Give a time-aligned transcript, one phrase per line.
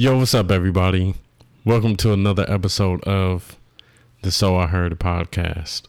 [0.00, 1.12] Yo, what's up, everybody?
[1.64, 3.56] Welcome to another episode of
[4.22, 5.82] the So I Heard podcast.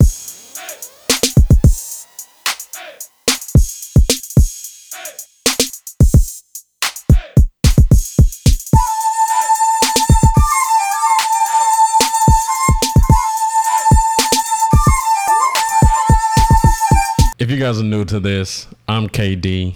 [17.38, 19.76] If you guys are new to this, I'm KD.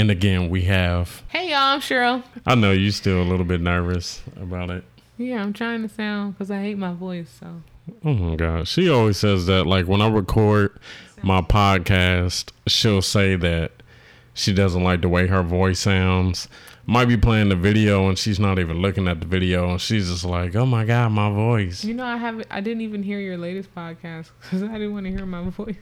[0.00, 1.22] And again, we have.
[1.28, 2.24] Hey y'all, I'm Cheryl.
[2.46, 4.82] I know you're still a little bit nervous about it.
[5.18, 7.28] Yeah, I'm trying to sound because I hate my voice.
[7.38, 7.62] So
[8.02, 9.66] Oh my god, she always says that.
[9.66, 10.80] Like when I record
[11.22, 13.72] my podcast, she'll say that
[14.32, 16.48] she doesn't like the way her voice sounds.
[16.86, 20.08] Might be playing the video and she's not even looking at the video, and she's
[20.08, 22.46] just like, "Oh my god, my voice." you know, I haven't.
[22.50, 25.76] I didn't even hear your latest podcast because I didn't want to hear my voice.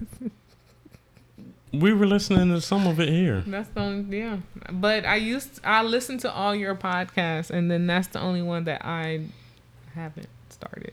[1.73, 3.43] We were listening to some of it here.
[3.47, 4.39] that's the only yeah.
[4.71, 8.65] But I used I listened to all your podcasts, and then that's the only one
[8.65, 9.27] that I
[9.95, 10.93] haven't started.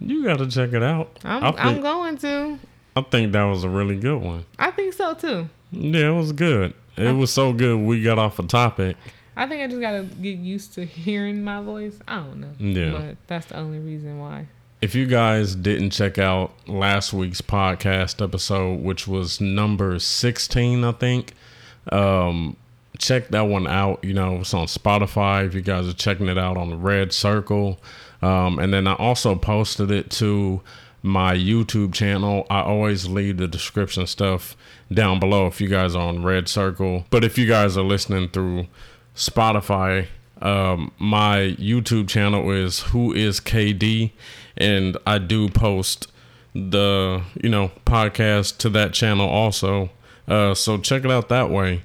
[0.00, 1.18] You got to check it out.
[1.24, 2.58] I'm I I'm going to.
[2.96, 4.44] I think that was a really good one.
[4.58, 5.48] I think so too.
[5.70, 6.74] Yeah, it was good.
[6.96, 7.76] It was so good.
[7.78, 8.96] We got off a topic.
[9.36, 11.96] I think I just gotta get used to hearing my voice.
[12.08, 12.50] I don't know.
[12.58, 12.90] Yeah.
[12.90, 14.48] But that's the only reason why.
[14.80, 20.92] If you guys didn't check out last week's podcast episode, which was number 16, I
[20.92, 21.32] think,
[21.90, 22.56] um,
[22.96, 24.04] check that one out.
[24.04, 27.12] You know, it's on Spotify if you guys are checking it out on the Red
[27.12, 27.80] Circle.
[28.22, 30.60] Um, and then I also posted it to
[31.02, 32.46] my YouTube channel.
[32.48, 34.56] I always leave the description stuff
[34.92, 37.04] down below if you guys are on Red Circle.
[37.10, 38.68] But if you guys are listening through
[39.16, 40.06] Spotify,
[40.40, 44.12] um, my YouTube channel is Who is KD,
[44.58, 46.12] and I do post
[46.54, 49.90] the you know podcast to that channel also.
[50.26, 51.82] Uh, so check it out that way.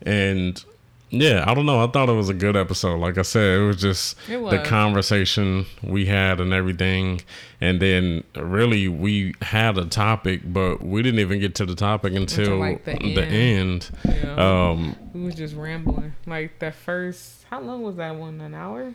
[0.00, 0.62] And
[1.10, 1.82] yeah, I don't know.
[1.82, 2.98] I thought it was a good episode.
[2.98, 7.20] Like I said, it was just It the conversation we had and everything.
[7.60, 12.14] And then really we had a topic, but we didn't even get to the topic
[12.14, 13.90] until, like, the the end.
[14.04, 14.70] Yeah.
[14.70, 16.14] Um, we was just rambling.
[16.26, 17.44] Like that first.
[17.48, 18.40] How long was that one?
[18.40, 18.94] An hour?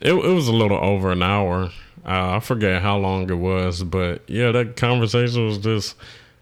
[0.00, 1.70] It, it was a little over an hour.
[2.04, 5.96] Uh, I forget how long it was, but yeah, that conversation was just,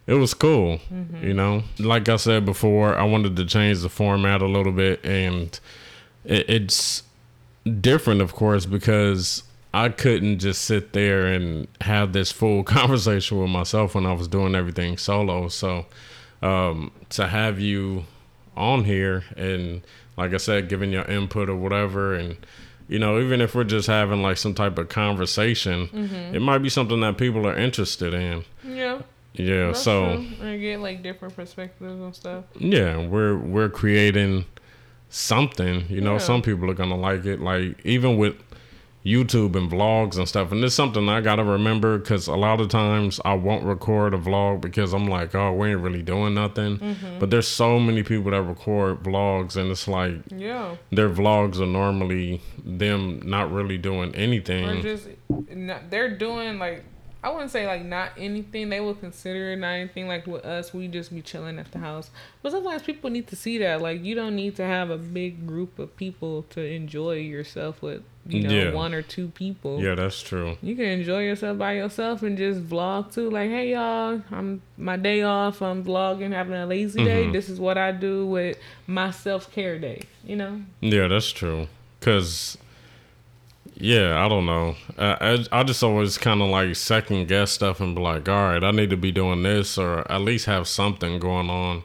[0.07, 0.81] it was cool.
[1.23, 5.05] You know, like I said before, I wanted to change the format a little bit,
[5.05, 5.59] and
[6.25, 7.03] it, it's
[7.81, 9.43] different, of course, because
[9.75, 14.29] I couldn't just sit there and have this full conversation with myself when I was
[14.29, 15.49] doing everything solo.
[15.49, 15.87] So
[16.41, 18.05] um, to have you
[18.57, 19.83] on here and,
[20.17, 22.37] like I said, giving your input or whatever, and
[22.89, 26.35] you know, even if we're just having like some type of conversation, mm-hmm.
[26.35, 28.45] it might be something that people are interested in.
[28.65, 29.03] Yeah.
[29.35, 29.67] Yeah.
[29.67, 30.49] That's so true.
[30.49, 32.45] I get like different perspectives and stuff.
[32.57, 34.47] yeah, we're we're creating
[35.11, 35.85] something.
[35.89, 36.19] You know, Yeah.
[36.19, 37.41] some people are gonna like it.
[37.41, 38.37] Like even with
[39.05, 42.69] YouTube and vlogs and stuff, and it's something I gotta remember because a lot of
[42.69, 46.79] times I won't record a vlog because I'm like, oh, we ain't really doing nothing.
[46.79, 47.19] Mm-hmm.
[47.19, 50.77] But there's so many people that record vlogs, and it's like Yeah.
[50.91, 54.83] their vlogs are normally them not really doing Or anything.
[54.83, 55.09] just
[55.91, 56.85] they're doing like
[57.23, 58.69] I wouldn't say like not anything.
[58.69, 60.07] They would consider it not anything.
[60.07, 62.11] Like with us, we just be chilling at the house.
[62.43, 63.83] But sometimes people need to see that.
[63.83, 68.03] Like you don't need to have a big group of people to enjoy yourself with.
[68.27, 68.73] You know, Yeah.
[68.75, 69.81] one or two people.
[69.83, 70.59] yeah, that's true.
[70.63, 73.31] You can enjoy yourself by yourself and just vlog too.
[73.31, 75.61] Like, hey y'all, I'm my day off.
[75.63, 77.25] I'm vlogging, having a lazy day.
[77.27, 77.33] Mhm.
[77.33, 80.03] This is what I do with my self care day.
[80.27, 80.61] You know.
[80.81, 81.69] Yeah, that's true.
[82.03, 82.59] Cause,
[83.81, 84.75] yeah, I don't know.
[84.99, 88.51] I I, I just always kind of like second guess stuff and be like, all
[88.53, 91.85] right, I need to be doing this or at least have something going on,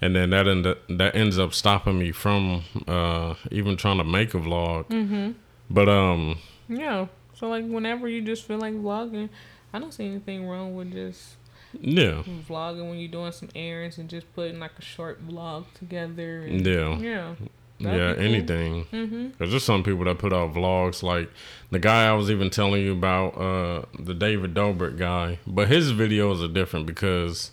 [0.00, 4.34] and then that end that ends up stopping me from uh even trying to make
[4.34, 4.86] a vlog.
[4.86, 5.32] Mm-hmm.
[5.70, 7.06] But um, Yeah.
[7.34, 9.28] So like whenever you just feel like vlogging,
[9.72, 11.36] I don't see anything wrong with just
[11.80, 16.42] yeah, vlogging when you're doing some errands and just putting like a short vlog together.
[16.42, 17.34] And, yeah, Yeah.
[17.78, 18.86] Yeah, anything.
[18.86, 19.30] Mm-hmm.
[19.38, 21.30] Cause there's some people that put out vlogs like
[21.70, 25.38] the guy I was even telling you about, uh, the David Dobrik guy.
[25.46, 27.50] But his videos are different because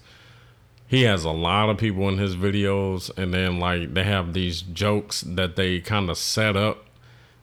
[0.87, 4.61] he has a lot of people in his videos, and then like they have these
[4.61, 6.85] jokes that they kind of set up.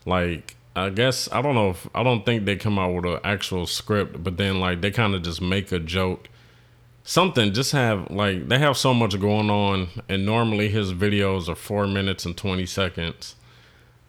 [0.05, 3.21] Like I guess I don't know if I don't think they come out with an
[3.25, 6.29] actual script, but then like they kind of just make a joke.
[7.09, 11.55] Something just have like they have so much going on, and normally his videos are
[11.55, 13.35] four minutes and twenty seconds.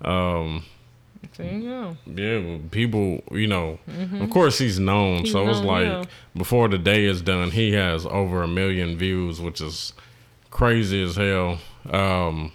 [0.02, 0.66] Um,
[1.32, 1.98] So you go.
[2.14, 3.80] yeah, people, you know,
[4.20, 5.20] of course he's known.
[5.20, 6.04] He's so it's like yeah.
[6.36, 9.94] before the day is done, he has over a million views, which is
[10.52, 11.60] crazy as hell.
[11.90, 12.52] Um,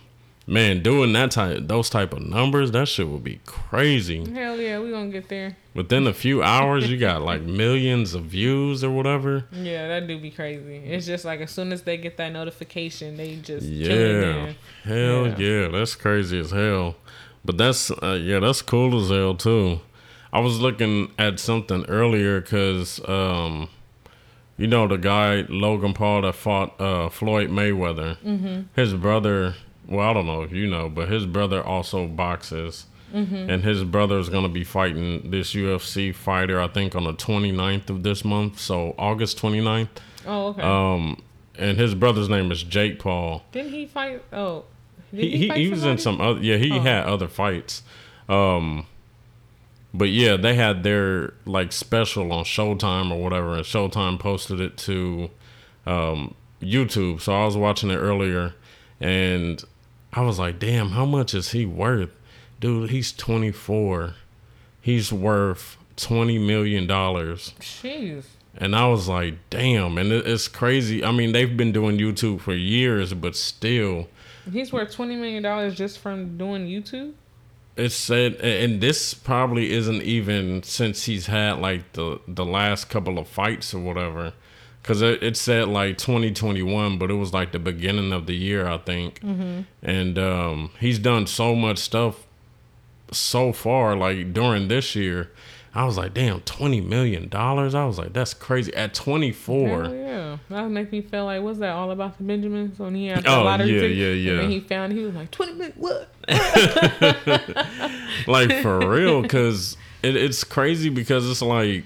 [0.46, 4.30] man, doing that type, those type of numbers, that shit would be crazy.
[4.32, 5.56] Hell yeah, we gonna get there.
[5.74, 9.44] Within a few hours, you got like millions of views or whatever.
[9.52, 10.76] Yeah, that do be crazy.
[10.76, 14.52] It's just like as soon as they get that notification, they just Yeah,
[14.84, 15.36] hell Yeah.
[15.38, 15.68] yeah.
[15.68, 16.96] that's crazy as hell.
[17.44, 19.80] But that's uh, yeah, that's cool as hell too.
[20.32, 23.68] I was looking at something earlier because um,
[24.56, 28.16] you know the guy Logan Paul that fought uh, Floyd Mayweather.
[28.18, 28.62] Mm-hmm.
[28.74, 29.54] His brother,
[29.88, 32.86] well, I don't know if you know, but his brother also boxes.
[33.12, 33.48] Mm-hmm.
[33.48, 37.12] And his brother is going to be fighting this UFC fighter, I think, on the
[37.14, 38.58] 29th of this month.
[38.58, 39.88] So, August 29th.
[40.26, 40.62] Oh, okay.
[40.62, 41.22] Um,
[41.56, 44.20] and his brother's name is Jake Paul Didn't he fight?
[44.32, 44.64] Oh,
[45.12, 46.80] he he, fight he was in some other yeah he Oh.
[46.80, 47.82] had other fights
[48.28, 48.86] um
[49.92, 54.76] but yeah they had their like special on showtime or whatever and showtime posted it
[54.78, 55.30] to
[55.86, 58.54] um youtube so i was watching it earlier
[59.00, 59.62] and
[60.14, 62.10] i was like damn how much is he worth
[62.60, 64.14] dude he's 24
[64.80, 68.24] he's worth 20 million dollars Jeez.
[68.56, 69.96] and I was like, damn.
[69.98, 71.04] And it's crazy.
[71.04, 74.08] I mean, they've been doing YouTube for years, but still,
[74.52, 77.12] He's worth twenty million dollars just from doing YouTube.
[77.76, 83.18] It said, and this probably isn't even since he's had like the the last couple
[83.18, 84.32] of fights or whatever,
[84.84, 88.68] because it, it said like 2021, but it was like the beginning of the year,
[88.68, 89.20] I think.
[89.82, 92.26] And um, he's done so much stuff
[93.10, 95.30] so far, like during this year.
[95.76, 97.74] I was like, damn, 20 million dollars.
[97.74, 98.72] I was like, that's crazy.
[98.76, 102.22] At 24, Hell yeah, that would make me feel like what's that all about the
[102.22, 103.96] Benjamins when he had the Oh, lottery yeah, ticket?
[103.96, 104.36] yeah, And yeah.
[104.36, 105.74] then he found he was like twenty million.
[105.76, 106.08] What?
[108.28, 111.84] like for real because it, it's crazy because it's like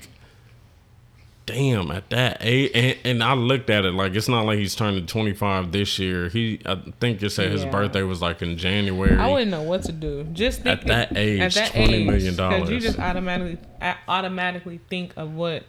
[1.49, 4.75] damn at that age and, and i looked at it like it's not like he's
[4.75, 7.71] turning 25 this year he i think you said his Yeah.
[7.71, 10.25] birthday was like in january I wouldn't know what to do.
[10.33, 13.59] Just At that age, $20 million you just automatically
[14.07, 15.65] automatically think of what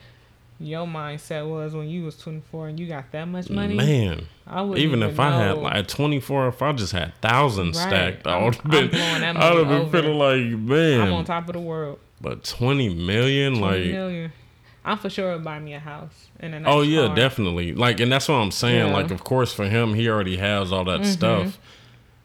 [0.61, 3.75] your mindset was when you was 24 and you got that much money.
[3.75, 7.77] man I wouldn't even if i had like at 24 if i just had thousands
[7.77, 7.87] Right.
[7.87, 11.23] stacked i would have been that i would have been feeling like man I'm on
[11.25, 11.99] top of the world.
[12.19, 14.33] but 20 million 20 like million.
[14.85, 17.15] I'm for sure would buy me a house and a nice Oh yeah, car.
[17.15, 17.73] definitely.
[17.73, 18.75] Like, and that's what I'm saying.
[18.77, 18.83] Yeah.
[18.85, 18.93] Mm-hmm.
[18.93, 21.59] Like, of course, for him, he already has all that stuff,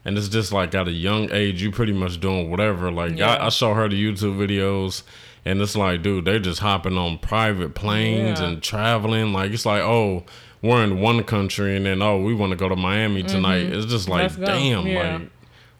[0.05, 2.91] and it's just like at a young age, you pretty much doing whatever.
[2.91, 3.35] Like, Yeah.
[3.35, 5.03] I, I saw her the YouTube videos,
[5.43, 8.47] and it's like, dude, they're just hopping on private planes Yeah.
[8.47, 9.33] and traveling.
[9.33, 10.23] Like, it's like, oh,
[10.61, 13.63] we're in one country, and then oh, we want to go to Miami tonight.
[13.63, 14.43] It's just like, Mm-hmm.
[14.45, 15.29] Damn, like.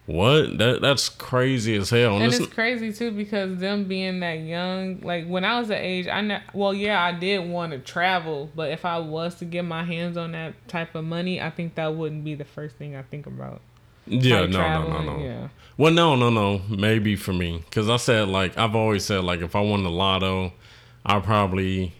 [0.06, 2.14] What that that's crazy as hell.
[2.14, 5.82] And And it's- crazy too because them being that young, like when I was that
[5.82, 9.44] age, I ne- well yeah I did want to travel, but if I was to
[9.44, 12.76] get my hands on that type of money, I think that wouldn't be the first
[12.76, 13.60] thing I think about.
[14.06, 15.24] yeah, Like no, no, no, no.
[15.24, 16.60] Yeah, Well, no, no, no.
[16.68, 19.90] Maybe for me, because I said like I've always said like if I won the
[19.90, 20.52] lotto,
[21.04, 21.92] I probably,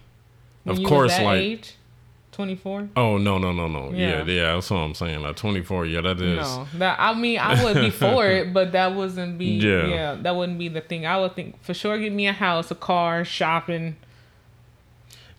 [0.63, 1.73] when of course, like age,
[2.37, 2.87] twenty four.
[2.95, 3.89] oh no, no, no, no.
[3.91, 4.23] Yeah, Yeah.
[4.25, 4.53] yeah.
[4.53, 5.21] That's what I'm saying.
[5.21, 5.87] Like 24.
[5.87, 6.37] Yeah, that is.
[6.37, 9.87] No, that I mean I would be for it, but that wasn't be Yeah.
[9.87, 10.15] yeah.
[10.21, 11.05] that wouldn't be the thing.
[11.05, 13.95] I would think for sure get me a house, a car, shopping.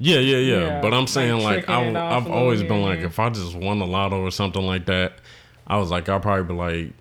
[0.01, 0.61] Yeah, yeah, yeah.
[0.67, 3.55] Yeah, But I'm like saying like, tricking I, I've always been like, if I just
[3.57, 5.15] won the lotto or something like that,
[5.67, 6.93] I was like, I'll probably be like,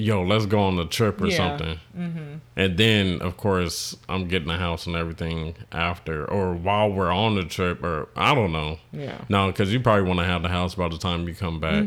[0.00, 1.36] yo, let's go on a trip or Yeah.
[1.36, 1.78] something.
[1.96, 2.34] Mm-hmm.
[2.56, 7.34] And then, of course, I'm getting a house and everything after, or while we're on
[7.36, 8.78] the trip, or I don't know.
[8.92, 11.60] Yeah, No, because you probably want to have the house by the time you come
[11.60, 11.84] back.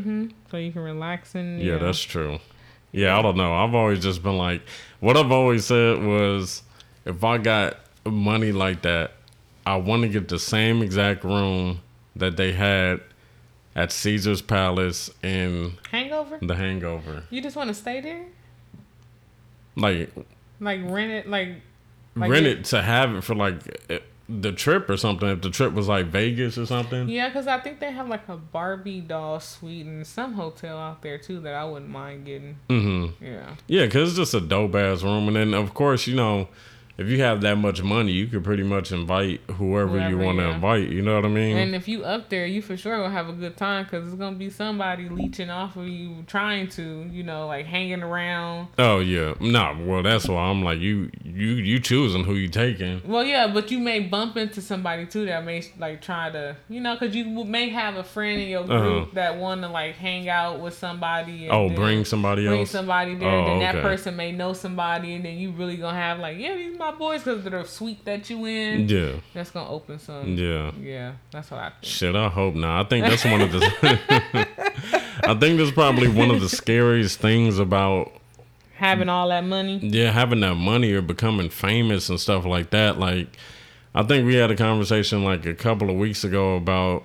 [0.52, 2.40] so you can relax and Yeah, that's true.
[2.92, 3.54] Yeah, I don't know.
[3.54, 4.62] I've always just been like,
[5.00, 6.62] what I've always said was,
[7.06, 9.12] if I got money like that,
[9.66, 11.80] I want to get the same exact room
[12.16, 13.02] that they had
[13.76, 15.74] at Caesar's Palace in
[16.26, 16.46] hangover.
[16.46, 17.24] The Hangover.
[17.30, 18.26] You just want to stay there,
[19.76, 20.12] Like,
[20.60, 21.50] like rent it, like,
[22.16, 23.56] like rent it- it to have it for like
[23.90, 24.00] eh,
[24.30, 25.28] the trip or something.
[25.30, 27.10] If the trip was like Vegas or something.
[27.10, 31.02] Yeah, because I think they have like a Barbie doll suite and some hotel out
[31.02, 32.58] there too that I wouldn't mind getting.
[32.70, 33.24] Mm-hmm.
[33.26, 33.56] Yeah.
[33.68, 35.28] Yeah, because it's just a dope ass room.
[35.28, 36.48] And then, of course, you know,
[36.98, 40.44] if you have that much money, you could pretty much invite whoever, you want to
[40.46, 40.56] yeah.
[40.56, 40.90] invite.
[40.90, 41.58] You know what I mean?
[41.58, 44.16] And if you up there, you for sure gonna have a good time because it's
[44.16, 48.68] gonna be somebody leeching off of you, trying to, you know, like hanging around.
[48.78, 49.76] oh yeah, no.
[49.86, 51.10] Well, that's why I'm like you.
[51.24, 53.02] You you choosing who you taking?
[53.08, 56.80] Well, yeah, but you may bump into somebody too that may like try to, you
[56.80, 58.74] know, because you may have a friend in your group
[59.04, 59.06] Uh-huh.
[59.14, 61.48] that want to like hang out with somebody.
[61.48, 62.72] And Oh, bring somebody bring else.
[62.72, 63.30] Bring somebody there.
[63.30, 66.56] Oh, then that person may know somebody, and then you really gonna have like, yeah,
[66.56, 68.88] these my boys because they're the suite that you in.
[68.90, 70.36] Yeah, That's gonna open some.
[70.38, 70.72] yeah.
[70.80, 71.84] Yeah, that's what I think.
[71.84, 72.86] Shit, I hope not.
[72.86, 73.60] I think that's one of the.
[75.24, 78.12] I think that's probably one of the scariest things about
[78.76, 79.78] Having all that money.
[79.82, 83.00] yeah having that money or becoming famous and stuff like that.
[83.00, 83.28] Like,
[83.96, 87.04] I think we had a conversation like a couple of weeks ago about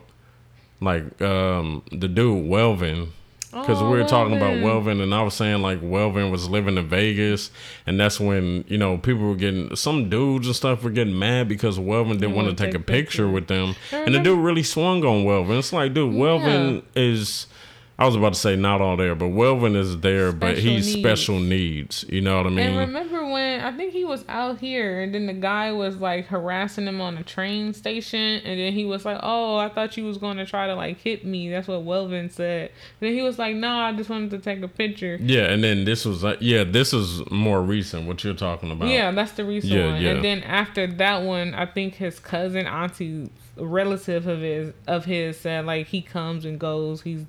[0.80, 3.10] like um the dude Welvin.
[3.50, 4.84] Because Oh, we were talking about Welvin.
[4.98, 7.50] Welvin, and I was saying like Welvin was living in Vegas,
[7.86, 11.48] and that's when you know people were getting some dudes and stuff were getting mad
[11.48, 15.02] because Welvin didn't want to take, a picture with them, and the dude really swung
[15.04, 15.58] on Welvin.
[15.58, 17.46] It's like, dude, Welvin is.
[18.00, 21.00] I was about to say not all there, but Welvin is there, but he's needs.
[21.00, 22.04] special needs.
[22.08, 22.58] You know what I mean?
[22.60, 26.26] And remember when I think he was out here and then the guy was like
[26.26, 30.04] harassing him on a train station and then he was like, Oh, I thought you
[30.04, 31.50] was gonna try to like hit me.
[31.50, 32.70] That's what Welvin said.
[33.00, 35.18] then he was like, No, I just wanted to take a picture.
[35.20, 38.06] yeah, and then this was uh, yeah, this is more recent.
[38.06, 38.90] What you're talking about?
[38.90, 40.00] Yeah, that's the recent Yeah, one.
[40.00, 40.10] yeah.
[40.10, 45.36] And then after that one, I think his cousin, auntie, relative of his of his
[45.40, 47.02] said like he comes and goes.
[47.02, 47.24] He's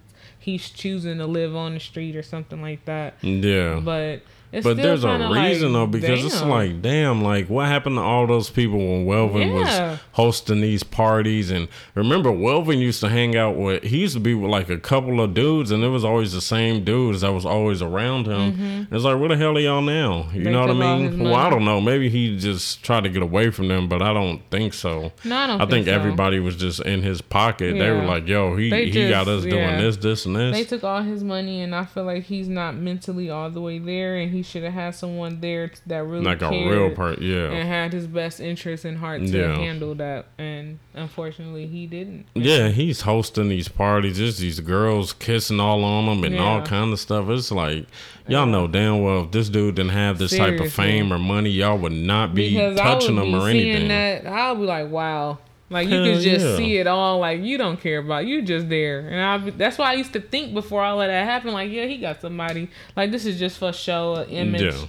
[0.52, 3.16] he's choosing to live on the street or something like that.
[3.24, 3.80] yeah.
[3.80, 7.98] But it's But there's a reason like, though, because it's like, damn, like what happened
[7.98, 9.92] to all those people when Welvin Yeah.
[9.92, 11.52] was hosting these parties?
[11.52, 14.78] And remember, Welvin used to hang out with, he used to be with like a
[14.78, 18.88] couple of dudes, and it was always the same dudes that was always around him.
[18.92, 20.30] It's like, where the hell are y'all now?
[20.34, 20.44] You Mm-hmm.
[20.44, 21.24] They know what I took all his mean?
[21.26, 21.80] Well, I don't know.
[21.82, 25.12] Maybe he just tried to get away from them, but I don't think so.
[25.24, 25.92] No, I don't I think think so.
[25.94, 27.78] everybody was just in his pocket.
[27.78, 29.82] They were like, yo, he, They he got just- us doing yeah.
[29.82, 30.56] this, this, and this.
[30.58, 33.78] They took all his money, and I feel like he's not mentally all the way
[33.80, 37.50] there, and he should have had someone there that really like a real part, yeah.
[37.52, 39.56] and had his best interest in heart to Yeah.
[39.58, 40.28] handle that.
[40.38, 42.26] And unfortunately, he didn't.
[42.36, 44.18] Yeah, he's hosting these parties.
[44.18, 47.30] Just these girls kissing all on him and all kind of stuff.
[47.30, 47.86] It's like
[48.28, 51.50] y'all know damn well if this dude didn't have this type of fame or money,
[51.50, 53.88] y'all would not be Because touching would him or anything.
[53.88, 55.40] that, I'll be like, wow.
[55.70, 56.58] Like you Hell can just yeah.
[56.58, 57.20] see it all.
[57.20, 59.50] Like you don't care about you just there, and I.
[59.52, 61.54] That's why I used to think before all of that happened.
[61.54, 62.70] Like yeah, he got somebody.
[62.96, 64.62] Like this is just for show, an image.
[64.62, 64.86] Yeah.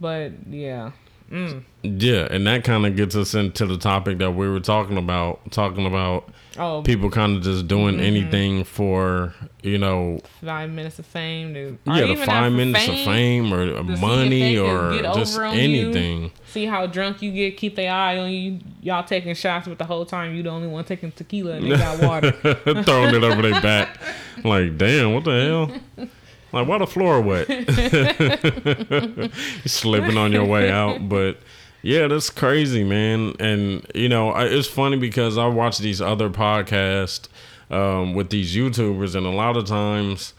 [0.00, 0.92] But yeah,
[1.32, 1.62] mm.
[1.82, 5.50] Yeah, and that kind of gets us into the topic that we were talking about.
[5.50, 8.04] Talking about oh, people kind of just doing Mm-hmm.
[8.04, 11.54] anything for you know, five minutes of fame.
[11.84, 15.60] Yeah, the five minutes of fame or money or just on you.
[15.60, 16.32] anything.
[16.46, 17.56] See how drunk you get.
[17.56, 18.58] Keep their eye on you.
[18.80, 21.76] Y'all taking shots, but the whole time you the only one taking tequila and they
[21.76, 22.32] got water.
[22.82, 23.98] throwing it over their back.
[24.44, 26.08] Like, damn, what the hell?
[26.52, 27.46] Like, why the floor wet?
[29.66, 31.08] Slipping on your way out.
[31.08, 31.38] But
[31.82, 33.34] yeah, that's crazy, man.
[33.40, 37.28] And, you know, I, it's funny because I watch these other podcasts
[37.70, 40.34] um, with these YouTubers, and a lot of times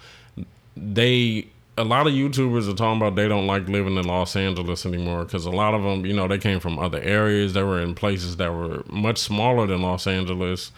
[0.75, 1.47] they.
[1.75, 5.23] A lot of YouTubers are talking about they don't like living in Los Angeles anymore
[5.23, 7.53] because a lot of them, you know, they came from other areas.
[7.53, 10.71] They were in places that were much smaller than Los Angeles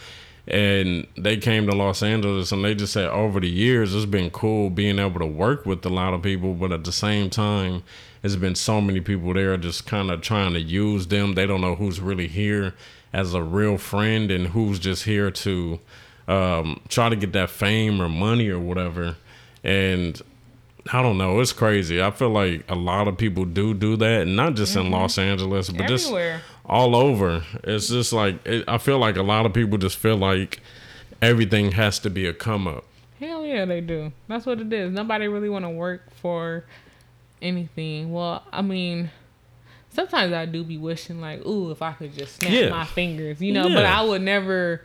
[0.48, 4.30] and they came to Los Angeles and they just said over the years it's been
[4.30, 7.84] cool being able to work with a lot of people but at the same time
[8.22, 11.62] it's been so many people there just kind of trying to use them they don't
[11.62, 12.74] know who's really here
[13.12, 15.80] as a real friend and who's just here to
[16.28, 19.16] um, try to get that fame or money or whatever
[19.64, 20.22] and
[20.92, 21.40] I don't know.
[21.40, 22.02] It's crazy.
[22.02, 25.72] I feel like a lot of people do do that, not just in Los Angeles,
[25.72, 26.42] but just Everywhere.
[26.68, 27.44] All over.
[27.64, 30.60] It's just like it, I feel like a lot of people just feel like
[31.22, 32.86] everything has to be a come up.
[33.20, 34.12] Hell yeah, they do.
[34.28, 34.92] That's what it is.
[34.92, 36.66] Nobody really want to work for
[37.42, 38.12] anything.
[38.12, 39.10] Well, I mean,
[39.90, 42.70] sometimes I do be wishing like, ooh, if I could just snap Yeah.
[42.70, 43.70] my fingers, you know.
[43.70, 44.84] But I would never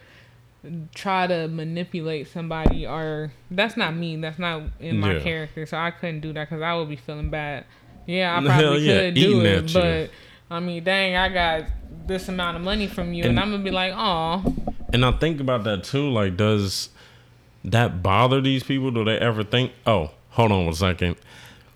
[0.95, 4.17] try to manipulate somebody, or that's not me.
[4.17, 5.21] That's not in my Yeah.
[5.21, 5.67] character.
[5.67, 7.65] So I couldn't do that because I would be feeling bad.
[8.07, 10.09] Yeah, I probably yeah, could do eating it, at you.
[10.50, 11.64] I mean, dang, I got
[12.07, 14.42] this amount of money from you, and, And- I'm gonna be like, oh,
[14.92, 16.11] And I think about that too.
[16.11, 16.88] Like, does
[17.64, 18.90] that bother these people?
[18.90, 21.14] Do they ever think, oh, hold on one second.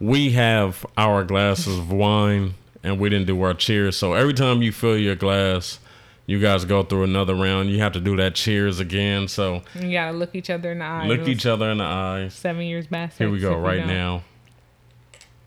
[0.01, 3.97] We have our glasses of wine and we didn't do our cheers.
[3.97, 5.79] So every time you fill your glass,
[6.27, 7.71] you guys go through another round.
[7.71, 9.29] You have to do that cheers again.
[9.29, 11.07] So you gotta look each other in the eye.
[11.07, 12.35] look each other in the eyes.
[12.35, 13.17] Seven years back.
[13.17, 14.25] Here we go, right now.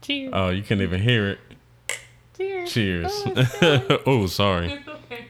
[0.01, 0.31] Cheers.
[0.33, 1.39] Oh, you can't even hear it.
[2.37, 2.71] Cheers.
[2.71, 3.23] Cheers.
[3.61, 4.71] Oh, oh, sorry.
[4.79, 5.25] It's okay.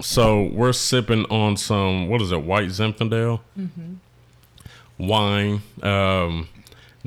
[0.00, 3.96] So we're sipping on some what is it, white Zinfandel Mhm.
[4.98, 5.62] wine.
[5.82, 6.48] Um,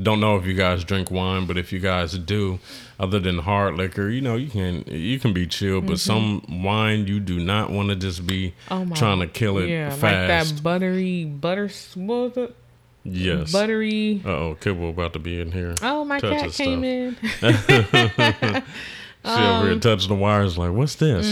[0.01, 2.60] don't know if you guys drink wine, but if you guys do,
[3.00, 5.81] other than hard liquor, you know you can you can be chill.
[5.81, 8.96] But some wine you do not want to just be Oh my.
[8.96, 10.01] trying to kill it yeah, fast.
[10.03, 11.69] like that buttery butter.
[11.96, 12.55] What was it?
[13.07, 13.51] Yes.
[13.51, 14.21] Buttery.
[14.25, 15.75] Uh oh, Kibble about to be in here.
[15.81, 17.43] Oh, my cat came stuff.
[17.43, 18.63] in.
[19.25, 21.27] She over Um, here touching the wires like, what's this?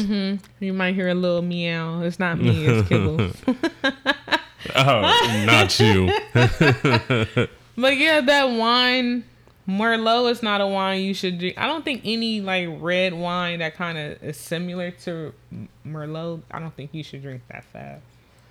[0.60, 2.02] you might hear a little meow.
[2.02, 2.66] It's not me.
[2.66, 3.30] It's Kibble.
[4.76, 6.12] oh, not you.
[7.78, 9.24] But yeah, that wine,
[9.68, 11.58] Merlot is not a wine you should drink.
[11.58, 15.34] I don't think any like red wine that kind of is similar to
[15.86, 16.42] Merlot.
[16.52, 18.02] I don't think you should drink that fast.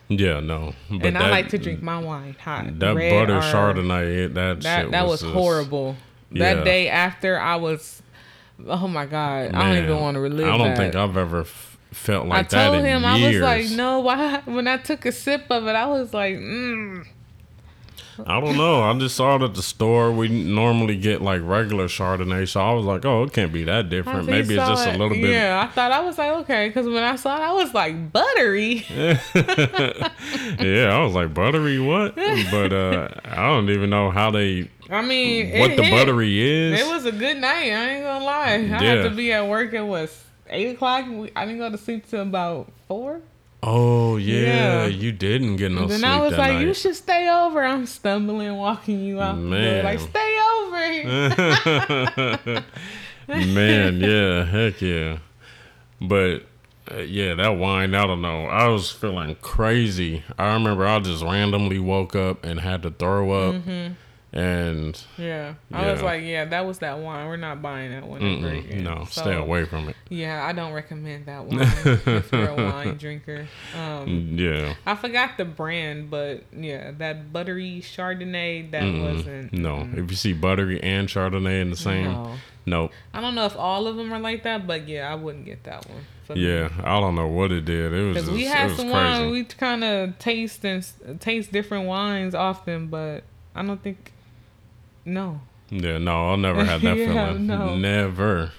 [0.09, 0.75] Yeah, no.
[0.91, 2.79] But and I like to drink my wine hot.
[2.79, 4.35] that Red butter or- Chardonnay.
[4.35, 5.97] That That shit that was, just- horrible.
[6.31, 6.55] yeah.
[6.55, 8.03] That day after, I was.
[8.69, 9.53] Oh my god!
[9.55, 10.47] I don't even want to relive.
[10.47, 10.77] I don't that.
[10.77, 13.35] think I've ever f- felt like I that told in him I years.
[13.35, 13.99] was like, no.
[14.01, 14.41] Why?
[14.45, 17.05] When I took a sip of it, I was like, mm.
[18.27, 18.83] I don't know.
[18.83, 20.13] I just saw it at the store.
[20.13, 23.89] We normally get like regular Chardonnay, so I was like, "Oh, it can't be that
[23.89, 24.27] different.
[24.27, 27.03] Maybe it's just a little bit." Yeah, I thought I was like, okay, because when
[27.03, 28.85] I saw it, I was like buttery.
[30.61, 35.03] Yeah, I was like, "Buttery what?" But uh, I don't even know how they I
[35.03, 35.91] mean, what the hit.
[35.91, 36.81] buttery is.
[36.81, 37.71] It was a good night.
[37.73, 38.45] I ain't gonna lie.
[38.53, 38.79] I Yeah.
[38.97, 41.05] had to be at work It was eight o'clock.
[41.35, 43.21] I didn't go to sleep till about four.
[43.67, 44.87] Oh yeah, Yeah.
[44.87, 46.67] you didn't get no And then sleep I was like, night.
[46.67, 49.39] "You should stay over." I'm stumbling, walking you out.
[49.39, 49.85] Man.
[49.85, 52.65] like stay over.
[53.29, 55.19] Man, yeah, heck yeah.
[56.01, 56.43] But
[56.91, 58.45] uh, yeah, that wine, I don't know.
[58.47, 60.23] I was feeling crazy.
[60.39, 63.55] I remember I just randomly woke up and had to throw up.
[64.37, 67.29] And yeah, I was like, "Yeah, that was that wine.
[67.29, 69.97] We're not buying that one ever mm-mm, again." no, So, stay away from it.
[70.09, 73.47] Yeah, I don't recommend that one if you're a wine drinker.
[73.79, 74.75] Um, Yeah.
[74.85, 79.53] I forgot the brand, but yeah, that buttery Chardonnay that Mm-mm, wasn't.
[79.53, 79.77] No.
[79.77, 82.35] mm, If you see buttery and Chardonnay in the same, no.
[82.67, 82.93] nope.
[83.13, 85.63] I don't know if all of them are like that, but yeah, I wouldn't get
[85.63, 86.05] that one.
[86.37, 86.45] me.
[86.45, 87.93] Yeah, I don't know what it did.
[87.93, 88.93] It was just, we had some crazy.
[88.93, 90.85] wine, we kind of taste and
[91.21, 93.23] taste different wines often, but
[93.55, 94.11] I don't think,
[95.05, 95.41] no.
[95.71, 97.47] yeah, no, I'll never have that Yeah, feeling.
[97.47, 97.77] no.
[97.77, 98.53] Never.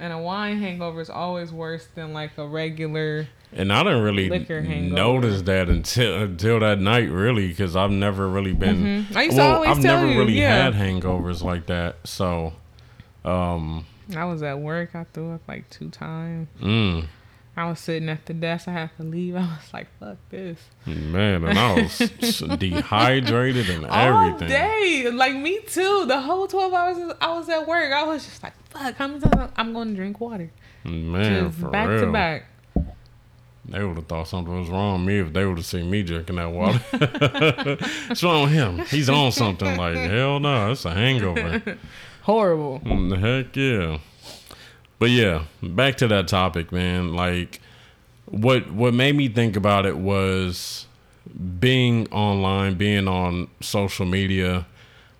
[0.00, 3.26] And a wine hangover is always worse than like a regular.
[3.52, 4.28] And I didn't really
[4.90, 9.04] notice that until until that night, really, because I've never really been.
[9.06, 9.16] Mhm.
[9.16, 10.64] I used to always I've tell never you, really yeah.
[10.64, 11.96] had hangovers like that.
[12.06, 12.52] So,
[13.24, 13.86] um,
[14.16, 16.48] I was at work, I threw up like two times.
[16.62, 17.06] mm,
[17.58, 19.34] I was sitting at the desk, I had to leave.
[19.36, 20.58] I was like, fuck this.
[20.86, 21.98] man, and I was
[22.58, 24.48] dehydrated and All everything.
[24.48, 25.10] day.
[25.12, 26.04] Like me too.
[26.06, 29.20] The whole 12 hours I was at work, I was just like, fuck, how many
[29.20, 30.50] times I'm going to drink water?
[30.84, 32.00] Man, Just for back real.
[32.06, 32.44] to back.
[33.70, 36.02] They would have thought something was wrong with me if they would have seen me
[36.02, 36.78] drinking that water.
[38.08, 38.78] What's wrong with him?
[38.86, 39.76] He's on something.
[39.76, 41.76] Like hell no, it's a hangover.
[42.22, 42.80] Horrible.
[42.80, 43.98] Mm, Heck yeah.
[44.98, 47.14] But yeah, back to that topic, man.
[47.14, 47.60] Like
[48.26, 50.86] what what made me think about it was
[51.60, 54.66] being online, being on social media.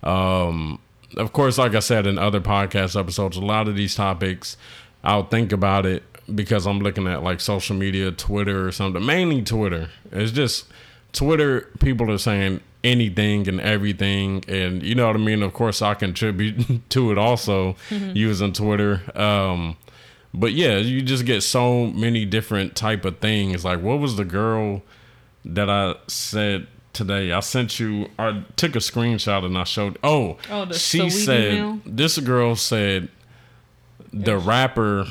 [0.03, 0.81] Um
[1.17, 4.57] of course, like I said in other podcast episodes, a lot of these topics
[5.05, 6.03] I'll think about it
[6.35, 9.05] because I'm looking at like social media, Twitter or something.
[9.05, 9.91] Mainly Twitter.
[10.13, 10.67] It's just
[11.13, 14.45] Twitter, people are saying anything and everything.
[14.49, 15.43] And you know what I mean?
[15.43, 19.03] Of course, I contribute to it also using Twitter.
[19.19, 19.77] Um,
[20.35, 23.65] but yeah, you just get so many different type of things.
[23.65, 24.83] Like, what was the girl
[25.45, 27.33] that I said today?
[27.33, 31.55] I sent you, I took a screenshot and I showed, oh, Oh, the she said,
[31.55, 31.81] meal?
[31.87, 33.09] this girl said,
[34.13, 35.07] the rapper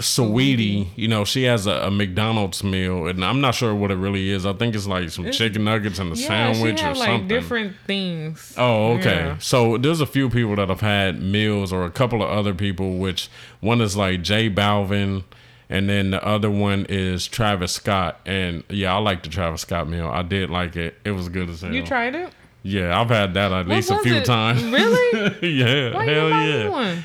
[0.00, 1.00] Saweetie, mm-hmm.
[1.00, 4.30] you know, she has a, a McDonald's meal, and I'm not sure what it really
[4.30, 4.44] is.
[4.46, 6.96] I think it's like some It's- chicken nuggets and a Yeah, sandwich she or have
[6.98, 7.28] like something.
[7.28, 8.54] different things.
[8.56, 9.16] Oh, okay.
[9.26, 9.38] Yeah.
[9.38, 12.98] So there's a few people that have had meals, or a couple of other people.
[12.98, 13.28] Which
[13.60, 15.24] one is like J Balvin,
[15.68, 18.20] and then the other one is Travis Scott.
[18.26, 20.08] And yeah, I like the Travis Scott meal.
[20.08, 20.96] I did like it.
[21.04, 21.72] It was good as hell.
[21.72, 22.30] You tried it?
[22.62, 24.24] Yeah, I've had that at What least a few it?
[24.26, 24.62] times.
[24.64, 25.50] Really?
[25.56, 27.02] yeah, Why you hell yeah.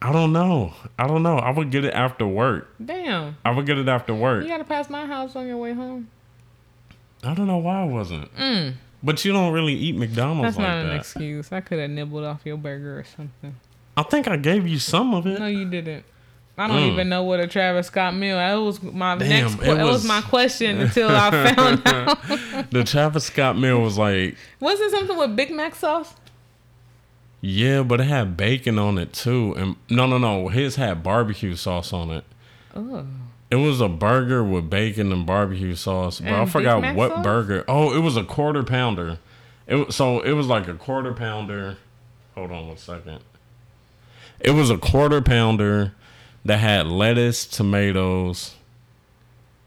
[0.00, 0.72] I don't know.
[0.98, 1.38] I don't know.
[1.38, 2.72] I would get it after work.
[2.84, 3.36] Damn.
[3.44, 4.42] I would get it after work.
[4.44, 6.08] You gotta pass my house on your way home.
[7.24, 8.32] I don't know why I wasn't.
[8.36, 8.74] Mm.
[9.02, 10.96] But you don't really eat McDonald's That's like not an that.
[11.00, 11.50] excuse.
[11.52, 13.56] I could have nibbled off your burger or something.
[13.96, 15.38] I think I gave you some of it.
[15.40, 16.04] No, you didn't.
[16.56, 16.92] I don't Mm.
[16.92, 18.36] even know what a Travis Scott meal.
[18.36, 19.54] That was my Damn, next.
[19.54, 22.70] it That was, was- my question until I found out.
[22.70, 26.14] The Travis Scott meal was like, Was it something with Big Mac sauce?
[27.40, 29.54] Yeah, but it had bacon on it too.
[29.56, 32.24] And no, no, no, his had barbecue sauce on it.
[32.74, 33.06] Oh,
[33.50, 37.10] It was a burger with bacon and barbecue sauce, but I And Big forgot what
[37.10, 37.24] sauce?
[37.24, 37.64] burger.
[37.68, 39.18] Oh, it was a quarter pounder.
[39.66, 41.76] It so it was like a quarter pounder.
[42.34, 43.20] Hold on one second.
[44.40, 45.92] It was a quarter pounder
[46.44, 48.54] that had lettuce, tomatoes,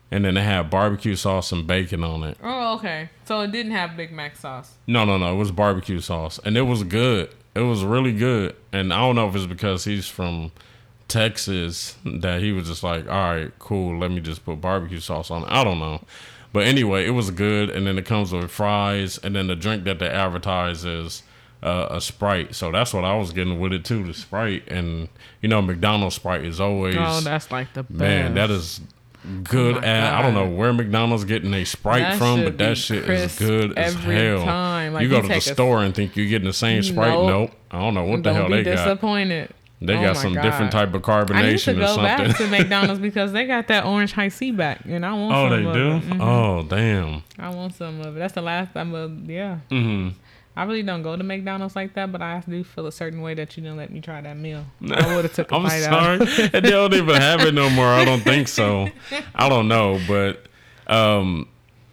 [0.10, 2.38] and then it had barbecue sauce and bacon on it.
[2.42, 3.10] oh, okay.
[3.26, 4.74] So it didn't have Big Mac sauce.
[4.88, 5.34] No, no, no.
[5.34, 7.34] It was barbecue sauce, and it was good.
[7.56, 8.56] It was really good.
[8.72, 10.52] And I don't know if it's because he's from
[11.08, 13.98] Texas that he was just like, all right, cool.
[14.00, 15.50] Let me just put barbecue sauce on it.
[15.50, 16.02] I don't know,
[16.54, 19.84] But anyway, it was good, and then it comes with fries, and then the drink
[19.84, 21.24] that they advertise is
[21.62, 22.56] uh, a Sprite.
[22.56, 25.10] So that's what I was getting with it too, the Sprite, and
[25.42, 28.00] you know McDonald's Sprite is always Oh, that's like the best.
[28.00, 28.80] man, that is
[29.44, 29.76] good.
[29.78, 33.10] Oh and I don't know where McDonald's getting a Sprite That from, but that shit
[33.10, 34.44] is good as hell.
[34.44, 34.94] time.
[34.94, 37.10] Like, you go to the take a- store and think you're getting the same Sprite.
[37.12, 37.28] Nope.
[37.28, 37.52] Nope.
[37.72, 38.76] I don't know what the Don't hell they got.
[38.76, 39.54] disappointed.
[39.84, 40.44] They Oh got some God.
[40.44, 42.04] different type of carbonation I need to go something.
[42.04, 45.64] back to McDonald's because they got that orange Hi-C back, and I want oh, some
[45.64, 45.92] they of do.
[46.14, 46.18] it.
[46.20, 46.22] Mhm.
[46.22, 47.24] Oh, damn.
[47.40, 48.20] I want some of it.
[48.20, 48.94] That's the last time.
[48.94, 50.10] Of, yeah, hmm
[50.56, 53.34] I really don't go to McDonald's like that, but I do feel a certain way
[53.36, 54.66] that you didn't let me try that meal.
[54.92, 56.22] I would have took a I'm bite sorry.
[56.22, 56.40] out.
[56.40, 57.86] and they don't even have it no more.
[57.88, 58.90] I don't think so.
[59.34, 60.46] I don't know, but
[60.88, 61.48] um,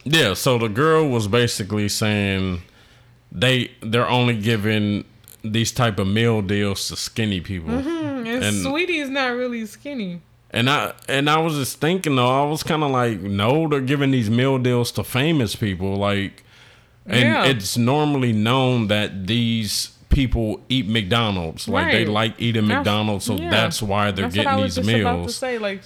[0.05, 0.35] yeah.
[0.35, 2.63] So the girl was basically saying
[3.31, 5.05] they they're only giving
[5.45, 7.71] these type of meal deals to skinny people.
[7.71, 10.21] and, And- Saweetie is not really skinny.
[10.51, 13.81] And I and I was just thinking though, I was kind of like, no, they're
[13.83, 16.43] giving these meal deals to famous people, like,
[17.09, 17.45] and Yeah.
[17.47, 23.51] it's normally known that these people eat McDonald's, like they like eating McDonald's, so yeah.
[23.51, 24.43] that's why they're getting these meals.
[24.43, 25.59] That's what I getting was these just about to say.
[25.59, 25.83] Like,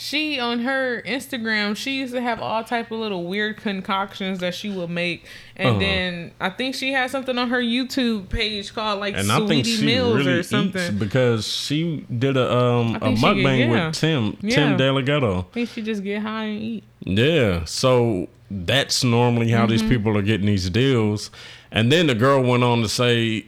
[0.00, 4.54] she on her Instagram, she used to have all type of little weird concoctions that
[4.54, 5.24] she would make,
[5.56, 5.78] and Uh-huh.
[5.80, 10.14] then I think she had something on her YouTube page called like And Saweetie Meals
[10.18, 10.98] really or something.
[10.98, 13.86] because she did a um a mukbang yeah.
[13.88, 14.54] with Tim Yeah.
[14.54, 15.40] Tim Delgado.
[15.40, 16.84] I think she just get high and eat.
[17.08, 19.70] Yeah, so that's normally how Mm-hmm.
[19.70, 21.30] these people are getting these deals.
[21.72, 23.46] And then the girl went on to say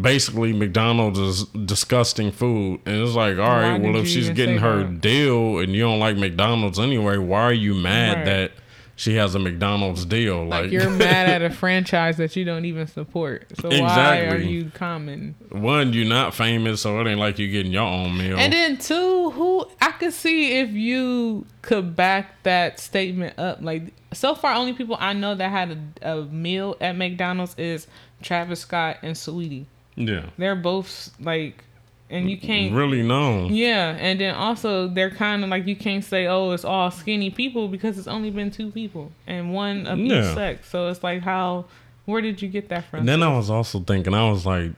[0.00, 2.80] basically McDonald's is disgusting food.
[2.86, 5.00] And it's like, all right, Why well if she's getting her that?
[5.00, 8.24] deal and you don't like McDonald's anyway, why are you mad Right.
[8.26, 8.52] that
[8.98, 10.44] she has a McDonald's deal?
[10.46, 13.46] Like, Like, you're mad at a franchise that you don't even support.
[13.60, 13.76] So why
[14.20, 14.48] are Exactly.
[14.48, 15.34] you commenting?
[15.50, 18.38] one, you're not famous, so it ain't like you're getting your own meal.
[18.38, 23.58] And then two, who I could see if you could back that statement up.
[23.60, 27.86] Like so far, only people I know that had a, a meal at McDonald's is
[28.22, 29.66] Travis Scott and Saweetie.
[29.94, 30.30] yeah.
[30.38, 31.64] They're both like,
[32.10, 32.72] and you can't.
[32.74, 33.48] Really know.
[33.50, 37.30] Yeah, and then also they're kind of like you can't say oh it's all skinny
[37.30, 40.28] people because it's only been two people and one of Yeah.
[40.28, 40.68] each sex.
[40.68, 41.64] So it's like how
[42.04, 43.00] where did you get that from?
[43.00, 44.70] And then I was also thinking, I was like,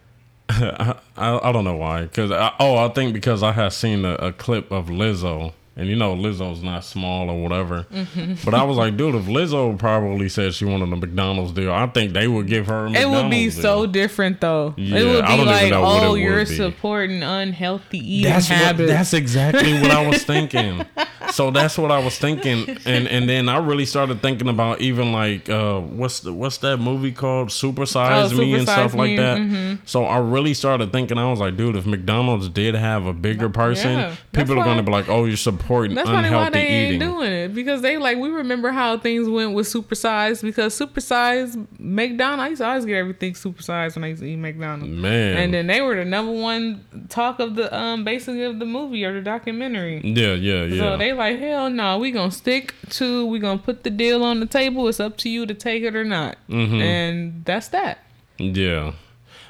[0.50, 2.02] I, I, I don't know why.
[2.02, 5.54] Because, oh, I think because I had seen a, a clip of Lizzo.
[5.76, 7.82] And you know, Lizzo's not small or whatever.
[7.92, 8.34] Mm-hmm.
[8.44, 11.86] But I was like, dude, if Lizzo probably said she wanted a McDonald's deal, I
[11.88, 13.60] think they would give her a it would be deal.
[13.62, 14.74] so different though.
[14.76, 18.88] Yeah, it would I be like, what oh, you're supporting unhealthy eating That's what, habits.
[18.88, 20.84] that's exactly what I was thinking.
[21.32, 25.10] so that's what I was thinking, and and then I really started thinking about even
[25.10, 28.90] like uh, what's the what's that movie called Super Size Oh, Me and Super stuff
[28.92, 29.38] Size like Me, that.
[29.38, 29.78] mhm.
[29.86, 33.48] So I really started thinking I was like, dude, if McDonald's did have a bigger
[33.48, 35.63] person, Yeah, people are going to be like, oh, you're supporting
[35.94, 39.54] That's probably why they ain't doing it because they like we remember how things went
[39.54, 42.42] with supersize because supersize McDonald's.
[42.42, 44.92] I used to always get everything supersized when I used to eat McDonald's.
[44.94, 48.66] Man, And then they were the number one talk of the um basically of the
[48.66, 50.00] movie or the documentary.
[50.04, 50.78] yeah, yeah, yeah.
[50.80, 54.40] So they like hell no, we gonna stick to we gonna put the deal on
[54.40, 54.88] the table.
[54.88, 56.80] It's up to you to take it or not, Mhm.
[56.82, 57.98] and that's that.
[58.38, 58.92] Yeah.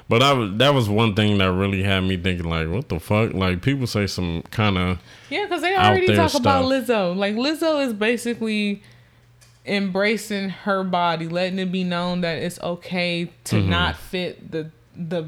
[0.07, 2.99] But I was, that was one thing that really had me thinking, like, what the
[2.99, 3.33] fuck?
[3.33, 4.99] Like, people say some kind of
[5.31, 6.65] Yeah, because they already talk about.
[6.65, 7.15] Lizzo.
[7.15, 8.83] Like Lizzo is basically
[9.65, 13.69] embracing her body, letting it be known that it's okay to Mm-hmm.
[13.69, 15.27] not fit the the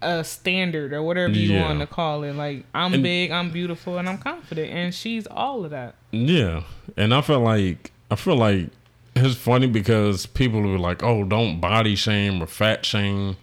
[0.00, 1.62] uh, standard or whatever you Yeah.
[1.62, 2.34] want to call it.
[2.34, 5.94] Like I'm And- big, I'm beautiful, and I'm confident, and she's all of that.
[6.10, 6.62] Yeah,
[6.96, 8.68] and I feel like I feel like
[9.16, 13.36] it's funny because people are like, "Oh, don't body shame or fat shame,"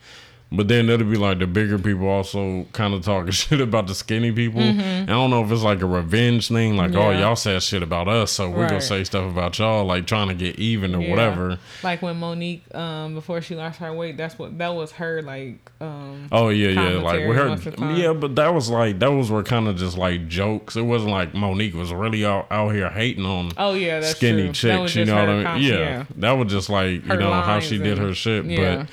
[0.52, 3.94] but then it'll be like the bigger people also kind of talking shit about the
[3.94, 4.62] skinny people.
[4.62, 7.20] And I don't know if it's like a revenge thing, like, "Oh, Mm-hmm.
[7.20, 10.34] Y'all said shit about us, so we're gonna say stuff about y'all," like trying to
[10.34, 11.10] get even or Yeah.
[11.12, 11.60] whatever.
[11.84, 15.70] Like when Mo'Nique, um, before she lost her weight, that's what that was her like.
[15.82, 16.82] Um, Oh yeah, yeah.
[17.00, 18.14] Like Commentary with most of the her, yeah.
[18.14, 20.76] But that was like that was were kind of just like jokes.
[20.76, 24.52] It wasn't like Mo'Nique was really out, out here hating on oh yeah, that's skinny
[24.52, 24.54] true.
[24.86, 24.96] Chicks.
[24.96, 25.44] You know what I mean?
[25.46, 28.46] com- yeah, that was just like you know how she did her shit.
[28.46, 28.78] yeah.
[28.78, 28.88] But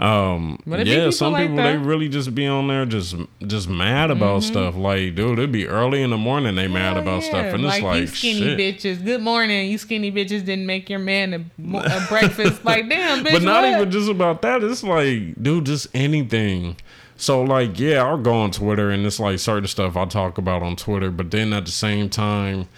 [0.00, 3.16] um, But it be yeah, some like people they really just be on there just
[3.44, 4.76] just mad about stuff.
[4.76, 7.28] Like, dude, it'd be early in the morning they mad Hell about yeah.
[7.28, 8.58] stuff, and it's like, you skinny shit.
[8.58, 9.04] bitches.
[9.04, 12.64] Good morning, you skinny bitches didn't make your man a, a breakfast.
[12.64, 13.32] like damn, bitch.
[13.32, 13.72] but not what?
[13.72, 14.62] even just about that.
[14.62, 16.76] It's like, dude, just anything.
[17.16, 20.62] So like, yeah, I'll go on Twitter and it's like certain stuff I talk about
[20.62, 22.68] on Twitter, but then at the same time,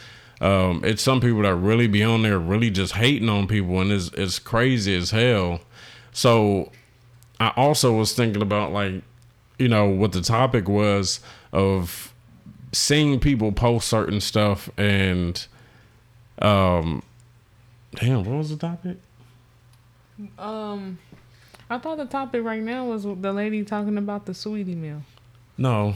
[0.41, 3.93] um, it's some people that really be on there really just hating on people, and
[3.93, 5.61] it's it's crazy as hell.
[6.13, 6.73] So
[7.41, 9.03] I also was thinking about like,
[9.59, 11.21] you know, what the topic was
[11.53, 12.15] of
[12.73, 15.45] seeing people post certain stuff and
[16.41, 17.03] um
[17.95, 18.99] Damn, what was the topic?
[20.39, 20.99] Um,
[21.69, 25.03] I thought the topic right now was the lady talking about the Saweetie meal.
[25.59, 25.95] No.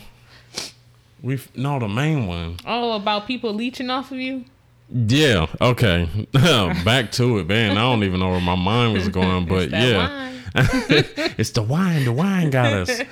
[1.23, 2.57] We no the main one.
[2.67, 4.45] Oh, about people leeching off of you.
[4.91, 5.47] Yeah.
[5.61, 6.09] Okay.
[6.33, 7.73] Back to it, man.
[7.73, 10.33] I don't even know where my mind was going, but yeah,
[11.37, 12.05] it's the wine.
[12.05, 13.03] The wine got us.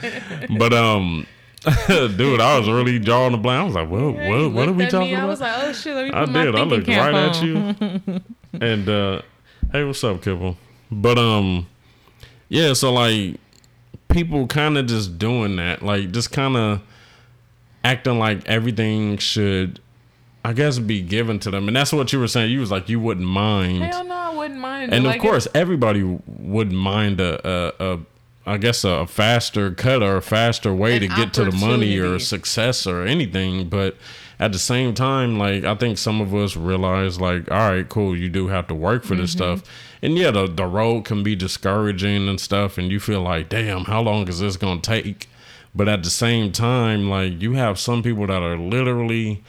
[0.59, 1.26] But um,
[1.88, 3.61] dude, I was really drawing the blind.
[3.61, 4.14] I was like, "What?
[4.14, 4.52] Yeah, what?
[4.52, 6.44] What are we talking me, I about?" was like, oh shit, let me I my
[6.44, 6.57] did.
[6.57, 7.31] I looked right on.
[7.31, 8.20] at you.
[8.61, 9.22] and uh
[9.70, 10.57] hey, what's up, Kibble?
[10.90, 11.66] But um
[12.48, 13.40] yeah, so like
[14.09, 16.81] people kind of just doing that, like just kind of
[17.85, 19.81] acting like everything should
[20.44, 21.68] I guess be given to them.
[21.68, 22.50] And that's what you were saying.
[22.50, 23.85] You was like you wouldn't mind.
[23.85, 24.92] Hell no, I wouldn't mind.
[24.92, 27.98] and Like, of course, everybody wouldn't mind a, a, a
[28.44, 32.18] I guess a faster cut or a faster way to get to the money or
[32.18, 33.68] success or anything.
[33.68, 33.96] But
[34.40, 38.16] at the same time, like I think some of us realize, like, all right, cool,
[38.16, 39.59] you do have to work for this Mm-hmm.
[39.59, 39.70] stuff,
[40.02, 43.85] and yeah, the the road can be discouraging and stuff, and you feel like, damn,
[43.85, 45.28] how long is this gonna take?
[45.74, 49.42] But at the same time, like you have some people that are literally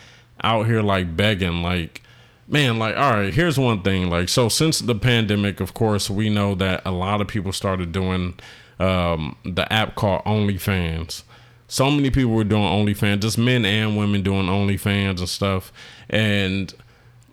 [0.43, 2.01] out here like begging, like
[2.47, 4.10] man, like all right, here's one thing.
[4.10, 7.91] Like so since the pandemic, of course, we know that a lot of people started
[7.91, 8.36] doing
[8.79, 11.23] um the app called OnlyFans.
[11.67, 15.71] So many people were doing OnlyFans, just men and women doing OnlyFans and stuff.
[16.10, 16.73] And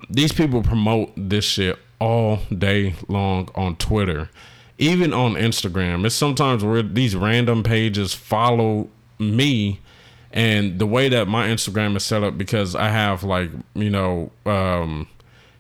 [0.09, 4.31] these people promote this shit all day long on Twitter,
[4.79, 6.07] even on Instagram.
[6.07, 9.81] It's sometimes where these random pages follow me,
[10.33, 14.31] and the way that my Instagram is set up because I have like you know
[14.47, 15.09] um,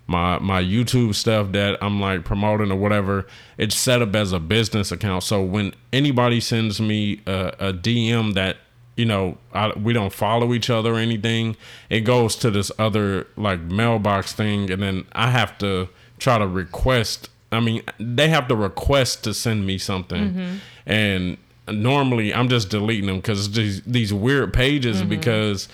[0.07, 3.27] my my YouTube stuff that I'm like promoting or whatever.
[3.59, 8.35] It's set up as a business account, so when anybody sends me a, a DM
[8.35, 8.59] that
[8.97, 11.57] you know, I, we don't follow each other or anything.
[11.89, 16.47] It goes to this other like mailbox thing, and then I have to try to
[16.47, 17.31] request.
[17.51, 21.39] I mean, they have to request to send me something, and
[21.73, 25.09] normally I'm just deleting them because just these weird pages mm-hmm.
[25.09, 25.69] because.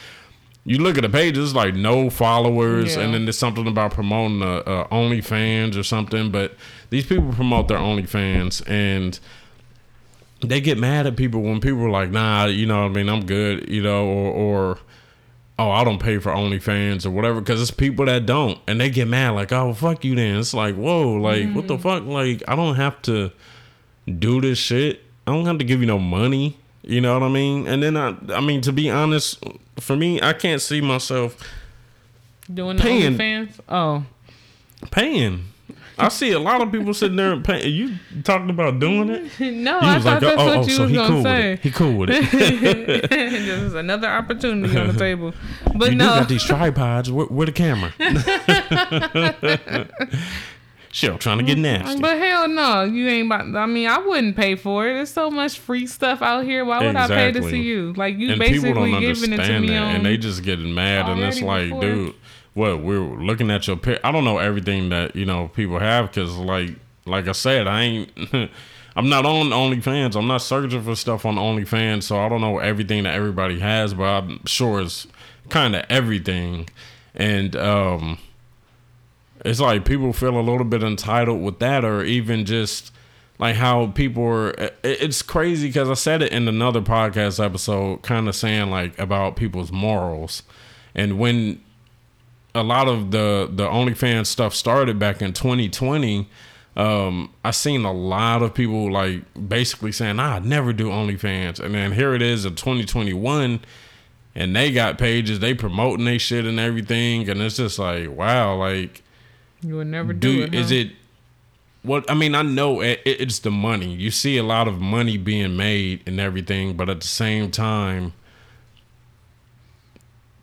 [0.68, 3.02] You look at the pages, like no followers, Yeah.
[3.02, 6.32] and then there's something about promoting a, a OnlyFans or something.
[6.32, 6.56] But
[6.90, 9.16] these people promote their OnlyFans, and
[10.40, 13.24] they get mad at people when people are like, nah, you know I mean, I'm
[13.24, 14.78] good, you know, or, or
[15.58, 18.90] oh, I don't pay for OnlyFans or whatever, because it's people that don't, and they
[18.90, 20.38] get mad, like, oh, fuck you then.
[20.38, 21.82] It's like, whoa, like, what the mm-hmm.
[21.82, 22.04] fuck?
[22.04, 23.30] Like, I don't have to
[24.18, 25.02] do this shit.
[25.26, 26.58] I don't have to give you no money.
[26.82, 27.66] You know what I mean?
[27.66, 29.42] And then I, I mean, to be honest,
[29.80, 31.36] for me, I can't see myself
[32.52, 33.18] doing the Paying.
[33.18, 33.60] OnlyFans.
[33.68, 34.04] Oh,
[34.90, 35.46] paying.
[35.98, 37.72] I see a lot of people sitting there and paying.
[37.72, 39.40] You talking about doing it?
[39.40, 41.52] no, I thought like, that's oh, what oh, you so was gonna cool with say.
[41.52, 41.60] it.
[41.60, 42.30] He cool with it.
[43.10, 45.32] this is another opportunity on the table.
[45.74, 47.10] But you no, do got these tripods.
[47.10, 47.92] Where, where the camera?
[50.96, 52.00] Shit, trying to get nasty.
[52.00, 53.54] But hell no, you ain't about.
[53.54, 54.94] I mean, I wouldn't pay for it.
[54.94, 56.64] There's so much free stuff out here.
[56.64, 57.50] Why would I pay to Exactly.
[57.50, 57.92] see you?
[57.92, 59.96] Like you and basically don't giving it to understand me that, on.
[59.96, 61.80] and they just getting mad, and it's like, before.
[61.82, 62.14] dude,
[62.54, 64.00] what we're looking at your pic.
[64.04, 66.70] I don't know everything that you know people have because, like,
[67.04, 68.10] like I said, I ain't.
[68.96, 70.16] I'm not on OnlyFans.
[70.16, 73.92] I'm not searching for stuff on OnlyFans, so I don't know everything that everybody has,
[73.92, 75.06] but I'm sure it's
[75.50, 76.70] kind of everything.
[77.14, 78.16] And um,
[79.46, 82.92] it's like people feel a little bit entitled with that, or even just
[83.38, 84.70] like how people are.
[84.82, 89.36] It's crazy because I said it in another podcast episode, kind of saying like about
[89.36, 90.42] people's morals,
[90.94, 91.60] and when
[92.54, 96.28] a lot of the the OnlyFans stuff started back in 2020.
[96.74, 101.58] Um, I seen a lot of people like basically saying, "Ah, I'd never do OnlyFans,"
[101.58, 103.60] and then here it is in 2021,
[104.34, 108.56] and they got pages, they promoting they shit and everything, and it's just like, wow,
[108.56, 109.02] like
[109.62, 110.54] you would never do, do it.
[110.54, 110.76] is huh?
[110.76, 110.92] it
[111.82, 114.80] what i mean i know it, it- it's the money you see a lot of
[114.80, 118.12] money being made and everything but at the same time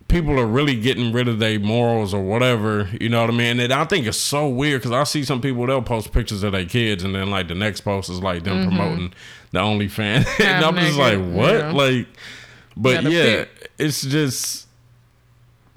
[0.08, 3.58] people are really getting rid of their morals or whatever you know what i mean
[3.58, 6.52] and i think it's so weird because i see some people they'll post pictures of
[6.52, 8.76] their kids and then like the next post is like them mm-hmm.
[8.76, 9.12] promoting
[9.52, 10.26] the OnlyFans.
[10.40, 11.72] and i'm just like naked, what yeah.
[11.72, 12.06] like
[12.76, 13.70] but yeah pick.
[13.78, 14.63] it's just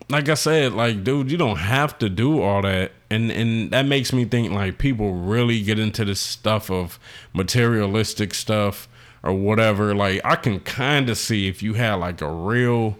[0.09, 2.91] like I said, like, dude, you don't have to do all that.
[3.09, 6.99] And and that makes me think like people really get into this stuff of
[7.33, 8.87] materialistic stuff
[9.23, 9.95] or whatever.
[9.95, 12.97] Like I can kind of see if you had like a real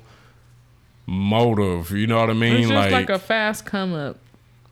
[1.05, 2.57] motive, you know what I mean?
[2.57, 4.17] It's just like, a fast come up.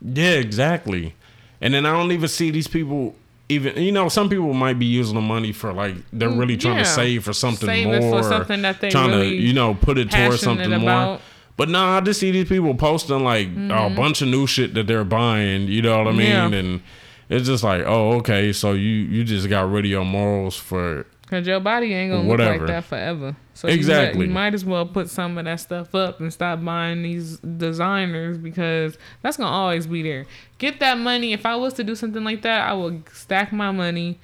[0.02, 1.14] yeah, exactly.
[1.60, 3.14] And then I don't even see these people
[3.48, 6.78] even you know, some people might be using the money for like they're really trying
[6.78, 6.82] yeah.
[6.82, 8.00] to save for something Save more.
[8.00, 10.80] for or something that they trying really to, you know, put it towards something more.
[10.80, 11.20] about.
[11.56, 14.86] But nah, I just see these people posting like a bunch of new shit that
[14.86, 15.68] they're buying.
[15.68, 16.26] You know what I mean?
[16.30, 16.52] Mm-hmm.
[16.52, 16.58] Yeah.
[16.58, 16.82] And
[17.28, 21.06] it's just like, oh, okay, so you you just got rid of your morals for
[21.28, 22.58] Cause your body ain't gonna look Whatever.
[22.58, 23.36] like that forever.
[23.54, 24.26] So you Exactly.
[24.26, 28.38] you might, as well put some of that stuff up and stop buying these designers
[28.38, 30.26] because that's gonna always be there.
[30.58, 31.32] Get that money.
[31.32, 34.20] If I was to do something like that, I would stack my money,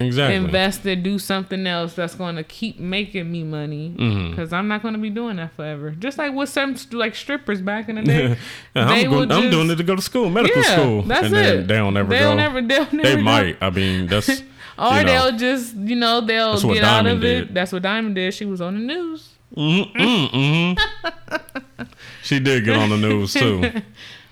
[0.00, 0.36] exactly.
[0.36, 3.90] invest it, do something else that's gonna keep making me money.
[4.30, 5.90] Because I'm not gonna be doing that forever.
[5.92, 8.36] Just like with some like strippers back in the day.
[8.74, 10.72] Yeah, they I'm, go- will I'm just- doing it to go to school, medical yeah,
[10.76, 11.68] school, that's and then it.
[11.68, 12.36] they don't ever they'll go.
[12.36, 13.22] Never, they'll never they go.
[13.22, 13.56] might.
[13.60, 14.28] I mean, that's
[14.78, 15.30] Or you know.
[15.30, 17.44] they'll just, you know, they'll get out of it.
[17.46, 17.54] did.
[17.54, 18.34] That's what Diamond did.
[18.34, 19.28] She was on the news.
[19.56, 21.88] mm mm mm
[22.24, 23.62] She did get on the news too.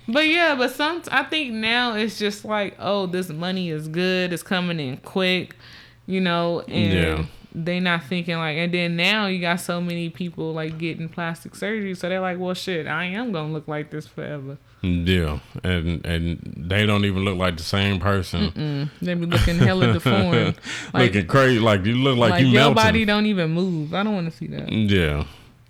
[0.09, 4.33] But yeah, but some I think now it's just like, oh, this money is good,
[4.33, 5.55] it's coming in quick,
[6.07, 7.25] you know, and Yeah.
[7.55, 11.55] they not thinking like and then now you got so many people like getting plastic
[11.55, 14.59] surgery, so they're like, Well shit, I am gonna look like this forever.
[14.85, 18.51] Yeah, and and they don't even look like the same person.
[18.51, 18.91] Mm.
[19.01, 20.57] They be looking hella deformed.
[20.93, 22.75] Like, Looking crazy, like you look like, like you your melting.
[22.75, 23.95] body don't even move.
[23.95, 24.73] I don't wanna see that.
[24.73, 25.25] Yeah.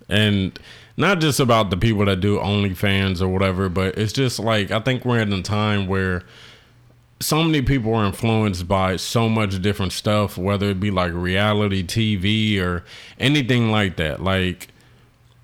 [0.09, 0.57] And
[0.97, 4.79] not just about the people that do OnlyFans or whatever, but it's just like I
[4.79, 6.23] think we're in a time where
[7.19, 11.83] so many people are influenced by so much different stuff, whether it be like reality
[11.83, 12.83] TV or
[13.17, 14.21] anything like that.
[14.21, 14.72] Like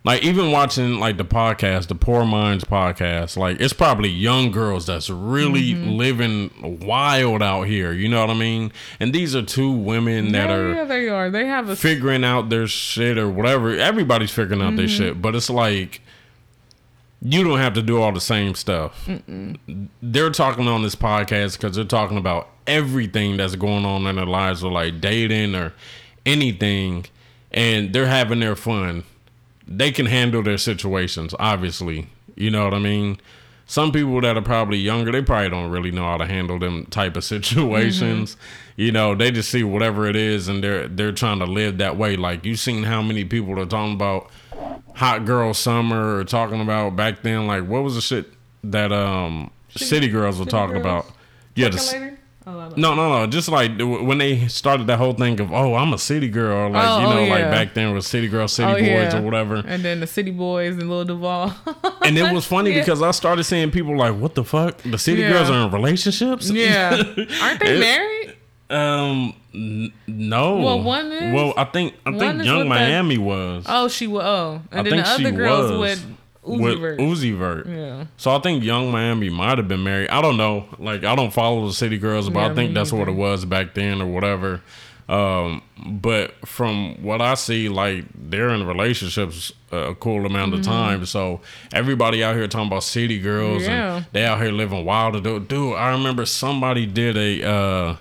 [0.10, 4.86] like even watching like the podcast, the Poor Minds podcast, like it's probably young girls
[4.88, 5.89] that's really Mm-hmm.
[5.91, 7.91] living wild out here.
[7.91, 8.72] You know what I mean?
[9.00, 11.30] And these are two women that yeah, are yeah, they are.
[11.30, 13.69] They have a figuring out their shit or whatever.
[13.78, 14.98] Everybody's figuring out their Mm-hmm.
[14.98, 16.02] shit, but it's like
[17.22, 19.08] you don't have to do all the same stuff.
[20.02, 24.26] They're talking on this podcast because they're talking about everything that's going on in their
[24.26, 25.74] lives, or like dating or
[26.26, 27.06] anything,
[27.52, 29.04] and they're having their fun.
[29.71, 32.08] They can handle their situations, obviously.
[32.36, 33.19] You know what I mean?
[33.67, 36.88] Some people that are probably younger, they probably don't really know how to handle them
[36.88, 38.36] type of situations.
[38.77, 41.95] You know, they just see whatever it is and they're they're trying to live that
[41.97, 42.17] way.
[42.17, 44.32] Like you've seen how many people are talking about
[44.95, 49.51] hot girl summer or talking about back then like what was the shit that um
[49.69, 51.05] city girls were City talking Girls?
[51.05, 51.12] about?
[51.55, 52.17] Yeah, the?
[52.49, 53.27] Oh, no, no, no.
[53.27, 56.69] Just like when they started that whole thing of, oh, I'm a city girl.
[56.71, 59.17] Like, Oh, you oh, know, like back then was city girl, city Oh, boys yeah.
[59.17, 59.63] or whatever.
[59.65, 61.53] And then the City Boys and Lil Duval.
[62.03, 62.79] And it was funny Yeah.
[62.81, 64.77] because I started seeing people like, what the fuck?
[64.79, 65.29] The city Yeah.
[65.33, 66.49] girls are in relationships?
[66.49, 66.91] yeah.
[67.41, 68.35] Aren't they married?
[68.69, 70.57] Um, n- no.
[70.57, 73.65] Well, one is- Well, I think I think Yung Miami was.
[73.67, 74.23] Oh, she was.
[74.23, 76.05] Oh, and I then think the other girls was with
[76.45, 76.99] Uzi with Vert.
[76.99, 77.67] Uzi Vert.
[77.67, 78.06] Yeah.
[78.17, 80.10] So I think Yung Miami might have been married.
[80.10, 80.65] I don't know.
[80.80, 83.45] Like I don't follow the city girls, but Yeah, I think that's what it was
[83.45, 84.62] back then or whatever.
[85.10, 91.06] Um, but from what I see, like they're in relationships a cool amount of time.
[91.08, 91.41] So
[91.73, 93.71] everybody out here talking about city girls Mm-hmm.
[93.71, 93.95] Yeah.
[93.97, 95.21] and they out here living wild.
[95.23, 97.95] Dude, dude, I remember somebody did a uh,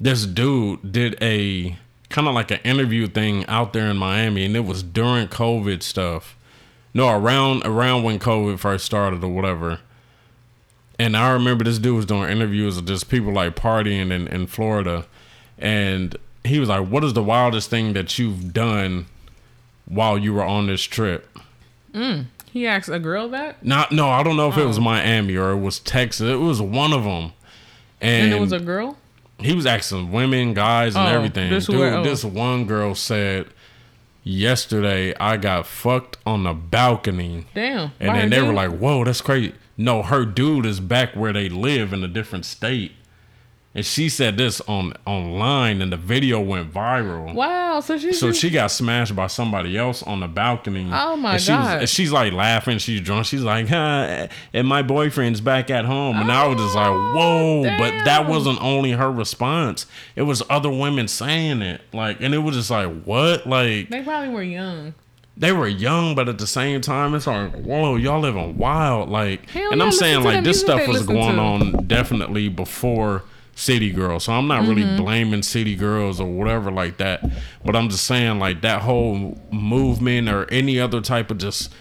[0.00, 1.76] this dude did a
[2.10, 5.82] kind of like an interview thing out there in Miami, and it was during COVID
[5.82, 6.35] stuff.
[6.96, 9.80] No, around around when COVID first started or whatever.
[10.98, 14.46] And I remember this dude was doing interviews of just people like partying in, in
[14.46, 15.04] Florida.
[15.58, 19.06] And he was like, What is the wildest thing that you've done
[19.84, 21.28] while you were on this trip?
[21.92, 22.26] Mm.
[22.50, 24.68] He asked a girl that, Not no, I don't know if it Oh.
[24.68, 26.28] was Miami or it was Texas.
[26.30, 27.32] It was one of them.
[28.00, 28.96] And, and it was a girl.
[29.38, 31.50] he was asking women, guys, and Oh, everything.
[31.50, 32.02] this Dude, where- oh.
[32.04, 33.48] this one girl said,
[34.28, 37.46] Yesterday I got fucked on the balcony.
[37.54, 37.92] Damn.
[38.00, 41.48] And then they were like, "Whoa, that's crazy." No, her dude is back where they
[41.48, 42.90] live in a different state,
[43.76, 47.32] and she said this on online, and the video went viral.
[47.34, 48.12] "Wow." So she.
[48.12, 50.88] So she got smashed by somebody else on the balcony.
[50.92, 51.78] Oh, my and she was- God.
[51.80, 52.78] and she's like laughing.
[52.78, 53.26] She's drunk.
[53.26, 56.16] She's like, huh, eh, and my boyfriend's back at home.
[56.16, 57.62] And I was just like, oh, whoa.
[57.78, 59.86] But that wasn't only her response.
[60.16, 61.82] It was other women saying it.
[61.92, 63.46] Like, and it was just like, what?
[63.46, 64.94] Like, They probably were young.
[65.36, 69.10] they were young, but at the same time, it's like, whoa, y'all living wild.
[69.10, 71.40] Like, Hell and I'm saying like this stuff was going to.
[71.42, 73.22] on definitely before
[73.56, 74.22] City Girls.
[74.24, 74.70] So I'm not Mm-hmm.
[74.70, 77.24] really blaming City Girls or whatever like that.
[77.64, 81.72] But I'm just saying like that whole movement or any other type of just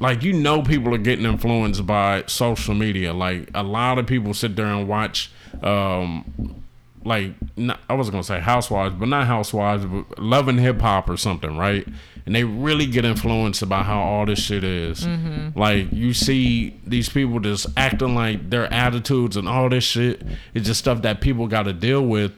[0.00, 3.12] like you know people are getting influenced by social media.
[3.12, 5.30] Like a lot of people sit there and watch
[5.62, 6.64] um
[7.04, 11.08] like not, I wasn't gonna say housewives, but not housewives, but love and hip hop
[11.10, 11.86] or something, right?
[12.28, 15.00] And they really get influenced about how all this shit is.
[15.00, 15.58] Mm-hmm.
[15.58, 20.20] Like you see these people just acting like their attitudes and all this shit
[20.52, 22.32] is just stuff that people got to deal with.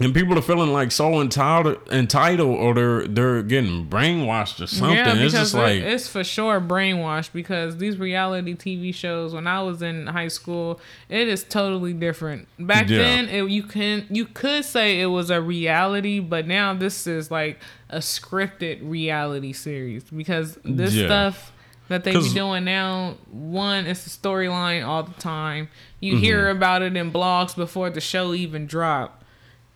[0.00, 4.96] And people are feeling like so entitled, entitled, or they're they're getting brainwashed or something.
[4.96, 9.46] Yeah, it's because just like it's for sure brainwashed because these reality TV shows when
[9.46, 12.46] I was in high school, it is totally different.
[12.58, 12.98] Back Yeah.
[12.98, 17.30] then, it, you can you could say it was a reality, but now this is
[17.30, 17.58] like
[17.90, 21.06] a scripted reality series because this Yeah.
[21.06, 21.52] stuff
[21.88, 25.68] that they be doing now, one, it's a storyline all the time.
[26.00, 26.22] You Mm-hmm.
[26.22, 29.17] hear about it in blogs before the show even drop.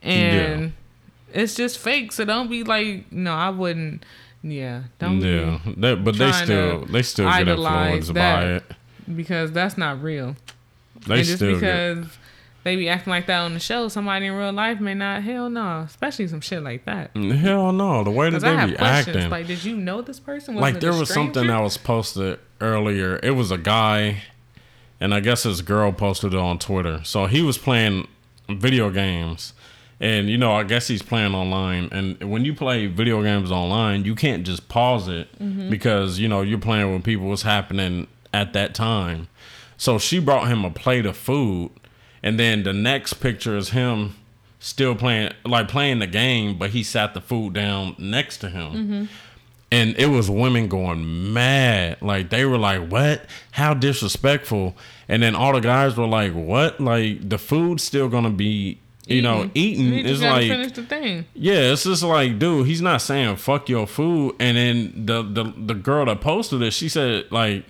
[0.03, 0.73] And
[1.33, 4.05] it's just fake, so don't be like, no, I wouldn't.
[4.43, 8.65] Yeah, don't be yeah, that, but they still they still get influenced by it.
[9.15, 10.35] because that's not real.
[11.07, 11.95] They and just still get.
[11.95, 12.19] because
[12.65, 15.23] they be acting like that on the show, somebody in real life may not.
[15.23, 17.13] Hell no, especially some shit like that.
[17.15, 19.31] Mm, hell no, the way that they be acting.
[19.31, 20.55] Like, did you know this person?
[20.57, 23.19] like there was something that was posted earlier.
[23.23, 24.23] It was a guy,
[25.01, 27.03] and I guess his girl posted it on Twitter.
[27.05, 28.07] So he was playing
[28.49, 29.55] video games,
[30.03, 31.89] and you know, I guess he's playing online.
[31.93, 35.71] And when you play video games online, you can't just pause it Mm-hmm.
[35.71, 37.29] because you know you're playing with people.
[37.29, 39.29] What's happening at that time?
[39.79, 41.71] So she brought him a plate of food,
[42.23, 44.15] and then the next picture is him
[44.59, 48.73] still playing, like playing the game, but he sat the food down next to him
[48.73, 49.05] Mm-hmm.
[49.73, 54.77] and it was women going mad like they were like what how disrespectful
[55.09, 59.21] and then all the guys were like what like the food's still gonna be you
[59.23, 61.27] know eating You just it's like finish the thing.
[61.35, 65.53] yeah it's just like dude he's not saying fuck your food and then the the,
[65.57, 67.65] the girl that posted it she said like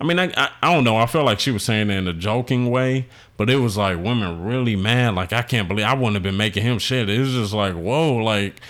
[0.00, 0.96] I mean, I, I I don't know.
[0.96, 3.96] I felt like she was saying it in a joking way, but it was like
[3.96, 5.16] women really mad.
[5.16, 7.10] Like I can't believe I wouldn't have been making him shit.
[7.10, 8.60] It was just like whoa, like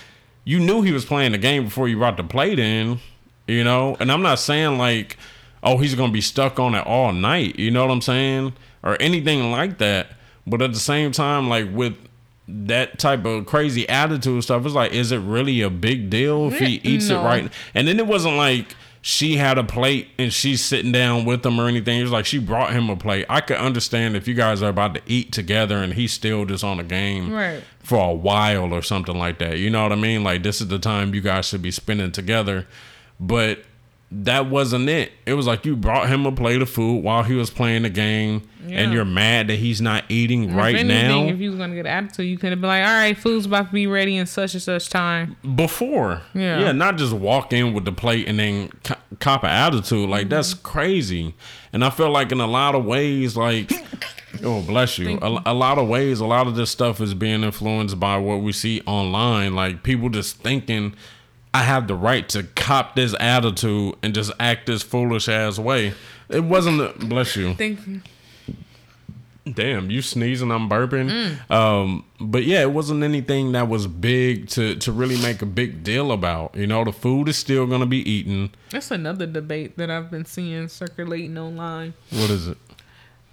[0.43, 2.99] you knew he was playing the game before you brought the plate in,
[3.47, 3.95] you know.
[3.99, 5.17] And I'm not saying like,
[5.61, 7.59] oh, he's gonna be stuck on it all night.
[7.59, 10.07] You know what I'm saying, or anything like that.
[10.47, 11.95] But at the same time, like with
[12.67, 16.59] that type of crazy attitude stuff, it's like, is it really a big deal if
[16.59, 17.21] he mm, eats No.
[17.21, 17.51] it right?
[17.73, 21.59] And then it wasn't like she had a plate and she's sitting down with him
[21.59, 21.99] or anything.
[21.99, 23.25] It was like she brought him a plate.
[23.29, 26.63] I could understand if you guys are about to eat together and he's still just
[26.63, 27.63] on a game Right.
[27.81, 29.57] for a while or something like that.
[29.57, 30.23] You know what I mean?
[30.23, 32.67] Like this is the time you guys should be spending together.
[33.21, 33.63] But
[34.11, 35.11] that wasn't it.
[35.27, 37.89] It was like you brought him a plate of food while he was playing the
[37.91, 41.31] game and you're mad that he's not eating right anything, now.
[41.33, 43.45] if you was gonna get an attitude, you could have been like, "All right, food's
[43.47, 46.21] about to be ready in such and such time." before.
[46.33, 46.59] Yeah.
[46.59, 50.09] Yeah, not just walk in with the plate and then co- cop an attitude.
[50.09, 50.63] Like that's Mm-hmm.
[50.67, 51.35] crazy.
[51.73, 53.71] And I feel like in a lot of ways, like,
[54.43, 57.13] oh bless you, Thank a, a lot of ways, a lot of this stuff is
[57.13, 59.53] being influenced by what we see online.
[59.55, 60.95] Like people just thinking.
[61.53, 65.93] I have the right to cop this attitude and just act this foolish ass way.
[66.29, 66.81] It wasn't.
[66.81, 67.55] A, bless you.
[67.55, 68.01] Thank you.
[69.51, 71.09] Damn, you sneezing, I'm burping.
[71.09, 71.51] Mm.
[71.51, 75.83] Um, but yeah, it wasn't anything that was big to to really make a big
[75.83, 76.55] deal about.
[76.55, 78.51] You know, the food is still gonna be eaten.
[78.69, 81.93] That's another debate that I've been seeing circulating online.
[82.11, 82.57] What is it?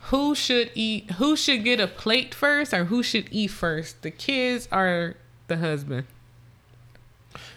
[0.04, 1.10] Who should eat?
[1.12, 4.02] Who should get a plate first, or who should eat first?
[4.02, 5.16] The kids or
[5.48, 6.06] the husband?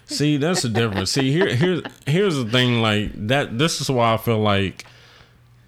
[0.10, 1.12] See, that's the difference.
[1.12, 2.82] See, here here's here's the thing.
[2.82, 3.60] Like that.
[3.60, 4.86] This is why I feel like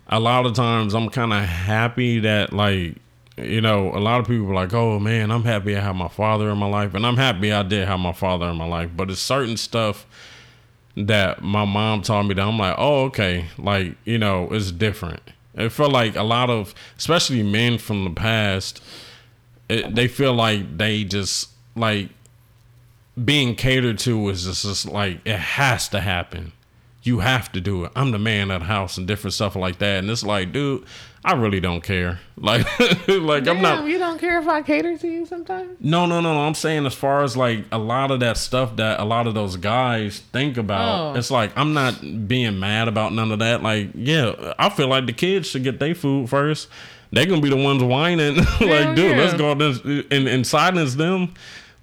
[0.08, 2.98] a lot of times I'm kind of happy that like
[3.38, 6.08] you know a lot of people are like, oh man, I'm happy I have my
[6.08, 8.90] father in my life, and I'm happy I did have my father in my life.
[8.96, 10.08] But it's certain stuff
[10.98, 15.22] that my mom taught me that I'm like, oh okay, like you know it's different.
[15.54, 18.82] It felt like a lot of, especially men from the past,
[19.70, 22.10] it, they feel like they just like
[23.24, 26.54] being catered to is just, just like it has to happen.
[27.04, 27.92] You have to do it.
[27.96, 30.00] I'm the man of the house and different stuff like that.
[30.00, 30.86] And it's like, dude,
[31.26, 32.20] I really don't care.
[32.42, 32.66] Like,
[33.08, 33.82] like I'm not.
[33.82, 35.78] Damn, You don't care if I cater to you sometimes.
[35.80, 36.40] No, no, no, no.
[36.42, 39.36] I'm saying as far as like a lot of that stuff that a lot of
[39.36, 41.20] those guys think about, Oh.
[41.20, 43.62] it's like I'm not being mad about none of that.
[43.62, 46.68] Like, yeah, I feel like the kids should get their food first.
[47.12, 48.36] They're gonna be the ones whining.
[48.62, 51.34] like, dude, let's go out and, and silence them.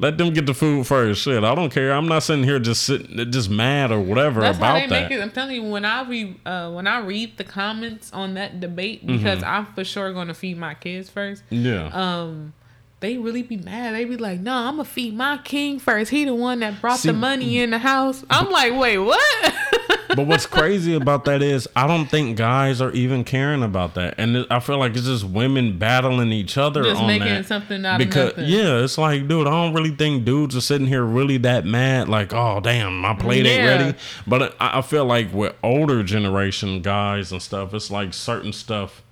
[0.00, 1.22] Let them get the food first.
[1.22, 1.92] Shit, I don't care.
[1.92, 5.10] I'm not sitting here just sitting, just mad or whatever That's how about they that.
[5.10, 5.20] make it.
[5.20, 9.04] I'm telling you, when I read, uh, when I read the comments on that debate,
[9.06, 9.44] because Mm-hmm.
[9.48, 11.42] I'm for sure going to feed my kids first.
[11.50, 11.88] Yeah.
[11.92, 12.52] Um,
[13.00, 13.94] they really be mad.
[13.94, 16.10] They be like, "No, I'm gonna feed my king first.
[16.10, 19.54] He the one that brought See- the money in the house." I'm like, "Wait, what?"
[20.14, 24.14] but what's crazy about that is I don't think guys are even caring about that,
[24.18, 27.46] and I feel like it's just women battling each other Just on making that.
[27.46, 28.52] something out because of nothing.
[28.52, 32.08] yeah, it's like, dude, I don't really think dudes are sitting here really that mad.
[32.08, 33.98] Like, oh damn, my plate ain't ready.
[34.26, 39.02] But I, I feel like with older generation guys and stuff, it's like certain stuff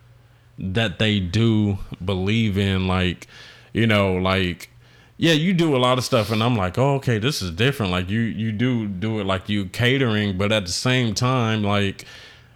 [0.59, 3.26] that they do believe in, like
[3.72, 4.70] you know, like
[5.18, 7.92] yeah, you do a lot of stuff, and I'm like, oh, okay, this is different.
[7.92, 12.04] Like you, you do do it like you catering, but at the same time, like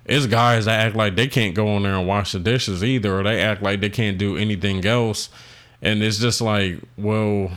[0.04, 3.18] it's guys that act like they can't go in there and wash the dishes either,
[3.18, 5.30] or they act like they can't do anything else,
[5.80, 7.52] and it's just like, well,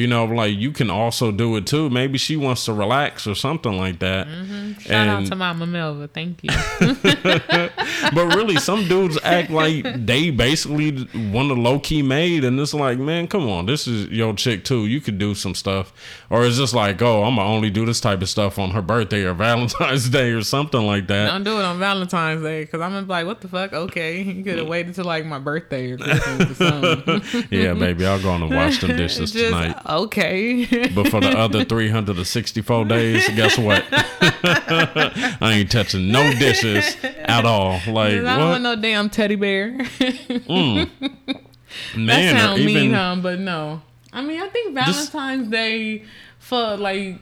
[0.00, 1.90] you know, like you can also do it too.
[1.90, 4.26] Maybe she wants to relax or something like that.
[4.26, 4.72] Mm-hmm.
[4.80, 6.10] Shout and, out to Mama Melva.
[6.10, 6.50] Thank you.
[8.14, 12.72] but really, some dudes act like they basically want to low key made, and it's
[12.72, 14.86] like, man, come on, this is your chick too.
[14.86, 15.92] You could do some stuff,
[16.30, 18.82] or it's just like, oh, I'm gonna only do this type of stuff on her
[18.82, 21.26] birthday or Valentine's Day or something like that.
[21.26, 23.74] Don't do it on Valentine's Day because I'm gonna be like, what the fuck?
[23.74, 27.22] Okay, you could have waited till like my birthday or or something.
[27.50, 30.88] yeah, baby, I'll go on and wash them dishes just, tonight okay.
[30.94, 33.84] but for the other 364 days, guess what?
[33.92, 37.80] I ain't touching no dishes at all.
[37.86, 39.72] Like, I don't want no damn teddy bear.
[39.78, 40.90] mm.
[41.96, 43.16] Man, that sounds mean, huh?
[43.22, 43.82] But no.
[44.12, 46.04] I mean, I think Valentine's this, Day
[46.38, 47.20] for like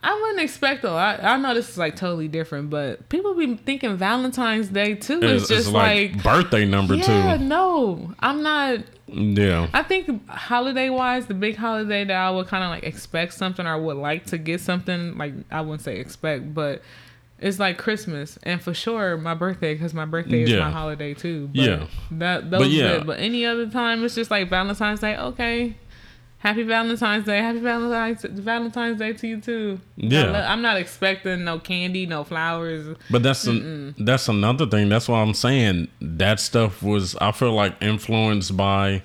[0.00, 1.24] I wouldn't expect a lot.
[1.24, 5.48] I know this is like totally different, but people be thinking Valentine's Day too is
[5.48, 7.44] just like, like, birthday number yeah, two.
[7.44, 8.80] No, I'm not.
[9.08, 9.68] Yeah.
[9.72, 13.66] I think holiday wise, the big holiday that I would kind of like expect something
[13.66, 16.82] or would like to get something like I wouldn't say expect, but
[17.40, 20.60] it's like Christmas and for sure my birthday because my birthday is yeah.
[20.60, 21.48] my holiday too.
[21.48, 21.86] But yeah.
[22.12, 23.02] That those but yeah.
[23.04, 25.16] but any other time it's just like Valentine's Day.
[25.16, 25.76] Okay,
[26.38, 27.38] Happy Valentine's Day.
[27.38, 29.80] Happy Valentine's Valentine's Day to you too.
[29.96, 30.50] Yeah.
[30.50, 32.96] I'm not expecting no candy, no flowers.
[33.10, 34.88] But that's an, that's another thing.
[34.88, 39.02] That's why I'm saying that stuff was I feel like influenced by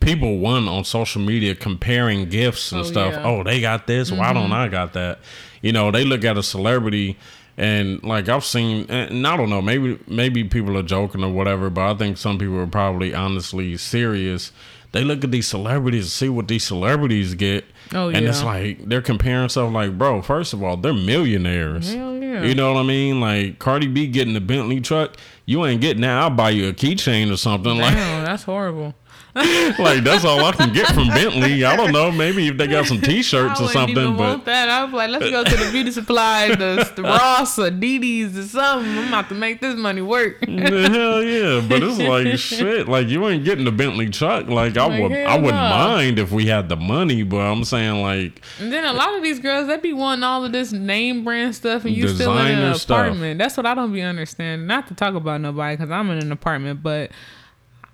[0.00, 3.12] people one on social media comparing gifts and oh, stuff.
[3.12, 3.24] Yeah.
[3.24, 4.10] Oh, they got this.
[4.10, 4.18] Mm-hmm.
[4.18, 4.52] Why don't mm-hmm.
[4.52, 5.20] I got that?
[5.60, 7.16] You know, they look at a celebrity
[7.56, 11.70] and like I've seen, and I don't know, maybe maybe people are joking or whatever,
[11.70, 14.50] but I think some people are probably honestly serious
[14.92, 17.64] they look at these celebrities and see what these celebrities get.
[17.94, 18.18] Oh, yeah.
[18.18, 21.92] And it's like they're comparing stuff like, bro, first of all, they're millionaires.
[21.92, 22.42] Hell yeah.
[22.44, 23.20] You know what I mean?
[23.20, 26.22] Like Cardi B getting the Bentley truck, you ain't getting that.
[26.22, 27.76] I'll buy you a keychain or something.
[27.76, 28.94] Damn, like that's horrible.
[29.34, 31.64] like that's all I can get from Bentley.
[31.64, 32.12] I don't know.
[32.12, 33.96] Maybe if they got some T-shirts or something.
[33.96, 34.68] Even but want that.
[34.68, 38.42] I was like, let's go to the beauty supply, the, the Ross or DD's or
[38.42, 38.92] something.
[38.98, 40.36] I'm about to make this money work.
[40.46, 41.66] Hell yeah!
[41.66, 42.88] But it's like shit.
[42.88, 44.48] Like you ain't getting the Bentley truck.
[44.48, 45.70] Like I would, I wouldn't no.
[45.70, 47.22] mind if we had the money.
[47.22, 48.42] But I'm saying like.
[48.60, 51.54] And then a lot of these girls, they be wanting all of this name brand
[51.54, 52.76] stuff, and you still in an apartment.
[52.76, 53.38] Stuff.
[53.38, 54.66] That's what I don't be understanding.
[54.66, 57.12] Not to talk about nobody, because I'm in an apartment, but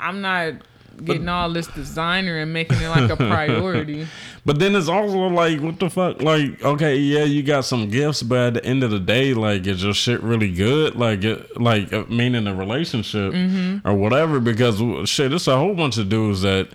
[0.01, 0.55] I'm not
[1.05, 4.07] getting all this designer and making it like a priority.
[4.45, 6.23] but then it's also like, what the fuck?
[6.23, 9.67] Like, okay, yeah, you got some gifts, but at the end of the day, like,
[9.67, 10.95] is your shit really good?
[10.97, 13.87] Like, it, like, uh, meaning a relationship mm-hmm.
[13.89, 14.41] or whatever?
[14.41, 16.69] Because shit, it's a whole bunch of dudes that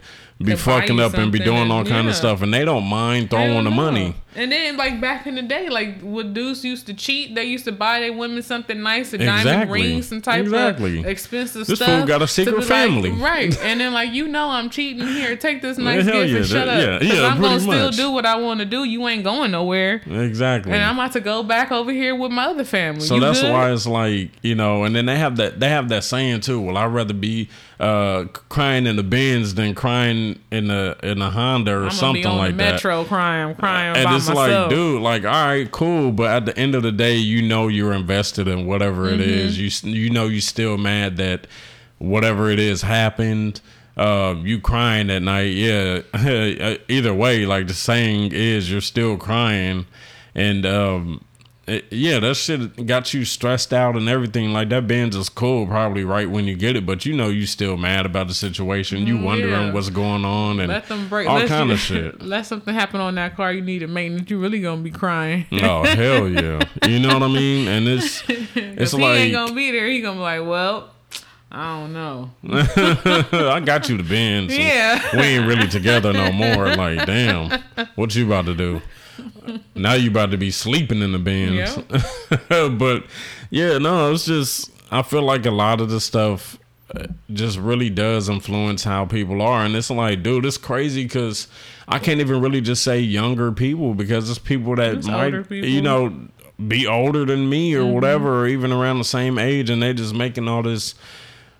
[0.43, 2.11] be fucking up and be doing all kind yeah.
[2.11, 4.15] of stuff, and they don't mind throwing the money.
[4.35, 7.65] And then, like back in the day, like what dudes used to cheat, they used
[7.65, 9.51] to buy their women something nice, a exactly.
[9.51, 10.99] diamond ring, some type exactly.
[10.99, 11.87] of expensive this stuff.
[11.87, 13.59] This fool got a secret family, like, right?
[13.63, 15.35] And then, like you know, I'm cheating here.
[15.35, 17.01] Take this nice gift yeah, and shut that, up.
[17.03, 18.83] Yeah, yeah, I'm gonna still do what I want to do.
[18.83, 20.01] You ain't going nowhere.
[20.05, 20.71] Exactly.
[20.71, 23.01] And I'm about to go back over here with my other family.
[23.01, 23.51] So you that's good?
[23.51, 26.59] why it's like you know, and then they have that they have that saying too.
[26.59, 27.49] Well, I'd rather be
[27.83, 32.55] uh, crying in the Benz than crying in the in the Honda or something like
[32.55, 32.75] that.
[32.75, 34.37] Metro crying, crying and it's myself.
[34.37, 37.67] like, dude, like, all right, cool, but at the end of the day, you know
[37.67, 39.19] you're invested in whatever mm-hmm.
[39.19, 39.59] it is.
[39.59, 41.45] You you know you still mad that
[41.97, 43.59] whatever it is happened.
[43.97, 46.03] Uh, you crying at night, yeah.
[46.87, 49.85] Either way, like the saying is, you're still crying,
[50.33, 51.25] and um,
[51.65, 54.51] it, yeah, that shit got you stressed out and everything.
[54.51, 57.45] Like that Benz is cool, probably right when you get it, but you know you
[57.45, 59.07] still mad about the situation.
[59.07, 59.73] You mm, wondering yeah.
[59.73, 62.21] what's going on and let them break, all kind you, of shit.
[62.21, 63.53] Let something happen on that car.
[63.53, 64.29] You need to maintenance.
[64.29, 65.45] You really gonna be crying.
[65.53, 66.63] oh hell yeah!
[66.85, 67.69] You know what I mean?
[67.69, 69.87] And it's it's he like he ain't gonna be there.
[69.87, 70.89] He gonna be like, well.
[71.55, 72.31] I don't know.
[72.49, 74.51] I got you the Benz.
[74.51, 74.99] So yeah.
[75.13, 76.73] We ain't really together no more.
[76.75, 77.61] Like, damn,
[77.93, 78.81] what you about to do?
[79.75, 81.77] Now you about to be sleeping in the Benz.
[82.77, 83.05] but
[83.49, 86.57] yeah, no, it's just I feel like a lot of the stuff
[86.95, 91.47] uh, just really does influence how people are, and it's like, dude, it's crazy because
[91.87, 95.81] I can't even really just say younger people because it's people that it's might, you
[95.81, 96.27] know,
[96.67, 97.93] be older than me or mm-hmm.
[97.93, 100.95] whatever, or even around the same age, and they're just making all this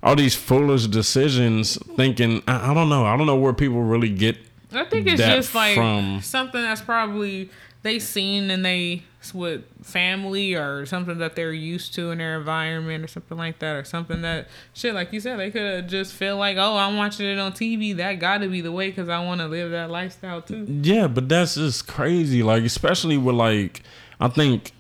[0.03, 4.09] all these foolish decisions thinking I, I, don't know i don't know where people really
[4.09, 4.37] get
[4.75, 6.19] I think it's just like from.
[6.21, 7.49] something that's probably
[7.83, 9.03] they seen and they
[9.33, 13.75] with family or something that they're used to in their environment or something like that
[13.75, 16.97] or something that shit like you said they could have just feel like oh i'm
[16.97, 19.89] watching it on tv that gotta be the way because i want to live that
[19.89, 22.43] lifestyle too Yeah, but that's just crazy.
[22.43, 23.83] Like, especially with like,
[24.19, 24.73] I think,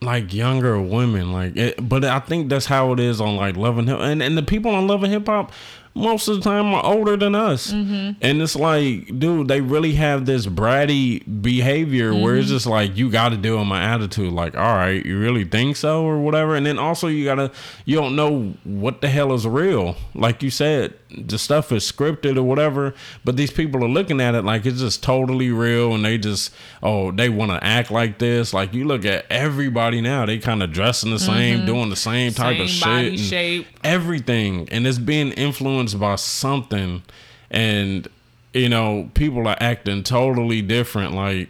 [0.00, 1.32] like younger women.
[1.32, 4.22] Like, it, but I think that's how it is on like Love and Hip, and
[4.22, 5.52] and the people on Love and Hip Hop.
[5.92, 8.12] Most of the time are older than us, mm-hmm.
[8.22, 12.54] and it's like, dude, they really have this bratty behavior where it's mm-hmm.
[12.54, 14.32] just like you got to deal with my attitude.
[14.32, 16.54] Like, all right, you really think so, or whatever.
[16.54, 17.50] And then also you gotta,
[17.86, 19.96] you don't know what the hell is real.
[20.14, 22.94] Like you said, the stuff is scripted or whatever,
[23.24, 26.52] but these people are looking at it like it's just totally real and they just
[26.82, 28.54] oh, they want to act like this.
[28.54, 31.66] Like you look at everybody now, they kind of dressing the same, mm-hmm.
[31.66, 33.18] doing the same type Same of shit.
[33.18, 33.66] shape.
[33.84, 34.68] Everything.
[34.70, 37.02] And it's being influenced by something
[37.50, 38.08] and
[38.52, 41.48] you know, people are acting totally different like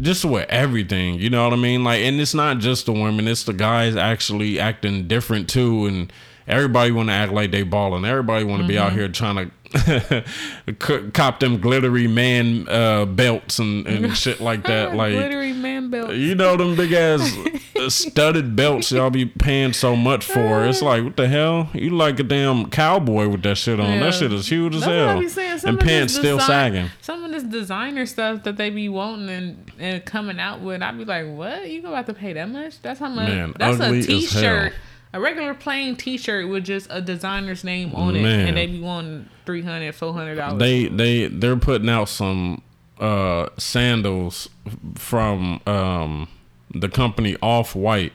[0.00, 1.84] just with everything, you know what I mean?
[1.84, 6.12] Like, and it's not just the women; it's the guys actually acting different too, and
[6.46, 8.04] everybody want to act like they balling.
[8.04, 8.98] Everybody want to be out mm-hmm.
[8.98, 9.50] here trying
[10.66, 14.86] to cop them glittery man uh, belts and, and shit like that.
[14.96, 17.36] Like, glittery man belt you know them big ass
[17.76, 20.64] uh, studded belts y'all be paying so much for.
[20.64, 20.86] It's uh.
[20.86, 21.68] like what the hell?
[21.74, 23.94] You like a damn cowboy with that shit on.
[23.94, 24.00] Yeah.
[24.00, 25.20] That shit is huge as That's hell.
[25.20, 25.58] be saying.
[25.58, 26.90] Some And pants still design- sagging.
[27.02, 30.96] Some of this designer stuff that they be wanting and, and coming out with, I'd
[30.96, 31.68] be like, what?
[31.68, 32.80] You about to pay that much?
[32.82, 33.28] That's how much.
[33.28, 34.72] Man, that's a t-shirt.
[35.16, 39.30] A regular plain t-shirt with just a designer's name on it, and they be wanting
[39.46, 40.58] 300 400 dollars.
[40.58, 42.60] They they they're putting out some
[43.00, 44.50] uh sandals
[44.94, 46.28] from um
[46.74, 48.12] the company Off White.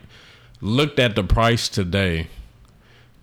[0.61, 2.27] Looked at the price today.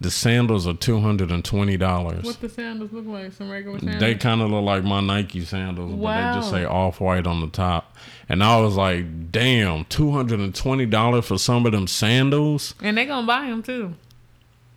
[0.00, 2.24] The sandals are two hundred and twenty dollars.
[2.24, 3.32] What the sandals look like?
[3.32, 4.00] Some regular sandals.
[4.00, 7.40] They kind of look like my Nike sandals, but they just say off white on
[7.40, 7.96] the top.
[8.28, 12.74] And I was like, damn, two hundred and twenty dollars for some of them sandals.
[12.80, 13.94] and they gonna buy them too,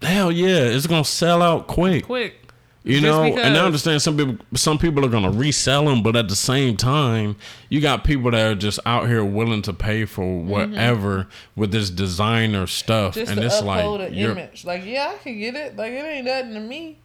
[0.01, 2.05] Hell yeah, it's gonna sell out quick.
[2.05, 2.40] quick.
[2.83, 6.15] You Just know, and I understand some people some people are gonna resell them, but
[6.15, 7.35] at the same time,
[7.69, 11.91] you got people that are just out here willing to pay for whatever with this
[11.91, 13.19] designer stuff, Mm-hmm.
[13.19, 14.65] Just and it's like an image.
[14.65, 15.75] Like, yeah, I can get it.
[15.75, 16.97] Like, it ain't nothing to me.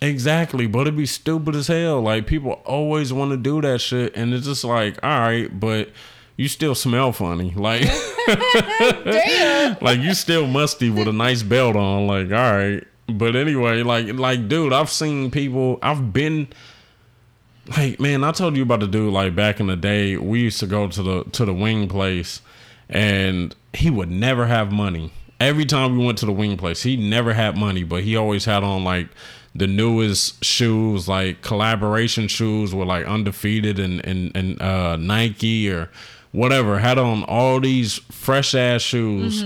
[0.00, 2.00] exactly, but it'd be stupid as hell.
[2.00, 5.90] Like people always want to do that shit, and it's just like, all right, but
[6.36, 7.82] you still smell funny, like
[9.04, 9.76] Damn.
[9.80, 12.06] like you still musty with a nice belt on.
[12.06, 12.84] Like, all right.
[13.08, 16.48] But anyway, like like dude, I've seen people I've been
[17.76, 20.60] like man, I told you about the dude like back in the day, we used
[20.60, 22.40] to go to the to the wing place
[22.88, 25.12] and he would never have money.
[25.38, 28.44] Every time we went to the wing place, he never had money, but he always
[28.44, 29.08] had on like
[29.54, 35.90] the newest shoes, like collaboration shoes with like undefeated and and, and uh Nike or
[36.32, 36.78] whatever.
[36.78, 39.44] Had on all these fresh ass shoes.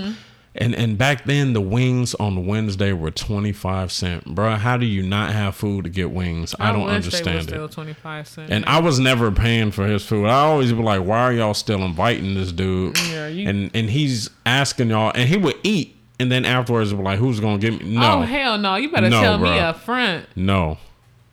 [0.53, 4.55] And and back then the wings on Wednesday were twenty five cent, bro.
[4.55, 6.53] How do you not have food to get wings?
[6.59, 7.43] I, don't wish understand it.
[7.43, 8.51] still 25 cents.
[8.51, 10.25] And I was never paying for his food.
[10.27, 12.97] I always be like, why are y'all still inviting this dude?
[13.09, 17.01] Yeah, you- and and he's asking y'all, and he would eat, and then afterwards, be
[17.01, 17.95] like, who's gonna give me?
[17.95, 18.75] No, Oh hell no!
[18.75, 19.61] You better No, tell me bruh.
[19.61, 20.25] up front.
[20.35, 20.77] no,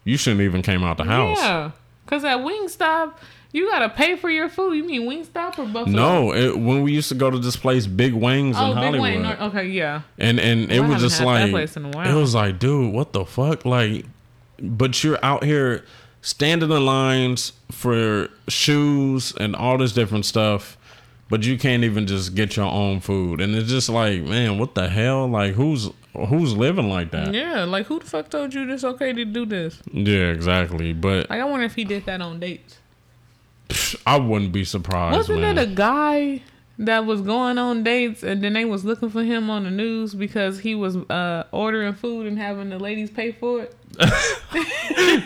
[0.05, 1.39] you shouldn't even came out the house.
[1.39, 1.73] Yeah,
[2.07, 3.15] cause at Wingstop
[3.53, 4.75] you gotta pay for your food.
[4.75, 5.87] You mean Wingstop or Buffalo?
[5.87, 8.85] No, it, when we used to go to this place, Big Wings Oh, in Big
[8.85, 9.23] Hollywood, Wayne.
[9.23, 10.03] Nor- Okay, yeah.
[10.19, 12.11] and and it Well, was just like place in a while.
[12.17, 13.65] it was like, dude, what the fuck?
[13.65, 14.05] Like,
[14.61, 15.85] but you're out here
[16.21, 20.77] standing in lines for shoes and all this different stuff,
[21.31, 24.75] but you can't even just get your own food, and it's just like, man, what
[24.75, 25.27] the hell?
[25.29, 25.91] Like, who's
[26.29, 27.33] who's living like that?
[27.33, 29.81] Yeah, like who the fuck told you this okay to do this?
[29.93, 30.93] Yeah, exactly.
[30.93, 32.79] But Like I wonder if he did that on dates.
[34.07, 35.59] I wouldn't be surprised, Wasn't man.
[35.59, 36.43] it a guy
[36.79, 40.15] that was going on dates and then they was looking for him on the news
[40.15, 43.75] because he was uh, ordering food and having the ladies pay for it?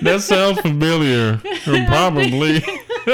[0.03, 1.37] that sounds familiar.
[1.87, 2.61] Probably.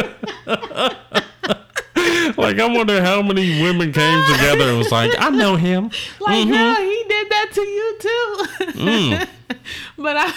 [2.37, 5.91] like I wonder how many women came together and was like, I know him.
[6.20, 6.83] Like, Mm-hmm.
[6.85, 9.26] he did that to you too.
[10.03, 10.31] but I,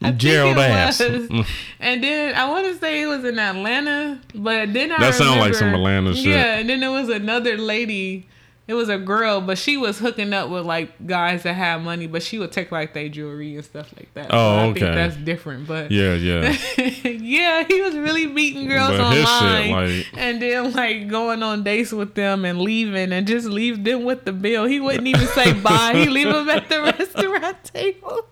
[0.00, 1.00] I Gerald ass.
[1.80, 5.40] And then I want to say it was in Atlanta, but then I That sound
[5.40, 6.26] like some Atlanta shit.
[6.26, 8.26] Yeah, and then there was another lady.
[8.68, 12.06] It was a girl, but she was hooking up with like guys that had money,
[12.06, 14.26] but she would take like their jewelry and stuff like that.
[14.26, 14.80] Oh, So I okay.
[14.80, 16.54] think that's different, but Yeah, yeah.
[17.08, 21.42] yeah, he was really beating girls But his shit, online like- and then like going
[21.42, 24.66] on dates with them and leaving and just leave them with the bill.
[24.66, 25.92] He wouldn't even say bye.
[25.94, 28.26] He leave them at the restaurant table.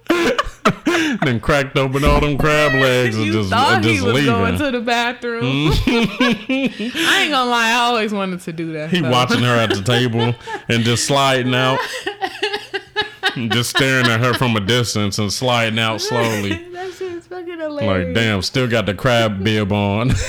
[1.24, 4.32] then cracked open all them crab legs and just, thought and just he was leaving.
[4.34, 5.42] going to the bathroom.
[5.72, 6.92] Mm.
[6.94, 8.90] I ain't gonna lie, I always wanted to do that.
[8.90, 9.10] he though.
[9.10, 10.25] watching her at the table
[10.68, 11.78] and just sliding out.
[13.50, 16.54] just staring at her from a distance and sliding out slowly.
[16.72, 18.06] that shit is fucking hilarious.
[18.06, 20.12] Like, damn, still got the crab bib on.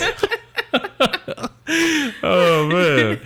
[2.23, 3.17] oh man,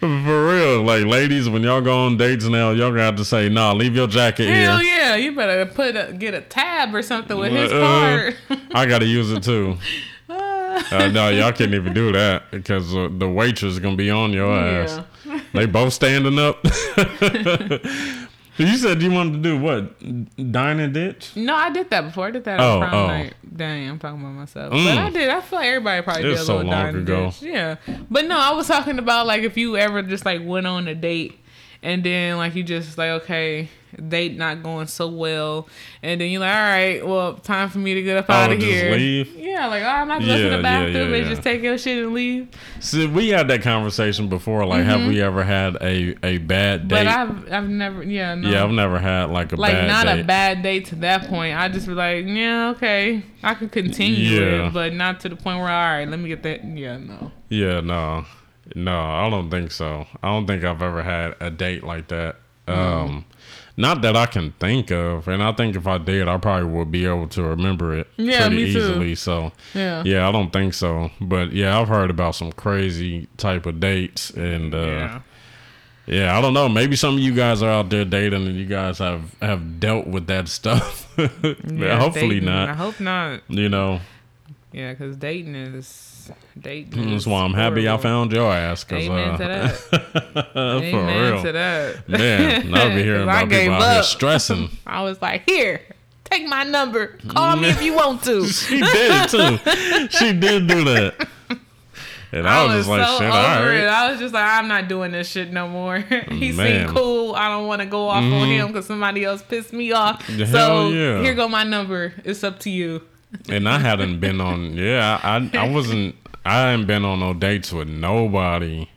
[0.00, 0.82] for real.
[0.82, 3.94] Like, ladies, when y'all go on dates now, y'all gonna have to say, "Nah, leave
[3.94, 4.86] your jacket Hell here.
[4.96, 8.36] yeah, you better put a, get a tab or something with his Uh, card.
[8.74, 9.76] I gotta use it too."
[10.28, 14.32] Uh, no, y'all can't even do that because uh, the waitress is gonna be on
[14.34, 15.00] your ass.
[15.36, 15.60] Yeah.
[15.60, 16.58] They both standing up.
[18.56, 19.98] you said you wanted to do what?
[20.52, 21.36] Dine and ditch?
[21.36, 22.26] No, I did that before.
[22.26, 23.06] I did that Oh, on prom oh.
[23.08, 23.34] night.
[23.54, 24.72] Dang, I'm talking about myself.
[24.72, 24.84] Mm.
[24.84, 25.28] But I did.
[25.28, 27.42] I feel like everybody probably It's did a so little long dine and ditch.
[27.42, 27.76] Yeah.
[28.10, 30.94] But no, I was talking about like if you ever just like went on a
[30.94, 31.38] date
[31.82, 33.68] and then like you just like okay,
[34.08, 35.68] date not going so well,
[36.02, 38.58] and then you're like, all right, well, time for me to get up out of
[38.58, 38.92] Oh, here.
[38.92, 39.34] leave?
[39.36, 41.62] Yeah, like oh, I'm not going to Yeah, the yeah, bathroom yeah, and just take
[41.62, 42.48] your shit and leave.
[42.80, 44.64] See, we had that conversation before.
[44.66, 47.06] Like, have we ever had a, a bad date?
[47.06, 47.34] Mm-hmm.
[47.38, 48.48] But I've I've never yeah no.
[48.48, 50.20] yeah, I've never had like a like bad not date.
[50.20, 51.56] a bad date to that point.
[51.56, 54.66] I just be like, yeah, okay, I could continue Yeah.
[54.68, 56.64] it, but not to the point where all right, let me get that.
[56.64, 57.32] Yeah, no.
[57.48, 58.24] Yeah, no,
[58.74, 60.06] no, I don't think so.
[60.22, 62.36] I don't think I've ever had a date like that.
[62.66, 62.80] Mm-hmm.
[62.80, 63.24] Um,
[63.76, 66.90] not that I can think of, and I think if I did, I probably would
[66.90, 68.78] be able to remember it Yeah, pretty me too.
[68.78, 69.14] easily.
[69.14, 70.02] So, Yeah.
[70.04, 71.10] yeah, I don't think so.
[71.20, 75.20] But yeah, I've heard about some crazy type of dates, and uh, Yeah.
[76.06, 76.68] yeah, I don't know.
[76.68, 80.06] Maybe some of you guys are out there dating, and you guys have have dealt
[80.06, 81.02] with that stuff.
[81.18, 83.40] Yeah, Hopefully dating, I hope not.
[83.48, 84.00] You know,
[84.72, 85.86] Yeah, because dating is
[86.56, 88.84] that's why I'm happy I found your ass.
[88.84, 89.72] Cause, Amen uh, to that.
[90.52, 91.42] for Amen real.
[91.42, 92.08] to that.
[92.08, 94.70] Man, I'll be hearing about people out here stressing.
[94.86, 95.82] I was like, here,
[96.24, 97.18] take my number.
[97.28, 98.46] Call me if you want to.
[98.46, 99.58] She did too.
[100.10, 101.28] She did do that.
[102.32, 103.86] And I, I was, was just like, so shit, over all it.
[103.86, 105.98] I was just like, I'm not doing this shit no more.
[105.98, 106.28] he Man.
[106.28, 106.56] Mm-hmm.
[106.56, 107.34] seemed cool.
[107.34, 110.26] I don't want to go off on him because somebody else pissed me off.
[110.26, 111.22] Hell so yeah.
[111.22, 112.14] here go my number.
[112.24, 113.02] It's up to you.
[113.48, 116.14] And I hadn't been on, yeah, I, I wasn't,
[116.44, 118.88] I hadn't been on no dates with nobody.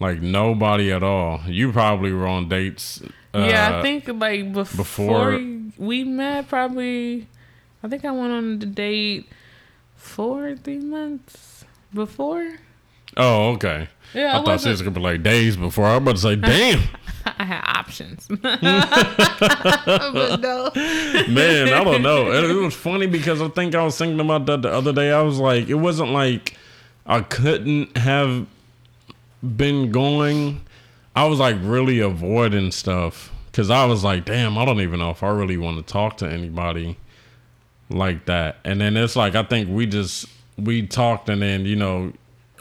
[0.00, 1.40] Like nobody at all.
[1.46, 3.00] You probably were on dates.
[3.32, 4.76] Uh, yeah, I think like before,
[5.32, 5.40] before-
[5.78, 7.28] we met, probably.
[7.82, 9.28] I think I went on the date
[9.96, 12.56] four, three months before.
[13.16, 13.88] Oh, okay.
[14.12, 15.86] Yeah, I, I thought she wasn't- gonna be like days before.
[15.86, 16.80] I'm about to say, damn,
[17.38, 18.26] I had options.
[18.28, 18.52] but
[20.40, 20.70] no.
[20.74, 22.32] man, I don't know.
[22.32, 25.10] It, it was funny because I think I was thinking about that the other day.
[25.10, 26.56] I was like, it wasn't like
[27.06, 28.46] I couldn't have
[29.56, 30.60] been going.
[31.16, 35.10] I was like really avoiding stuff because I was like, damn, I don't even know
[35.10, 36.96] if I really want to talk to anybody
[37.88, 38.56] like that.
[38.64, 40.26] And then it's like I think we just
[40.58, 42.12] we talked and then you know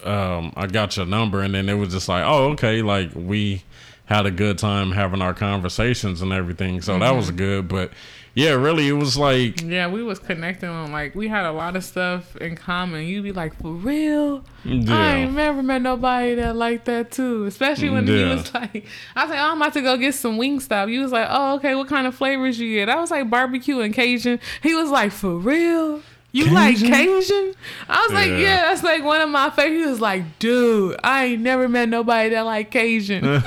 [0.03, 3.63] um, I got your number and then it was just like, oh okay, like we
[4.05, 6.81] had a good time having our conversations and everything.
[6.81, 7.37] So that was mm-hmm.
[7.37, 7.91] good, but
[8.35, 11.75] yeah, really it was like Yeah, we was connecting on like we had a lot
[11.75, 13.05] of stuff in common.
[13.05, 14.43] You'd be like, for real?
[14.65, 17.45] I ain't never met nobody that like that too.
[17.45, 18.35] Especially when Yeah.
[18.35, 18.85] was like,
[19.15, 20.91] I was like, oh, I'm about to go get some wing Wingstop.
[20.91, 22.89] You was like, oh, okay, what kind of flavors you get?
[22.89, 24.39] I was like barbecue and Cajun.
[24.61, 26.01] He was like, for real?
[26.35, 26.91] You like Cajun?
[26.91, 27.53] Cajun?
[27.87, 28.37] I was like, Yeah.
[28.39, 29.83] yeah, that's like one of my favorites.
[29.85, 33.21] He was like, dude, I ain't never met nobody that like Cajun.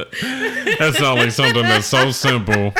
[0.00, 2.72] that sounds like something that's so simple,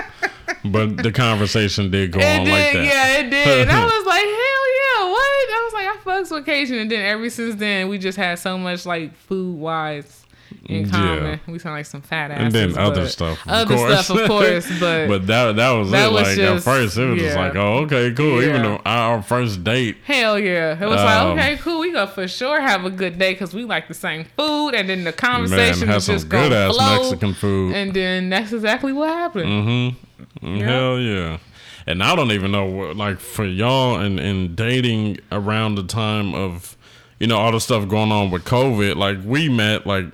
[0.64, 2.84] but the conversation did go It on did, like that.
[2.84, 3.68] yeah, it did.
[3.68, 5.20] And I was like, hell yeah, what?
[5.50, 8.38] I was like, I fucks with Cajun, and then ever since then, we just had
[8.38, 10.24] so much like food wise
[10.66, 10.90] in Yeah.
[10.90, 11.40] common.
[11.46, 12.44] We sound like some fat asses.
[12.44, 14.04] And then other stuff, of other course.
[14.04, 14.70] stuff, of course.
[14.80, 16.12] But, But that that was That it.
[16.12, 18.42] was like just- at first, it was just like, oh, okay, cool.
[18.42, 21.80] Even though our, first date, hell yeah, it was Um, like okay, cool.
[21.80, 24.88] We gonna for sure have a good day because we like the same food, and
[24.88, 26.96] then the conversation is some just good ass flow.
[27.00, 27.74] Mexican food.
[27.74, 29.46] And then that's exactly what happened.
[29.46, 30.56] Mm-hmm.
[30.56, 30.64] Yeah.
[30.64, 31.38] Hell yeah.
[31.86, 36.34] And I don't even know what, like, for y'all and, and dating around the time
[36.34, 36.76] of,
[37.18, 40.04] you know, all the stuff going on with COVID, like, we met, like,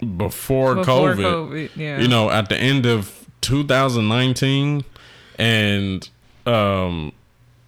[0.00, 2.00] before, Before COVID, COVID, yeah.
[2.00, 4.84] You know, at the end of 2019.
[5.38, 6.08] And,
[6.46, 7.12] um,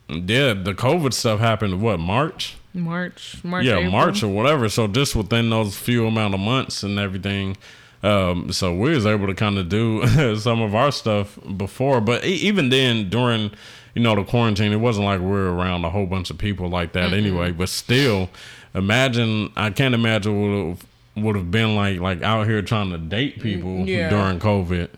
[0.09, 2.57] yeah, the COVID stuff happened, what, March?
[2.75, 3.91] March, March, yeah, April.
[3.93, 4.69] March or whatever.
[4.69, 7.57] So just within those few amount of months and everything,
[8.03, 10.07] um, so we was able to kind of do
[10.37, 12.01] some of our stuff before.
[12.01, 13.51] But even then, during
[13.95, 16.69] you know the quarantine, it wasn't like we are around a whole bunch of people
[16.69, 17.53] like that anyway.
[17.53, 18.31] But still,
[18.75, 20.79] imagine I can't imagine what it
[21.17, 24.09] would have been like like out here trying to date people Yeah.
[24.11, 24.89] during COVID.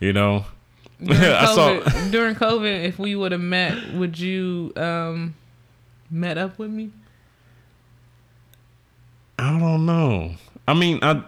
[0.00, 0.44] You know.
[1.02, 5.34] During I saw- during COVID, if we would have met, would you um
[6.10, 6.90] met up with me?
[9.38, 10.34] I don't know.
[10.66, 11.22] I mean, I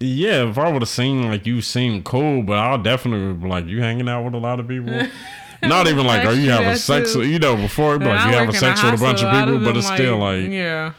[0.00, 3.66] yeah, if I would have seen like you seem cool, but I'll definitely be like
[3.66, 5.00] you hanging out with a lot of people.
[5.62, 7.14] Not even like, are you having sex?
[7.14, 7.22] too.
[7.22, 9.60] You know, before it'd be Man, like you having sex with a bunch of people,
[9.60, 10.50] but it's still like.
[10.50, 10.92] yeah.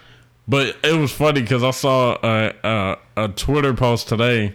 [0.48, 4.54] But it was funny because I saw a, a a Twitter post today,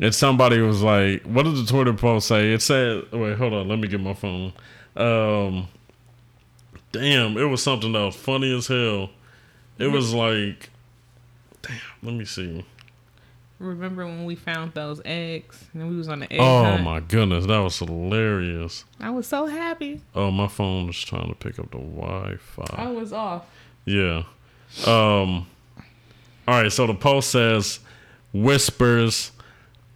[0.00, 3.68] and somebody was like, "What did the Twitter post say?" It said, "Wait, hold on,
[3.68, 4.52] let me get my phone."
[4.96, 5.68] Um,
[6.92, 9.10] damn, it was something that was funny as hell.
[9.78, 10.68] It was like,
[11.62, 12.64] damn, let me see.
[13.60, 16.82] Remember when we found those eggs and we was on the egg Oh hunt?
[16.82, 18.84] my goodness, that was hilarious.
[18.98, 20.00] I was so happy.
[20.14, 22.64] Oh, my phone was trying to pick up the Wi-Fi.
[22.74, 23.44] I was off.
[23.84, 24.24] Yeah.
[24.86, 25.46] Um.
[26.48, 26.72] All right.
[26.72, 27.80] So the post says,
[28.32, 29.32] "Whispers,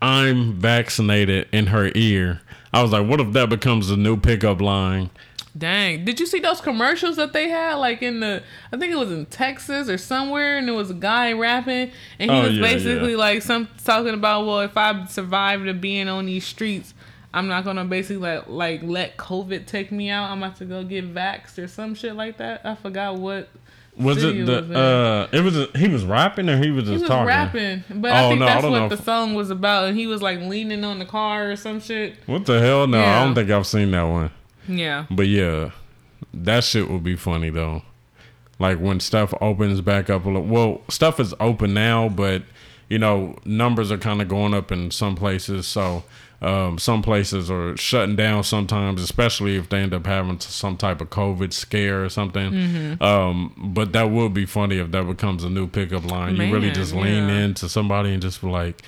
[0.03, 2.41] I'm vaccinated" in her ear.
[2.72, 5.11] I was like, "What if that becomes the new pickup line?"
[5.57, 6.05] Dang.
[6.05, 7.75] Did you see those commercials that they had?
[7.75, 10.95] Like in the, I think it was in Texas or somewhere, and there was a
[10.95, 13.18] guy rapping, and he Oh, was yeah, basically yeah.
[13.18, 16.93] like some talking about, well, if I survive to being on these streets,
[17.33, 20.29] I'm not gonna basically like like let COVID take me out.
[20.31, 22.62] I'm about to go get vaxxed or some shit like that.
[22.64, 23.49] I forgot what.
[23.97, 24.53] Was it the?
[24.53, 24.76] was in.
[24.76, 25.68] uh, it was.
[25.76, 27.26] he was rapping or he was just He was talking.
[27.26, 29.86] rapping, but I Oh, think no, that's don't what the song was about.
[29.88, 32.16] And he was like leaning on the car or some shit.
[32.26, 32.86] What the hell?
[32.86, 34.30] No, I don't think I've seen that one.
[34.66, 35.07] Yeah.
[35.11, 35.70] But yeah,
[36.32, 37.82] that shit would be funny though.
[38.59, 40.42] Like when stuff opens back up a little.
[40.42, 42.42] Well, stuff is open now, but
[42.88, 45.66] you know numbers are kind of going up in some places.
[45.66, 46.03] So
[46.45, 51.01] um, some places are shutting down sometimes, especially if they end up having some type
[51.01, 52.53] of COVID scare or something.
[52.53, 53.03] Mm-hmm.
[53.03, 56.36] Um, but that would be funny if that becomes a new pickup line.
[56.36, 57.45] you really just lean yeah.
[57.45, 58.82] into somebody and just be like,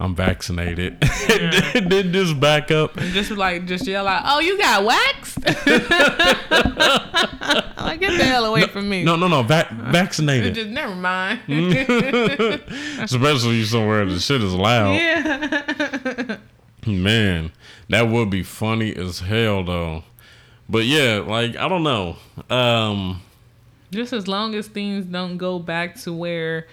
[0.00, 0.96] "I'm vaccinated,"
[1.30, 2.96] and then just back up.
[2.96, 5.44] And just like just yell out, "Oh, you got waxed!"
[7.76, 9.04] like get the hell away from me.
[9.04, 10.54] No, no, no, vac- vaccinated.
[10.54, 11.40] Just never mind.
[13.02, 14.94] Especially you somewhere the shit is loud.
[14.94, 15.61] yeah.
[16.86, 17.52] Man,
[17.88, 20.04] that would be funny as hell though.
[20.68, 22.16] But yeah, like I don't know.
[22.50, 23.22] Um
[23.90, 26.66] Just as long as things don't go back to where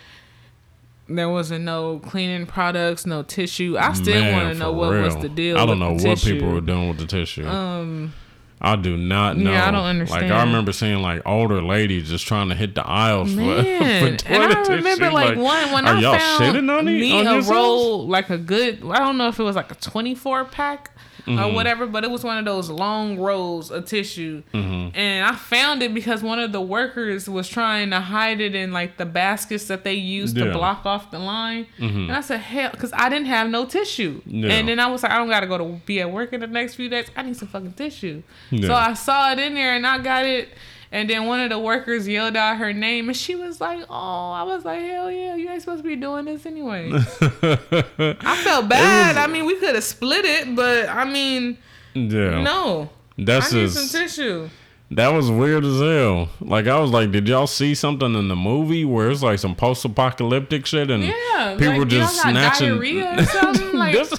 [1.08, 3.78] there wasn't no cleaning products, no tissue.
[3.78, 5.58] I still want to know what was the deal.
[5.58, 6.36] I don't know what tissue.
[6.36, 7.48] people were doing with the tissue.
[7.48, 8.14] Um,
[8.62, 9.52] I do not know.
[9.52, 10.30] Yeah, I don't understand.
[10.30, 10.38] Like.
[10.38, 14.28] I remember seeing like older ladies just trying to hit the aisles for, man, for
[14.28, 17.42] and I remember like, one when are I y'all found shitting on me on a
[17.42, 18.84] roll, like a good.
[18.86, 20.92] I don't know if it was like a twenty-four pack.
[21.26, 21.44] Mm-hmm.
[21.44, 24.98] Or whatever, but it was one of those long rolls of tissue, Mm-hmm.
[24.98, 28.72] and I found it because one of the workers was trying to hide it in
[28.72, 30.46] like the baskets that they used Yeah.
[30.46, 31.68] to block off the line.
[31.78, 34.22] And I said, "Hell," because I didn't have no tissue.
[34.26, 34.50] Yeah.
[34.54, 36.40] And then I was like, "I don't got to go to be at work in
[36.40, 37.12] the next few days.
[37.16, 40.50] I need some fucking tissue." So I saw it in there, and I got it.
[40.92, 44.32] And then one of the workers yelled out her name, and she was like, "Oh!"
[44.32, 48.68] I was like, "Hell yeah, you ain't supposed to be doing this anyway." I felt
[48.70, 49.18] bad.
[49.18, 51.58] I mean, we could have split it, but I mean,
[51.94, 52.42] yeah.
[52.42, 52.90] no.
[53.18, 54.50] That's I need just some tissue.
[54.92, 56.30] That was weird as hell.
[56.42, 59.56] Like I was like, did y'all see something in the movie where it's like some
[59.56, 62.70] post-apocalyptic shit and Yeah, people like, just snatching?
[62.70, 63.69] diarrhea or something.
[63.80, 64.14] Like, This-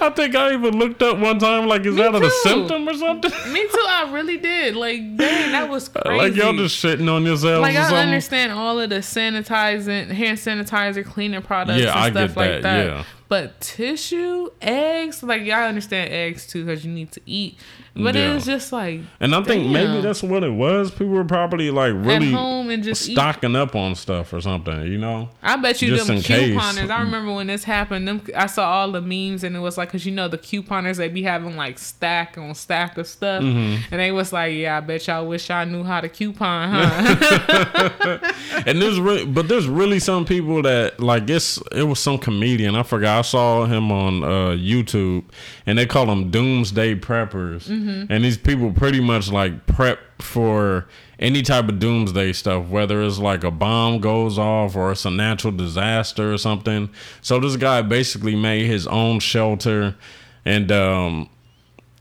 [0.00, 1.66] I think I even looked up one time.
[1.66, 3.30] Like, is that a symptom or something?
[3.52, 3.84] me too.
[3.88, 4.76] I really did.
[4.76, 6.16] Like, dang, that was crazy.
[6.22, 11.04] like y'all just shitting on yourselves like I understand all of the sanitizing, hand sanitizer,
[11.04, 12.86] cleaning products, Yeah, and I stuff get like that, that.
[12.86, 13.04] yeah.
[13.28, 17.58] But tissue, eggs, like y'all understand eggs too because you need to eat.
[17.98, 18.30] But Yeah.
[18.30, 20.90] it was just like And I think maybe that's what it was.
[20.92, 23.14] People were probably like really At home and just eat.
[23.14, 24.82] stocking up on stuff or something.
[24.82, 25.28] You know?
[25.42, 26.54] I bet you Just them in case.
[26.56, 26.90] couponers.
[26.90, 28.06] I remember when this happened.
[28.06, 30.96] Them I saw all the memes and it was like, cause you know the couponers
[30.98, 33.82] they be having like stack on stack of stuff, Mm-hmm.
[33.92, 38.18] and they was like, yeah, I bet y'all wish y'all knew how to coupon, huh?
[38.66, 41.58] and there's really, but there's really some people that like it's.
[41.72, 42.76] It was some comedian.
[42.76, 43.15] I forgot.
[43.18, 45.24] I saw him on uh, YouTube,
[45.64, 47.68] and they call them doomsday preppers.
[47.68, 48.12] Mm-hmm.
[48.12, 50.86] And these people pretty much like prep for
[51.18, 55.10] any type of doomsday stuff, whether it's like a bomb goes off or it's a
[55.10, 56.90] natural disaster or something.
[57.22, 59.96] So this guy basically made his own shelter,
[60.44, 61.30] and um,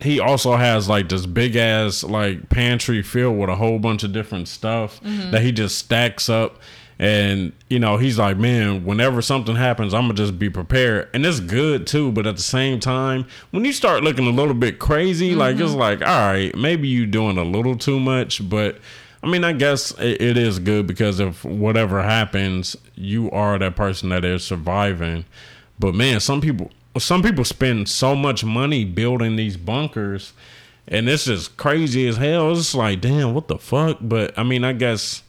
[0.01, 4.11] he also has like this big ass like pantry filled with a whole bunch of
[4.11, 4.99] different stuff
[5.31, 6.59] that he just stacks up
[6.97, 11.25] and you know he's like man whenever something happens i'm gonna just be prepared and
[11.25, 14.79] it's good too but at the same time when you start looking a little bit
[14.79, 15.79] crazy like it's mm-hmm.
[15.79, 18.77] like all right maybe you doing a little too much but
[19.23, 23.75] i mean i guess it, it is good because if whatever happens you are that
[23.75, 25.25] person that is surviving
[25.77, 30.33] but man some people some people spend so much money building these bunkers,
[30.87, 32.51] and it's just crazy as hell.
[32.51, 33.97] It's like, damn, what the fuck?
[34.01, 35.23] But I mean, I guess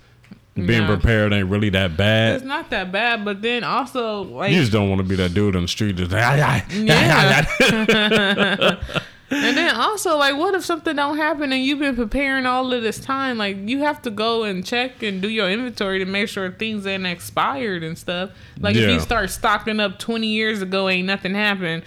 [0.56, 0.86] being Nah.
[0.86, 2.36] prepared ain't really that bad.
[2.36, 5.34] It's not that bad, but then also like You just don't want to be that
[5.34, 7.46] dude on the street just Yeah.
[9.28, 12.82] And then also, like, what if something don't happen and you've been preparing all of
[12.82, 13.38] this time?
[13.38, 16.86] Like, you have to go and check and do your inventory to make sure things
[16.86, 18.30] ain't expired and stuff.
[18.60, 21.82] Like, if you start stocking up 20 years ago, ain't nothing happened.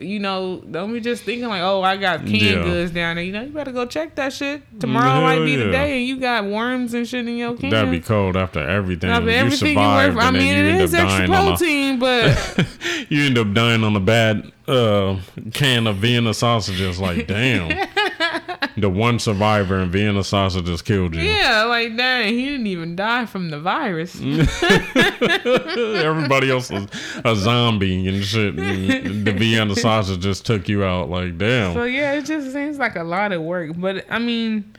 [0.00, 2.62] You know, don't be just thinking like, oh, I got canned Yeah.
[2.64, 3.24] goods down there.
[3.24, 4.62] You know, you better go check that shit.
[4.74, 7.56] Mm, Tomorrow might Hell be the day, and you got worms and shit in your
[7.56, 7.70] can.
[7.70, 9.08] That'd be cold after everything.
[9.08, 10.24] You everything you survived, work.
[10.24, 12.66] I mean, it is you extra on a protein, but
[13.08, 15.18] you end up dying on a bad uh,
[15.52, 17.00] can of Vienna sausages.
[17.00, 17.68] Like, damn.
[18.76, 21.22] the one survivor in Vienna sausages killed you.
[21.22, 24.16] yeah, like dang, he didn't even die from the virus.
[26.04, 26.86] Everybody else was
[27.24, 28.58] a zombie and shit.
[28.58, 31.10] And the Vienna sausage just took you out.
[31.10, 31.74] Like, damn.
[31.74, 33.72] So yeah, it just seems like a lot of work.
[33.76, 34.74] But I mean,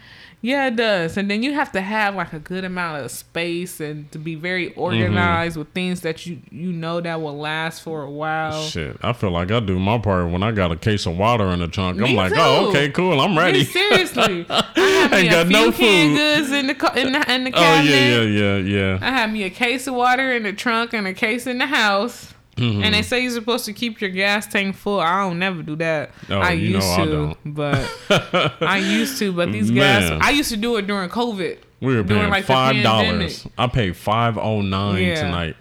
[0.45, 1.17] yeah, it does.
[1.17, 4.35] And then you have to have like a good amount of space and to be
[4.35, 4.79] very mm-hmm.
[4.79, 8.61] organized with things that you you know that will last for a while.
[8.61, 11.45] Shit, I feel like I do my part when I got a case of water
[11.45, 11.97] in the trunk.
[11.97, 13.63] I'm Me like, oh, okay, cool, I'm ready.
[13.65, 16.15] seriously, I have me Ain't got no food.
[16.15, 18.99] goods in the in the, in the Oh yeah, yeah, yeah, yeah.
[19.01, 21.65] I have me a case of water in the trunk and a case in the
[21.65, 22.34] house.
[22.57, 22.83] Mm-hmm.
[22.83, 24.99] And they say you're supposed to keep your gas tank full.
[25.01, 26.11] I don't never do that.
[26.29, 27.37] Oh, I used to, don't.
[27.53, 27.91] but
[28.61, 29.33] I used to.
[29.33, 31.57] But these gas, I used to do it during COVID.
[31.81, 33.45] We were paying like, five dollars.
[33.57, 35.21] I paid five oh nine Yeah.
[35.21, 35.57] tonight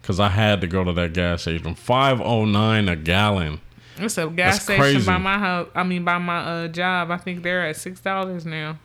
[0.00, 1.74] because I had to go to that gas station.
[1.74, 3.60] Five oh nine a gallon.
[3.98, 5.06] It's a gas That's station crazy.
[5.06, 5.68] by my house.
[5.74, 7.10] I mean, by my uh, job.
[7.10, 8.78] I think they're at six dollars now.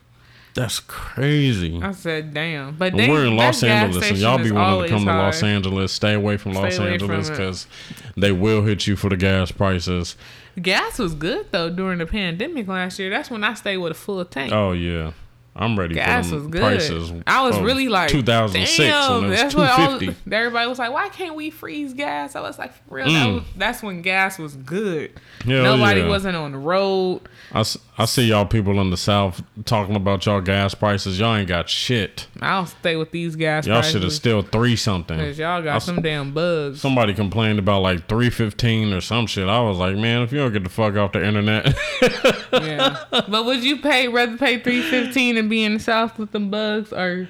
[0.56, 1.82] That's crazy.
[1.84, 2.78] I said, damn.
[2.78, 5.44] But they, we're in Los Angeles, and y'all be wanting to come to Los.
[5.44, 7.68] Angeles, stay away from Los away Angeles because
[8.16, 10.16] they will hit you for the gas prices.
[10.62, 13.10] Gas was good though during the pandemic last year.
[13.10, 14.54] That's when I stayed with a full tank.
[14.54, 15.12] Oh yeah,
[15.58, 16.62] I'm ready gas for was good.
[16.62, 17.14] prices.
[17.26, 20.02] I was really like 2006 Damn, when it was that's what all,
[20.34, 20.92] everybody was like.
[20.92, 22.36] Why can't we freeze gas?
[22.36, 23.06] I was like, for real.
[23.06, 23.34] That Mm.
[23.36, 25.14] was, that's when gas was good.
[25.46, 26.10] Hell Nobody yeah.
[26.10, 27.22] wasn't on the road.
[27.54, 27.64] I,
[27.98, 31.18] I see y'all people in the South talking about y'all gas prices.
[31.20, 32.28] Y'all ain't got shit.
[32.42, 35.18] I'll stay with these gas Y'all should have still three something.
[35.18, 36.82] Cause y'all got s- some damn bugs.
[36.82, 39.48] Somebody complained about like three fifteen or some shit.
[39.48, 41.74] I was like, man, if you don't get the fuck off the internet,
[42.54, 43.06] yeah.
[43.12, 46.50] But would you pay rather pay three fifteen and be in the south with them
[46.50, 47.28] bugs or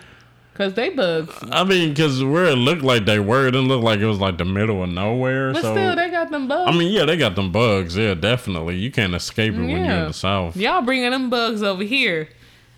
[0.53, 1.34] cause they bugs?
[1.51, 4.20] I mean, because where it looked like they were, it didn't look like it was
[4.20, 5.53] like the middle of nowhere.
[5.53, 6.74] But so still, they got them bugs.
[6.74, 7.95] I mean, yeah, they got them bugs.
[7.97, 8.76] Yeah, definitely.
[8.78, 10.55] You can't escape it when you're in the South.
[10.55, 12.30] y'all bringing them bugs over here.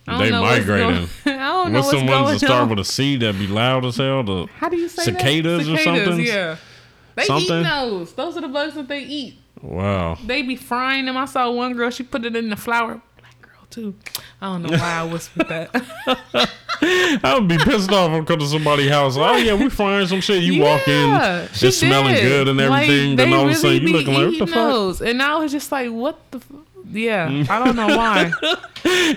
[0.07, 0.89] I don't They know what's migrating.
[0.89, 1.09] going-
[1.39, 2.69] I don't know What's what's going ones that start on.
[2.69, 4.23] with a C that be loud as hell?
[4.23, 5.73] The How do you say Cicadas that?
[5.73, 6.19] or something?
[6.25, 6.55] Yeah.
[7.15, 7.59] They Something?
[7.59, 8.13] eat those.
[8.13, 9.35] Those are the bugs that they eat.
[9.61, 10.17] wow.
[10.25, 11.17] They be frying them.
[11.17, 11.89] I saw one girl.
[11.89, 13.01] She put it in the flour.
[13.69, 13.95] Too.
[14.41, 16.49] I don't know why I whispered that.
[16.81, 19.17] I would be pissed off when come to somebody's house.
[19.17, 20.43] Oh yeah, we frying some shit.
[20.43, 21.09] You walk in,
[21.51, 22.23] it's smelling did.
[22.23, 23.15] good and everything.
[23.15, 24.47] they then all of a sudden you looking like, what the eating
[24.93, 25.01] fuck?
[25.07, 26.37] And I was just like, what the.
[26.37, 26.51] F-?
[26.89, 28.31] Yeah, I don't know why.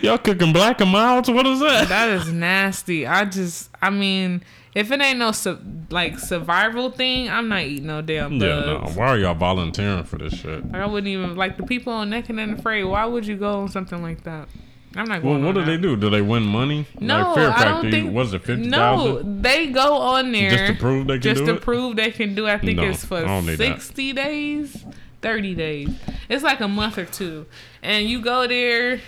[0.02, 1.30] Y'all cooking black and milds?
[1.30, 1.88] What is that?
[1.88, 3.06] that is nasty.
[3.06, 4.42] I just, I mean,
[4.74, 5.58] if it ain't no su-
[5.90, 8.42] like survival thing, I'm not eating no damn bugs.
[8.44, 8.78] Yeah, no.
[8.94, 10.64] Why are y'all volunteering for this shit?
[10.72, 12.84] Like I wouldn't even like the people on Naked and Afraid.
[12.84, 14.48] Why would you go on something like that?
[14.96, 15.44] I'm not Well, going.
[15.44, 15.96] what on do they do?
[15.96, 16.84] Do they win money?
[16.98, 18.12] No, like I don't think.
[18.12, 19.42] was it fifty No, thousand?
[19.42, 21.34] they go on there Just to prove they can do it.
[21.34, 21.62] just do to it?
[21.62, 22.48] prove they can do.
[22.48, 23.56] I think No, it's for need that.
[23.58, 24.84] sixty days,
[25.22, 25.90] thirty days.
[26.28, 27.46] It's like a month or two,
[27.82, 29.00] and you go there.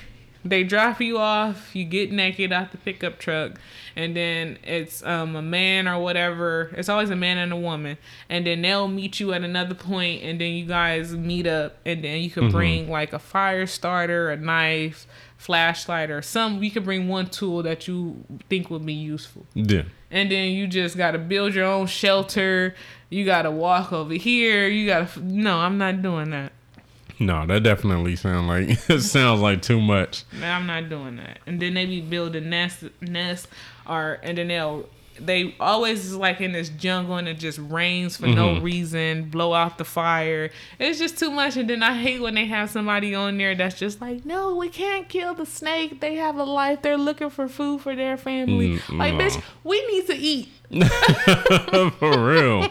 [0.44, 1.74] They drop you off.
[1.74, 3.60] You get naked out the pickup truck,
[3.97, 6.70] and then it's um, a man or whatever.
[6.76, 10.22] It's always a man and a woman, and then they'll meet you at another point,
[10.22, 12.53] and then you guys meet up, and then you can Mm-hmm.
[12.57, 16.62] bring like a fire starter, a knife, flashlight, or some.
[16.62, 19.82] You can bring one tool that you think would be useful Yeah.
[20.11, 22.74] and then you just got to build your own shelter.
[23.11, 24.66] You got to walk over here.
[24.68, 25.20] You got to.
[25.20, 26.53] No, I'm not doing that.
[27.26, 30.24] No, that definitely sounds like it sounds like too much.
[30.42, 31.38] I'm not doing that.
[31.46, 33.48] And then they be building nest, nest,
[33.86, 34.88] or and then they'll.
[35.20, 39.52] They always is like in this jungle and it just rains for no reason, blow
[39.54, 40.50] out the fire.
[40.78, 41.56] It's just too much.
[41.56, 44.68] And then I hate when they have somebody on there that's just like, no, we
[44.68, 46.00] can't kill the snake.
[46.00, 46.82] They have a life.
[46.82, 48.78] They're looking for food for their family.
[48.78, 50.48] Mm, like, bitch, we need to eat.
[51.98, 52.68] For real.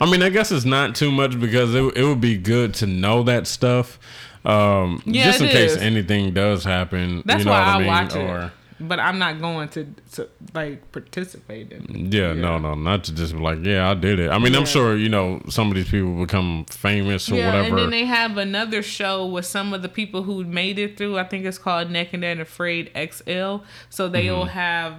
[0.00, 2.86] I mean, I guess it's not too much because it, it would be good to
[2.86, 3.98] know that stuff.
[4.44, 5.76] Um, Yeah, just in case is.
[5.82, 7.22] anything does happen.
[7.26, 7.86] That's you know why what I I mean?
[7.88, 8.52] watch or it.
[8.88, 11.82] But I'm not going to, to like participate in.
[12.06, 12.14] It.
[12.14, 14.30] Yeah, no, no, not to just be like, yeah, I did it.
[14.30, 17.68] I mean, I'm sure you know some of these people become famous or Yeah, whatever.
[17.68, 21.18] and then they have another show with some of the people who made it through.
[21.18, 23.58] I think it's called Naked and Afraid XL.
[23.90, 24.48] So they'll Mm-hmm.
[24.50, 24.94] have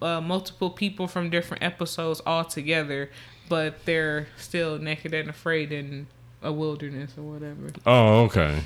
[0.00, 3.10] uh, multiple people from different episodes all together,
[3.48, 6.06] but they're still naked and afraid in
[6.42, 7.68] a wilderness or whatever.
[7.84, 8.60] oh, okay.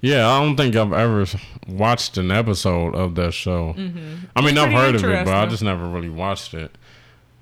[0.00, 1.26] Yeah, I don't think I've ever
[1.66, 3.70] watched an episode of that show.
[3.76, 4.74] I mean, I've Mm-hmm.
[4.76, 6.76] heard of it, but I just never really watched it.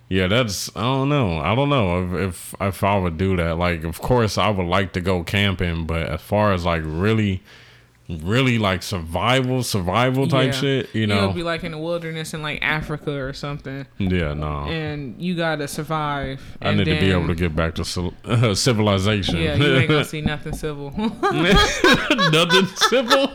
[0.08, 1.38] Yeah, that's I don't know.
[1.38, 3.58] I don't know if, if if I would do that.
[3.58, 7.42] Like, of course, I would like to go camping, but as far as like really,
[8.08, 10.60] really like survival, survival type Yeah.
[10.60, 11.32] shit, you know?
[11.32, 14.64] be like in the wilderness in like Africa or something, yeah, no.
[14.66, 16.40] and you gotta survive.
[16.62, 18.14] I and need to be able to get back to civil,
[18.54, 19.36] civilization.
[19.38, 20.90] Yeah, you ain't gonna see nothing civil.
[22.32, 23.32] Nothing civil.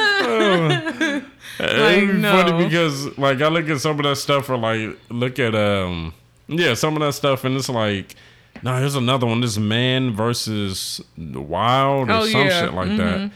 [0.00, 1.22] Oh.
[1.60, 2.30] it's no.
[2.32, 6.12] funny because like I look at some of that stuff or like look at um
[6.46, 8.14] yeah some of that stuff and it's like
[8.62, 12.60] no here's another one this man versus the wild or Oh, some yeah.
[12.64, 13.30] shit like that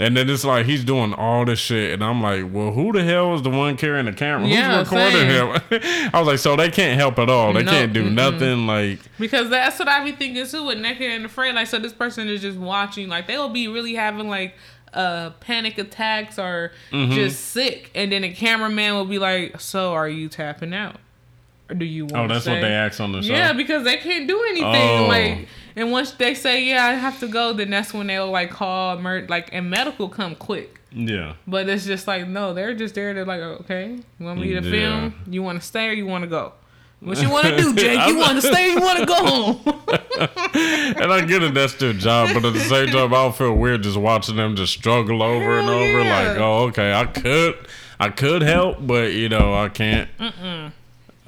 [0.00, 3.02] and then it's like he's doing all this shit and I'm like well who the
[3.02, 5.80] hell is the one carrying the camera Yeah, who's recording same.
[5.82, 8.12] him I was like so they can't help at all they No, can't do mm-mm.
[8.14, 11.54] nothing like Because that's what I be thinking too with Naked and Afraid.
[11.56, 13.08] Like, so this person is just watching.
[13.08, 14.54] Like, they'll be really having like
[14.94, 17.12] uh panic attacks or Mm-hmm.
[17.12, 20.96] just sick, and then the cameraman will be like, "So, are you tapping out,
[21.68, 23.96] or do you want?" oh that's what they ask on the show Yeah, because they
[23.98, 24.64] can't do anything.
[25.04, 25.06] Oh.
[25.08, 28.50] Like, and once they say, "Yeah, I have to go," then that's when they'll like
[28.50, 30.80] call mer- like, and medical come quick.
[30.92, 34.48] yeah But it's just like, no, they're just there to like, okay, you want me
[34.54, 34.70] to Yeah.
[34.70, 35.14] film?
[35.28, 36.52] You want to stay or you want to go?
[37.00, 38.08] What you want to do, Jake?
[38.08, 38.70] You want to stay?
[38.70, 39.82] or You want to go home?
[41.00, 43.84] And I get it, that's their job, but at the same time, I feel weird
[43.84, 46.00] just watching them just struggle over and over.
[46.02, 46.28] yeah.
[46.30, 47.54] Like, oh, okay, I could,
[48.00, 50.08] I could help, but you know, I can't.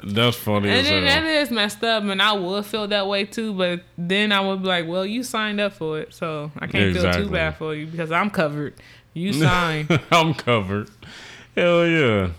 [0.05, 3.53] That's funny and then that is messed up, and I would feel that way too.
[3.53, 6.97] But then I would be like, well, you signed up for it, so I can't
[6.97, 8.75] feel too bad for you because I'm covered.
[9.15, 10.01] You signed.
[10.11, 10.89] I'm covered.
[11.57, 12.31] Hell yeah!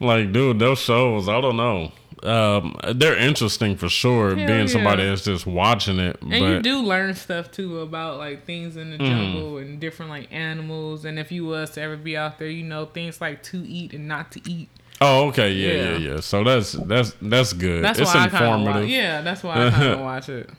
[0.00, 1.92] Like, dude, those shows, I don't know.
[2.22, 4.36] Um, they're interesting for sure.
[4.36, 8.18] Hell being somebody that's just watching it, And but you do learn stuff too about
[8.18, 9.06] like things in the Mm.
[9.06, 11.04] jungle and different like animals.
[11.04, 13.92] And if you was to ever be out there, you know things like to eat
[13.92, 14.68] and not to eat.
[15.02, 16.14] Oh, okay, yeah, yeah, Yeah.
[16.14, 16.20] yeah.
[16.20, 17.84] So that's that's that's good.
[17.84, 18.74] That's it's why I informative.
[18.82, 18.88] watch.
[18.90, 20.50] Yeah, that's why I kind of watch it.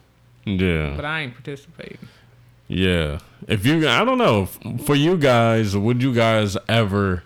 [0.46, 0.94] yeah.
[0.96, 1.98] But I ain't participating.
[2.68, 3.20] Yeah.
[3.48, 4.46] If you, I don't know,
[4.86, 7.24] for you guys, would you guys ever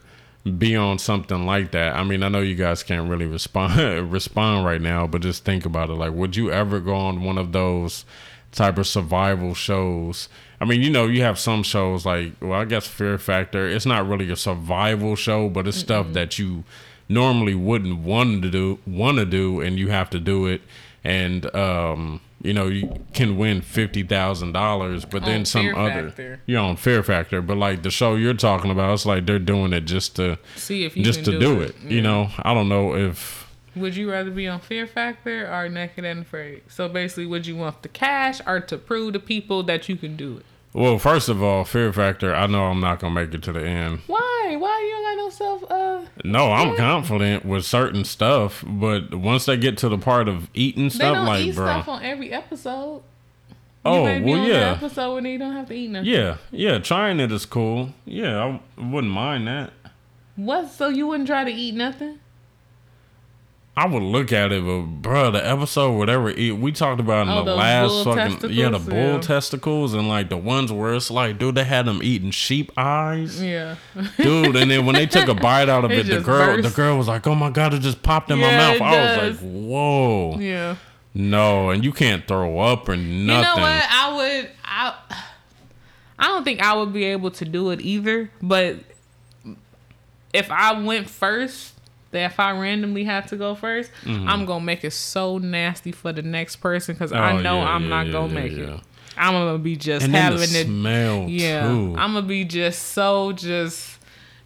[0.57, 1.95] be on something like that?
[1.95, 5.65] I mean, I know you guys can't really respond respond right now, but just think
[5.65, 5.93] about it.
[5.93, 8.03] Like, would you ever go on one of those
[8.51, 10.27] type of survival shows?
[10.59, 13.67] I mean, you know, you have some shows like, well, I guess Fear Factor.
[13.67, 16.63] It's not really a survival show, but it's stuff that you
[17.09, 20.61] normally wouldn't want to do, want to do, and you have to do it.
[21.03, 26.41] And um, you know, you can win fifty thousand dollars, but then some other Factor.
[26.45, 27.41] you're on Fear Factor.
[27.41, 30.83] But like the show you're talking about, it's like they're doing it just to See
[30.85, 31.75] if you just to do it.
[31.83, 31.89] Yeah.
[31.89, 36.03] You know, I don't know if Would you rather be on Fear Factor or Naked
[36.05, 36.63] and Afraid?
[36.67, 40.15] So basically, would you want the cash or to prove to people that you can
[40.15, 40.45] do it?
[40.73, 42.35] Well, first of all, Fear Factor.
[42.35, 43.99] I know I'm not gonna make it to the end.
[44.07, 44.55] Why?
[44.57, 45.71] Why you don't got no self?
[45.71, 50.49] Uh, No, I'm confident with certain stuff, but once they get to the part of
[50.53, 53.01] eating stuff, they don't like eat bro, stuff on every episode.
[53.85, 55.89] oh you may be well, on yeah, the episode when you don't have to eat
[55.89, 56.09] nothing.
[56.09, 56.77] yeah, yeah.
[56.79, 57.93] Trying it is cool.
[58.05, 59.73] Yeah, I wouldn't mind that.
[60.35, 60.69] What?
[60.71, 62.19] So you wouldn't try to eat nothing?
[63.79, 67.33] I would look at it, but bro, the episode whatever it, we talked about in
[67.33, 69.19] Oh, the last fucking yeah, the bull Yeah.
[69.19, 73.39] testicles and like the ones where it's like, dude, they had them eating sheep eyes,
[73.39, 73.75] Yeah.
[74.17, 74.55] dude.
[74.55, 76.97] And then when they took a bite out of It it, the girl, the girl
[76.97, 78.81] was like, oh my god, it just popped in my mouth.
[78.81, 80.75] I was like, whoa, yeah.
[81.13, 83.11] no, and you can't throw up or nothing.
[83.27, 83.85] You know what?
[83.91, 84.49] I would.
[84.65, 84.95] I.
[86.19, 88.31] I don't think I would be able to do it either.
[88.41, 88.77] But
[90.33, 91.73] if I went first,
[92.11, 95.91] that if I randomly had to go 1st i I'm gonna make it so nasty
[95.91, 97.37] for the next person because I Mm-hmm.
[97.37, 98.79] Oh, know yeah, I'm yeah, not yeah, gonna make it.
[99.17, 100.65] I'm gonna be just And then the having it.
[100.67, 101.95] smell Yeah, too.
[101.97, 103.95] I'm gonna be just so just.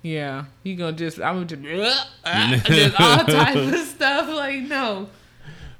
[0.03, 5.09] Yeah, you gonna just I'm gonna just, just all type of stuff like no.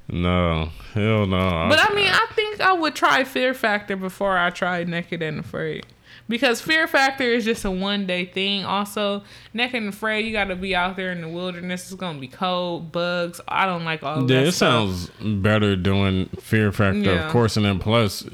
[0.08, 1.66] no, hell no.
[1.68, 5.40] But I mean, I think I would try Fear Factor before I tried Naked and
[5.40, 5.86] Afraid.
[6.32, 8.64] Because Fear Factor is just a one day thing.
[8.64, 9.22] Also,
[9.52, 11.82] Naked and Afraid, you got to be out there in the wilderness.
[11.84, 13.38] It's going to be cold, bugs.
[13.46, 14.88] I don't like all yeah, that it stuff.
[14.88, 17.26] sounds better doing Fear Factor, Yeah.
[17.26, 18.24] of course, and then plus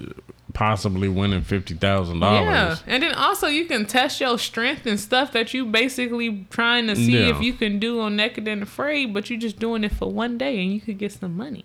[0.54, 2.46] possibly winning fifty thousand dollars.
[2.46, 6.86] Yeah, and then also you can test your strength and stuff that you basically trying
[6.86, 7.30] to see Yeah.
[7.36, 10.38] if you can do on Naked and Afraid, but you're just doing it for one
[10.38, 11.64] day and you could get some money.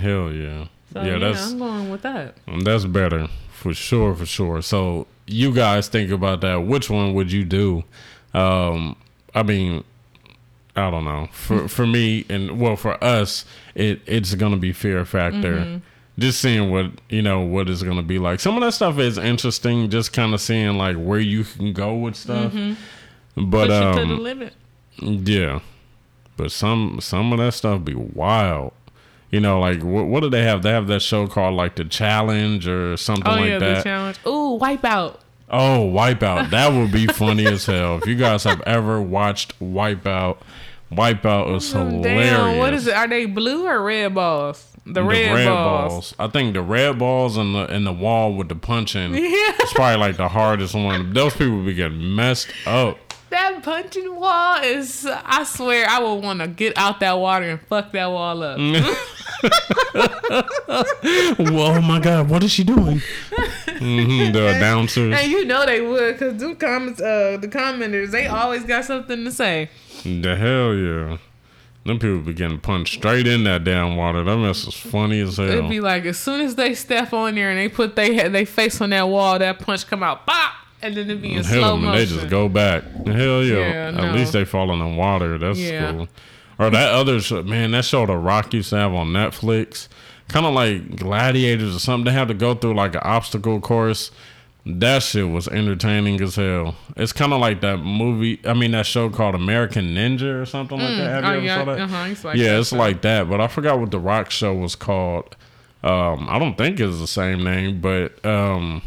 [0.00, 0.66] Hell yeah.
[0.92, 2.34] So yeah, yeah, that's I'm going with that.
[2.64, 4.62] that's better for sure, for sure.
[4.62, 6.66] So you guys think about that.
[6.66, 7.84] Which one would you do?
[8.34, 8.96] Um,
[9.34, 9.84] I mean,
[10.74, 11.28] I don't know.
[11.32, 13.44] For for me and well for us,
[13.74, 15.56] it it's gonna be fear factor.
[15.58, 15.78] Mm-hmm.
[16.18, 18.40] Just seeing what you know what it's gonna be like.
[18.40, 19.90] Some of that stuff is interesting.
[19.90, 22.52] Just kind of seeing like where you can go with stuff.
[23.36, 24.54] But Push it to the um, limit.
[24.98, 25.60] yeah,
[26.36, 28.72] but some some of that stuff be wild.
[29.30, 30.62] You know, like what what do they have?
[30.62, 33.84] They have that show called like the Challenge or something Oh like yeah, the that.
[33.84, 34.18] challenge.
[34.26, 35.16] Ooh, wipeout.
[35.52, 36.50] Oh, Wipeout.
[36.50, 37.98] That would be funny as hell.
[37.98, 40.36] If you guys have ever watched Wipeout,
[40.92, 42.30] Wipeout is hilarious.
[42.30, 42.94] Damn, what is it?
[42.94, 44.66] Are they blue or red balls?
[44.86, 46.14] The, The red, balls.
[46.20, 49.12] I think the red balls and the and the wall with the punching.
[49.14, 49.20] Yeah.
[49.60, 51.12] It's probably like the hardest one.
[51.12, 52.96] Those people be getting messed up.
[53.30, 55.06] That punching wall is.
[55.06, 58.58] I swear, I would want to get out that water and fuck that wall up.
[58.58, 58.96] Mm.
[61.38, 63.00] Whoa, oh my God, what is she doing?
[63.66, 65.14] hmm the announcers.
[65.16, 69.24] And you know they would, cause them comments, uh, the commenters, they always got something
[69.24, 69.70] to say.
[70.04, 71.18] The hell yeah.
[71.86, 74.22] Them people be getting punched straight in that damn water.
[74.22, 75.48] That mess is funny as hell.
[75.48, 78.32] It'd be like as soon as they step on there and they put they head,
[78.32, 80.52] they face on that wall, that punch come out, pop,
[80.82, 81.98] and then it be in Hell, slow man, motion.
[82.08, 82.82] they just go back.
[83.06, 83.56] Hell yeah.
[83.56, 84.12] Yeah, At no.
[84.12, 85.38] least they fall in the water.
[85.38, 85.92] That's Yeah.
[85.92, 86.08] cool.
[86.58, 89.88] Or that other show, man, that show The Rock used to have on Netflix.
[90.28, 92.04] Kind of like Gladiators or something.
[92.04, 94.10] They had to go through like an obstacle course.
[94.66, 96.74] That shit was entertaining as hell.
[96.96, 98.38] It's kind of like that movie.
[98.44, 101.24] I mean, that show called American Ninja or something like that.
[101.24, 101.80] Have you oh ever yeah, saw that?
[101.80, 103.28] uh-huh, it's like yeah, that it's like that.
[103.30, 105.34] But I forgot what the Rock show was called.
[105.82, 108.82] Um, I don't think it's the same name, but um,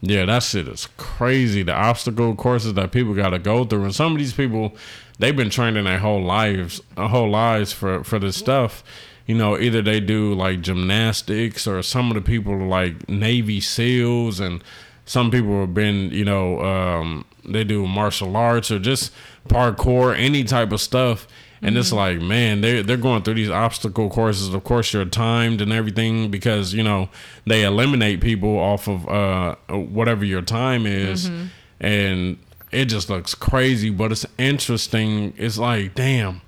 [0.00, 1.62] yeah, that shit is crazy.
[1.62, 4.76] The obstacle courses that people got to go through, and some of these people,
[5.18, 8.84] they've been training their whole lives, uh, whole lives for for this stuff.
[9.26, 14.40] You know, either they do like gymnastics, or some of the people like Navy SEALs,
[14.40, 14.62] and
[15.04, 19.12] some people have been, you know, um, they do martial arts or just
[19.48, 21.26] parkour, any type of stuff.
[21.60, 24.54] And it's like, man, they're they're going through these obstacle courses.
[24.54, 27.08] Of course, you're timed and everything because you know
[27.46, 31.28] they eliminate people off of uh, whatever your time is,
[31.80, 32.38] and
[32.70, 33.90] it just looks crazy.
[33.90, 35.34] But it's interesting.
[35.36, 36.42] It's like, damn,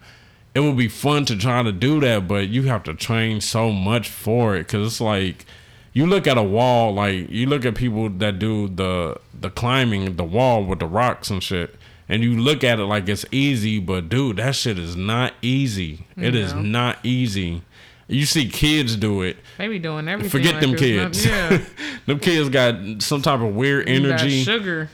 [0.55, 3.73] it would be fun to try to do that, but you have to train so
[3.73, 5.45] much for it because it's like
[5.93, 10.17] you look at a wall, like you look at people that do the the climbing
[10.17, 11.75] the wall with the rocks and shit,
[12.11, 16.07] and you look at it like it's easy, but dude, that shit is not easy.
[16.19, 16.61] It is No.
[16.61, 17.63] not easy.
[18.09, 19.37] You see kids do it.
[19.57, 20.31] They be doing everything.
[20.31, 21.25] Forget like them not- kids.
[21.25, 21.59] yeah,
[22.07, 24.43] them kids got some type of weird You got energy.
[24.43, 24.91] sugar.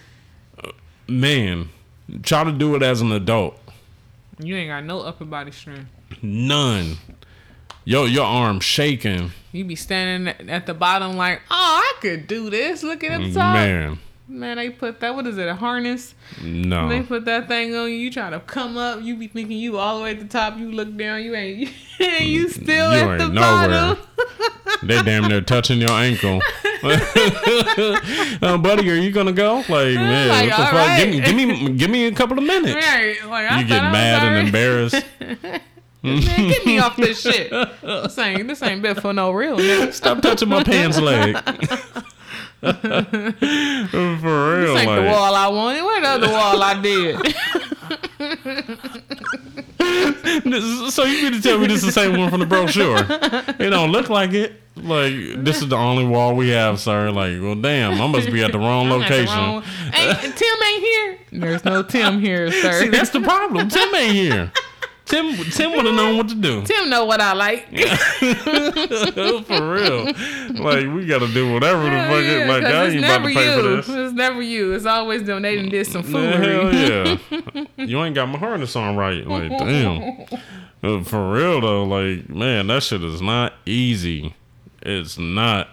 [1.08, 1.68] Man,
[2.22, 3.58] try to do it as an adult.
[4.38, 5.88] You ain't got no upper body strength.
[6.20, 6.96] None.
[7.84, 9.30] Yo, your arm shaking.
[9.52, 12.82] You be standing at- at the bottom like, oh, I could do this.
[12.82, 13.54] Look at the top.
[13.54, 13.98] Man.
[14.28, 15.14] Man, they put that.
[15.14, 15.46] What is it?
[15.46, 16.14] A harness.
[16.42, 16.88] No.
[16.88, 17.94] They put that thing on you.
[17.96, 19.00] You try to come up.
[19.00, 20.58] You be thinking you all the way at the top.
[20.58, 21.22] You look down.
[21.22, 21.70] You ain't.
[22.20, 23.94] You still You at the nowhere.
[23.94, 23.98] bottom.
[24.82, 26.42] They damn near touching your ankle.
[26.82, 29.58] uh, buddy, are you gonna go?
[29.68, 30.98] Like, man, Like, what the fuck?
[30.98, 32.74] Give me, give me, give me a couple of minutes.
[32.74, 33.16] Right.
[33.26, 35.04] Like I You get mad and embarrassed.
[36.02, 37.50] Man, get me off this shit.
[37.50, 39.92] This ain't this ain't bit for no real nigga.
[39.92, 41.36] Stop touching my pants leg.
[42.60, 42.72] For
[44.60, 45.82] real, This ain't the wall I wanted.
[45.82, 47.16] What other wall I did?
[50.90, 52.98] So you mean to tell me this is the same one from the brochure?
[53.58, 54.60] It don't look like it.
[54.76, 55.12] Like
[55.44, 57.10] this is the only wall we have, sir.
[57.10, 59.36] Like, well, damn, I must be at the wrong I'm at the location.
[59.38, 59.62] wrong-
[59.94, 61.18] Ain't, Tim ain't here.
[61.32, 62.80] There's no Tim here, sir.
[62.80, 63.68] See, that's the problem.
[63.68, 64.52] Tim ain't here.
[65.06, 66.62] Tim, Tim would have known what to do.
[66.64, 67.68] Tim know what I like.
[69.46, 70.04] for real.
[70.62, 72.24] Like we gotta do whatever the Hell fuck.
[72.24, 73.62] yeah, it like I ain't about to pay you.
[73.62, 73.88] for this.
[73.88, 74.72] It's never you.
[74.72, 75.42] It's always them.
[75.42, 77.18] They done did some Man, Hell yeah.
[77.76, 79.26] you ain't got my harness on right.
[79.26, 80.26] Like damn.
[80.82, 84.34] Uh, For real though, like man, that shit is not easy.
[84.82, 85.68] It's not.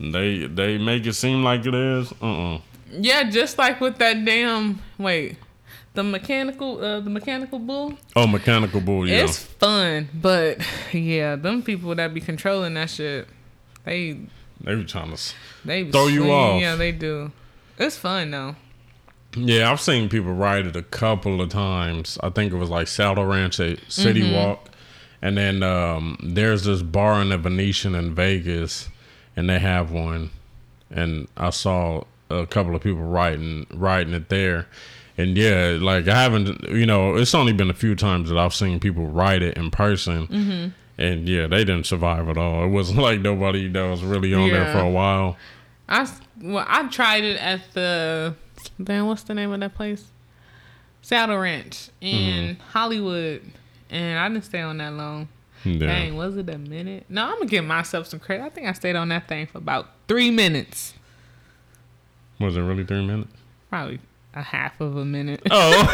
[0.00, 2.12] They they make it seem like it is.
[2.22, 2.60] Uh uh
[2.90, 5.36] Yeah, just like with that damn wait,
[5.94, 7.94] the mechanical uh the mechanical bull.
[8.16, 9.08] Oh, mechanical bull.
[9.08, 9.24] Yeah.
[9.24, 10.58] It's fun, but
[10.92, 13.28] yeah, them people that be controlling that shit,
[13.84, 14.18] they
[14.60, 15.34] they be trying to.
[15.64, 16.60] they be Throw you off.
[16.60, 17.32] Yeah, they do.
[17.78, 18.56] It's fun though.
[19.34, 22.18] Yeah, I've seen people ride it a couple of times.
[22.22, 24.34] I think it was like Saddle Ranch at City Mm-hmm.
[24.34, 24.68] Walk.
[25.22, 28.88] And then um, there's this bar in the Venetian in Vegas,
[29.36, 30.30] and they have one.
[30.90, 34.66] and I saw a couple of people riding riding it there.
[35.18, 38.54] And yeah, like I haven't, you know, it's only been a few times that I've
[38.54, 40.26] seen people ride it in person.
[40.26, 40.68] Mm-hmm.
[40.98, 42.64] And yeah, they didn't survive at all.
[42.64, 45.36] It wasn't like nobody that was really on there for a while.
[45.88, 46.08] I
[46.40, 48.34] well, I tried it at the
[48.78, 50.04] then what's the name of that place?
[51.02, 52.60] Saddle Ranch in Mm-hmm.
[52.70, 53.42] Hollywood,
[53.90, 55.28] and I didn't stay on that long.
[55.64, 55.86] Yeah.
[55.86, 57.04] Dang, was it a minute?
[57.08, 58.44] No, I'm gonna give myself some credit.
[58.44, 60.94] I think I stayed on that thing for about three minutes,
[62.40, 63.32] Was it really three minutes?
[63.68, 64.00] probably
[64.34, 65.42] a half of a minute.
[65.50, 65.92] Oh.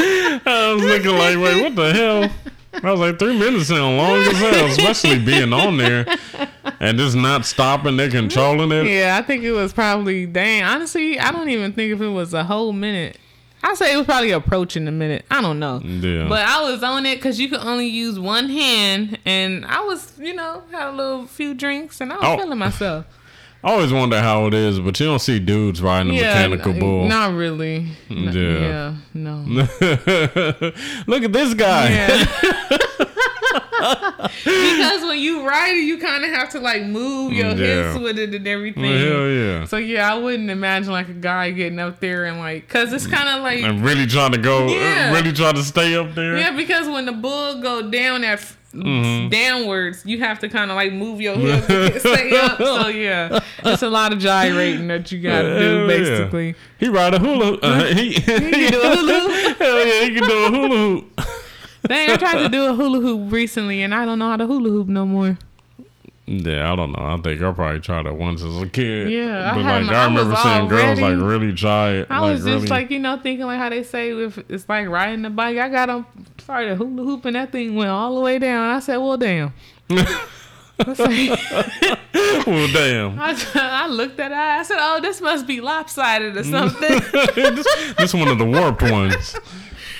[0.02, 2.30] I was looking like, wait, what the hell?
[2.82, 6.06] I was like, three minutes sound long as hell, especially being on there
[6.80, 7.96] and just not stopping.
[7.96, 8.86] They're controlling it.
[8.86, 10.62] yeah, I think it was probably dang.
[10.62, 13.18] Honestly, I don't even think if it was a whole minute.
[13.62, 15.26] I say it was probably approaching a minute.
[15.30, 15.80] I don't know.
[15.80, 16.28] Yeah.
[16.28, 20.14] But I was on it because you could only use one hand, and I was,
[20.18, 22.36] you know, had a little few drinks, and I was Oh.
[22.42, 23.04] feeling myself.
[23.62, 26.72] I always wonder how it is, but you don't see dudes riding a yeah, mechanical
[26.72, 27.06] bull.
[27.08, 27.88] Not really.
[28.08, 28.30] Yeah.
[28.32, 28.94] yeah.
[29.12, 29.44] No.
[31.06, 31.90] Look at this guy.
[31.90, 32.78] Yeah.
[34.44, 37.92] because when you ride it, you kind of have to like move your Yeah.
[37.92, 38.82] hips with it and everything.
[38.82, 39.64] Well, hell yeah.
[39.66, 43.06] So yeah, I wouldn't imagine like a guy getting up there and like, cause it's
[43.06, 45.12] kind of like And really trying to go, uh, Yeah.
[45.12, 46.36] really trying to stay up there.
[46.38, 48.40] Yeah, because when the bull go down at
[48.72, 49.30] Mm-hmm.
[49.30, 52.58] downwards, you have to kind of like move your hips to stay up.
[52.58, 55.86] So yeah, it's a lot of gyrating that you gotta do Hell yeah.
[55.86, 56.54] basically.
[56.78, 57.60] He ride a hula hoop.
[57.62, 59.58] Uh, he, You can do a hula hoop.
[59.58, 61.20] Hell yeah, he can do a hula hoop.
[61.86, 64.46] Dang, I tried to do a hula hoop recently, and I don't know how to
[64.46, 65.36] hula hoop no more.
[66.32, 67.04] Yeah, I don't know.
[67.04, 69.10] I think I probably tried it once as a kid.
[69.10, 71.90] Yeah, I but had like my- I I remember was seeing girls like really try
[71.94, 72.06] it.
[72.08, 74.68] I like, was just really, like, you know, thinking like how they say if it's
[74.68, 75.58] like riding the bike.
[75.58, 76.06] I got on
[76.38, 78.76] started hula hooping, that thing went all the way down.
[78.76, 79.52] I said, well, damn.
[79.90, 80.26] I
[82.46, 83.18] well, damn.
[83.20, 84.34] I, I looked at it.
[84.36, 87.00] I said, "Oh, this must be lopsided or something."
[87.34, 89.36] this, this one of the warped ones.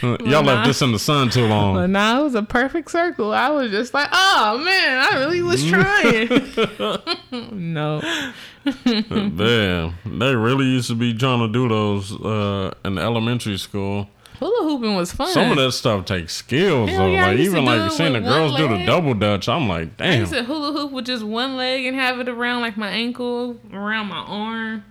[0.02, 0.40] Y'all nah.
[0.40, 1.92] left this in the sun too but long.
[1.92, 3.32] now it was a perfect circle.
[3.32, 6.28] I was just like, "Oh man, I really was trying."
[7.74, 8.00] no,
[8.84, 14.08] Damn, they really used to be trying to do those uh, in elementary school.
[14.38, 15.28] hula hooping was fun.
[15.28, 17.12] Some of that stuff takes skills Hell though.
[17.12, 19.48] yeah, like even like seeing the girls one do the double dutch.
[19.48, 20.20] I'm like, I damn.
[20.20, 23.58] used to hula hoop with just one leg and have it around like my ankle,
[23.72, 24.84] around my arm.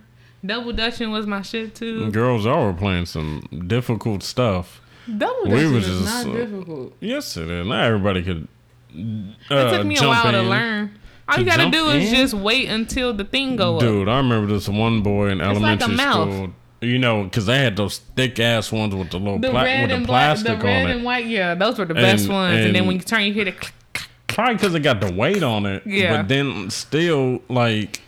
[0.44, 2.10] Double dutching was my shit too.
[2.10, 4.80] Girls are playing some difficult stuff.
[5.18, 6.96] Double We was just, not uh, difficult.
[7.00, 7.66] Yes, it is.
[7.66, 8.48] Not everybody could.
[8.94, 8.96] Uh,
[9.50, 10.98] It took me a while to learn.
[11.28, 12.14] All To you gotta do is in?
[12.16, 13.80] just wait until the thing go up.
[13.82, 16.32] Dude, I remember this one boy in like a elementary mouth.
[16.32, 16.50] school.
[16.82, 19.82] You know, because they had those thick ass ones with the little The pla- red
[19.82, 22.26] with the and black, plastic the red on and white, yeah, those were the best
[22.28, 22.64] ones.
[22.64, 23.60] And, then when you turn, you hit it.
[23.60, 23.74] click,
[24.28, 25.82] Probably because it got the weight on it.
[25.84, 26.16] Yeah.
[26.16, 28.00] But then still, like,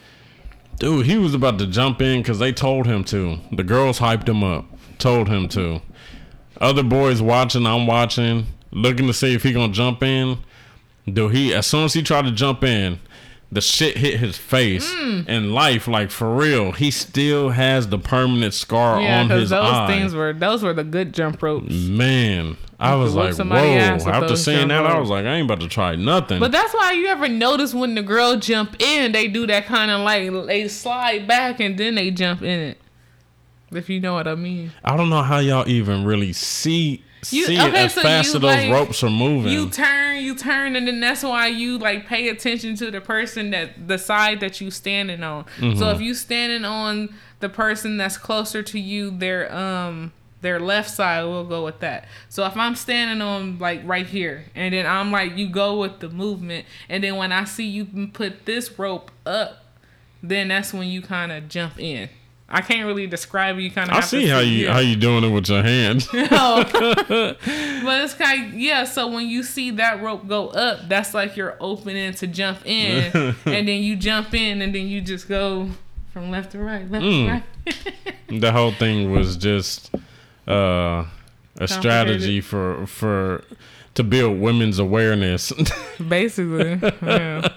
[0.78, 3.38] dude, he was about to jump in because they told him to.
[3.52, 4.64] The girls hyped him up,
[4.98, 5.82] told him to.
[6.62, 10.38] Other boys watching, I'm watching, looking to see if he gonna jump in.
[11.12, 13.00] Do he as soon as he tried to jump in,
[13.50, 14.88] the shit hit his face.
[14.94, 15.28] Mm.
[15.28, 19.50] In life, like for real, he still has the permanent scar Yeah, on because his
[19.50, 19.86] those eye.
[19.88, 21.74] things were those were the good jump ropes.
[21.74, 23.50] Man, I was like, whoa.
[24.08, 26.40] After seeing that, I was like, I ain't about to try nothing.
[26.40, 29.90] But that's why you ever notice when the girl jump in, they do that kind
[29.90, 32.78] of like they slide back and then they jump in it.
[33.74, 34.72] If you know what I mean.
[34.84, 38.32] I don't know how y'all even really see You- see it as so fast as
[38.34, 39.52] those like, ropes are moving.
[39.52, 43.50] You turn, you turn, and then that's why you like pay attention to the person
[43.50, 45.44] that the side that you standing on.
[45.58, 45.78] Mm-hmm.
[45.78, 50.90] So if you standing on the person that's closer to you, their um their left
[50.90, 52.06] side will go with that.
[52.28, 56.00] So if I'm standing on like right here, and then I'm like you go with
[56.00, 59.64] the movement, and then when I see you put this rope up,
[60.22, 62.08] then that's when you kind of jump in.
[62.54, 63.62] I can't really describe it.
[63.62, 63.96] You kind of.
[63.96, 66.06] I see how you how you doing it with your hands.
[66.12, 68.84] but it's kind of, yeah.
[68.84, 73.10] So when you see that rope go up, that's like you're opening to jump in,
[73.46, 75.70] and then you jump in, and then you just go
[76.12, 77.42] from left to right, left Mm.
[77.64, 78.40] to right.
[78.40, 79.90] the whole thing was just
[80.46, 81.06] uh,
[81.58, 83.44] a strategy for for
[83.94, 85.52] to build women's awareness.
[86.06, 87.48] Basically, yeah.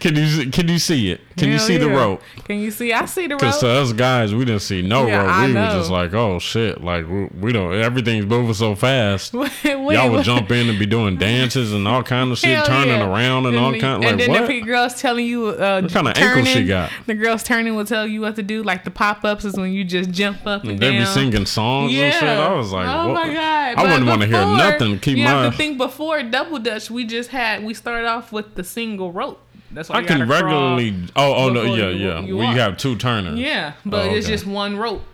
[0.00, 1.20] Can you can you see it?
[1.36, 2.20] Can you Hell see the rope?
[2.44, 2.92] Can you see?
[2.92, 3.40] I see the rope.
[3.40, 5.28] Because to us guys, we didn't see no Yeah, rope.
[5.30, 7.72] I We were just like, oh shit, like we, we don't.
[7.74, 9.32] Everything's moving so fast.
[9.34, 9.76] Wait, Y'all
[10.10, 10.24] would what?
[10.24, 13.08] jump in and be doing dances and all kind of shit, Hell turning yeah.
[13.08, 14.04] around and all kind.
[14.04, 14.48] and Like then what?
[14.48, 16.90] the girls telling you uh, What kind of ankle she got?
[17.06, 18.62] The girls turning will tell you what to do.
[18.64, 20.98] Like the pop ups is when you just jump up and They down.
[21.00, 22.22] be singing songs and shit.
[22.24, 23.26] I was like, oh what?
[23.28, 23.76] my god!
[23.76, 24.98] I wouldn't want to hear nothing.
[24.98, 26.90] Keep you my have to think before double dutch.
[26.90, 29.40] We just had we started off with the single rope.
[29.70, 30.94] That's why I you can regularly.
[31.16, 32.20] Oh, oh no, yeah, you- yeah.
[32.20, 33.38] you well, you have two turners.
[33.38, 35.04] Yeah, but Oh, it's just one rope.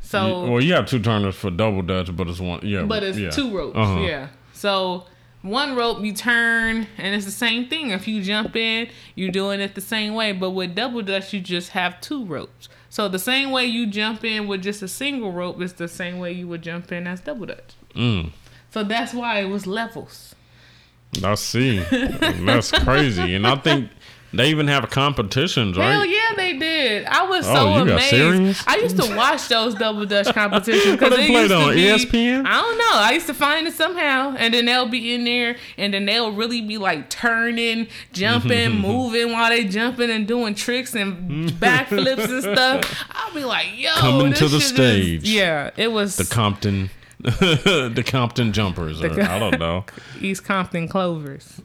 [0.00, 2.60] So, well, you have two turners for double dutch, but it's one.
[2.62, 3.28] Yeah, but it's yeah.
[3.28, 3.76] two ropes.
[3.76, 4.00] Uh-huh.
[4.00, 4.28] Yeah.
[4.54, 5.04] So
[5.42, 7.90] one rope you turn, and it's the same thing.
[7.90, 10.32] If you jump in, you're doing it the same way.
[10.32, 12.70] But with double dutch, you just have two ropes.
[12.88, 16.18] So the same way you jump in with just a single rope is the same
[16.18, 17.74] way you would jump in as double dutch.
[17.94, 18.30] Mm,
[18.70, 20.34] So that's why it was levels.
[21.22, 21.78] I see.
[21.90, 23.90] That's crazy, and I think
[24.32, 25.90] they even have competitions, right?
[25.92, 27.06] Hell yeah, they did.
[27.06, 28.62] I was Oh, so amazed.
[28.66, 31.82] I used to watch those double dutch competitions because they played on be.
[31.84, 32.44] ESPN?
[32.46, 32.90] I don't know.
[32.92, 36.32] I used to find it somehow, and then they'll be in there, and then they'll
[36.32, 42.42] really be like turning, jumping, moving while they jumping and doing tricks and backflips and
[42.42, 43.06] stuff.
[43.10, 45.28] I'll be like, yo, Coming this to the shit is- stage.
[45.30, 46.90] yeah, it was The Compton,
[47.20, 49.84] the Compton Jumpers, or I don't know.
[50.20, 51.60] East Compton Clovers.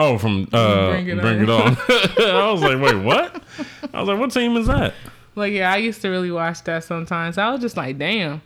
[0.00, 1.60] Oh, from uh, Bring Bring It It, On.
[1.68, 1.76] On.
[2.18, 3.42] I was like, wait, what?
[3.92, 4.94] I was like, what team is that?
[5.34, 7.38] Like yeah, I used to really watch that sometimes.
[7.38, 8.42] I was just like, damn.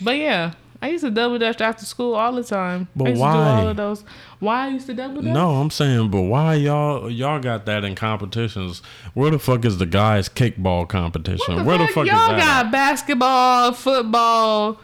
[0.00, 0.52] But yeah,
[0.82, 2.88] I used to double dutch after school all the time.
[2.94, 3.32] But I used why?
[3.32, 4.04] to do all of those.
[4.40, 5.32] Why I used to double dutch?
[5.32, 8.82] No, I'm saying, but why y'all y'all got that in competitions?
[9.14, 11.56] Where the fuck is the guys kickball competition?
[11.56, 11.94] What Where the fuck?
[11.94, 12.64] fuck y'all is that?
[12.64, 14.80] got basketball, football.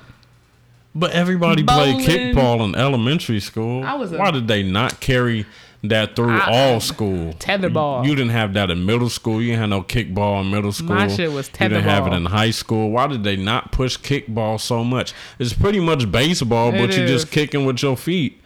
[0.94, 3.84] But everybody played kickball in elementary school.
[3.84, 5.46] I was a- Why did they not carry
[5.82, 7.32] that through I- all school?
[7.38, 8.04] Tetherball.
[8.06, 9.40] You didn't have that in middle school.
[9.40, 10.88] You didn't have no kickball in middle school.
[10.94, 11.62] My shit was tetherball.
[11.62, 12.90] You didn't have it in high school.
[12.90, 15.12] Why did they not push kickball so much?
[15.38, 18.42] It's pretty much baseball, but It you're just kicking with your feet.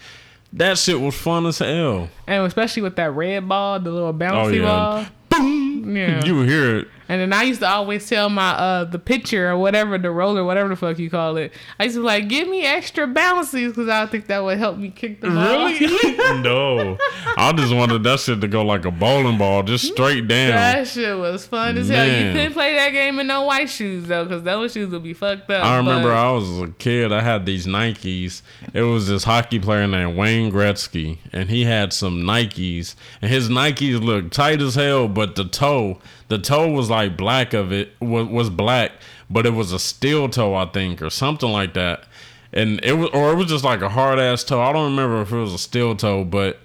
[0.53, 2.09] That shit was fun as hell.
[2.29, 4.63] And especially with that red ball, the little bouncy Oh, yeah.
[4.63, 5.07] ball.
[5.31, 5.97] Boom!
[5.97, 6.25] Yeah.
[6.25, 6.89] You hear it.
[7.09, 10.45] And then I used to always tell my uh the pitcher or whatever the roller
[10.45, 11.53] whatever the fuck you call it.
[11.79, 14.79] I used to be like, give me extra bouncies because I think that would help
[14.79, 15.67] me kick the ball.
[15.69, 16.17] Really?
[16.43, 16.97] no.
[17.37, 20.51] I just wanted that shit to go like a bowling ball, just straight down.
[20.51, 22.07] That shit was fun as hell.
[22.07, 25.15] You couldn't play that game in no white shoes though, because those shoes would be
[25.15, 25.65] fucked up.
[25.65, 27.13] I remember but- I was a kid.
[27.13, 28.43] I had these Nikes.
[28.73, 33.49] It was this hockey player named Wayne Gretzky, and he had some Nikes, and his
[33.49, 35.09] Nikes looked tight as hell.
[35.09, 35.99] But the toe,
[36.35, 38.91] the toe was like black of it was, was black,
[39.31, 42.07] but it was a steel toe, I think, or something like that.
[42.53, 44.61] And it was, or it was just like a hard ass toe.
[44.61, 46.59] I don't remember if it was a steel toe, but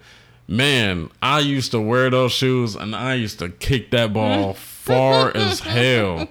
[0.47, 4.59] man, I used to wear those shoes, and I used to kick that ball mm-hmm.
[4.59, 6.27] far as hell.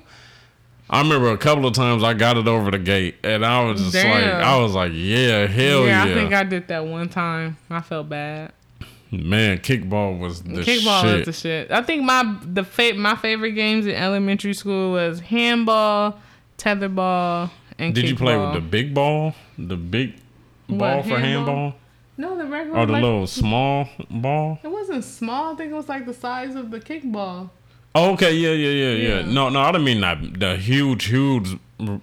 [0.91, 3.81] I remember a couple of times I got it over the gate, and I was
[3.81, 7.09] just like, I was like, yeah, hell yeah, yeah, I think I did that one
[7.09, 7.57] time.
[7.71, 8.53] I felt bad.
[9.11, 11.17] Man, kickball was the Kickball shit.
[11.19, 11.71] was the shit.
[11.71, 16.19] I think my the fa- my favorite games in elementary school was handball,
[16.59, 17.95] tetherball, and kickball.
[17.95, 20.15] Did you play with the big ball, the big
[20.69, 21.55] ball What, for handball?
[21.57, 21.75] handball,
[22.17, 22.79] No, the regular.
[22.79, 24.59] or the like- little small ball?
[24.63, 25.55] It wasn't small.
[25.55, 27.51] I think it was like the size of the kickball.
[27.95, 29.21] Oh, okay, yeah, yeah, yeah, yeah.
[29.21, 29.33] Yeah.
[29.33, 31.57] No, no, I didn't mean that the huge, huge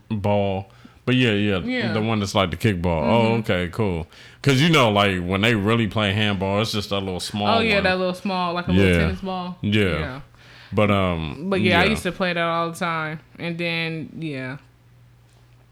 [0.10, 0.72] ball.
[1.06, 1.82] But yeah, yeah, Yeah.
[1.84, 1.94] Mm-hmm.
[1.94, 3.04] the one that's like the kickball.
[3.04, 4.08] Oh, okay, cool.
[4.46, 7.58] Cause you know, like when they really play handball, it's just that little small.
[7.58, 7.84] Oh yeah, one.
[7.86, 8.78] that little small, like a Yeah.
[8.78, 9.58] little tennis ball.
[9.62, 9.84] Yeah.
[9.84, 10.22] yeah.
[10.72, 13.20] But um, But yeah, I used to play that all the time.
[13.40, 14.58] And then yeah.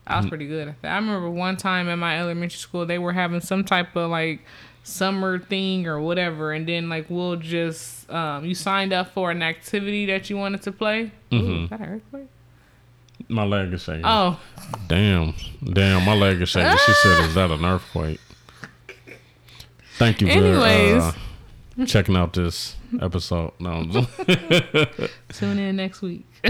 [0.08, 0.92] I was pretty good at that.
[0.92, 4.42] I remember one time in my elementary school they were having some type of like
[4.84, 9.42] summer thing or whatever and then like we'll just um you signed up for an
[9.42, 11.12] activity that you wanted to play.
[11.32, 11.64] Ooh, Mhm.
[11.66, 12.28] is that an earthquake?
[13.30, 14.02] My leg is shaking.
[14.04, 14.38] Oh,
[14.90, 15.34] Damn,
[15.64, 16.78] damn, my leg is shaking.
[16.86, 18.20] She said, "Is that an earthquake?"
[19.98, 21.04] Thank you for Anyways.
[21.04, 21.14] uh,
[21.86, 23.52] checking out this episode.
[23.60, 23.84] No,
[25.34, 26.26] tune in next week.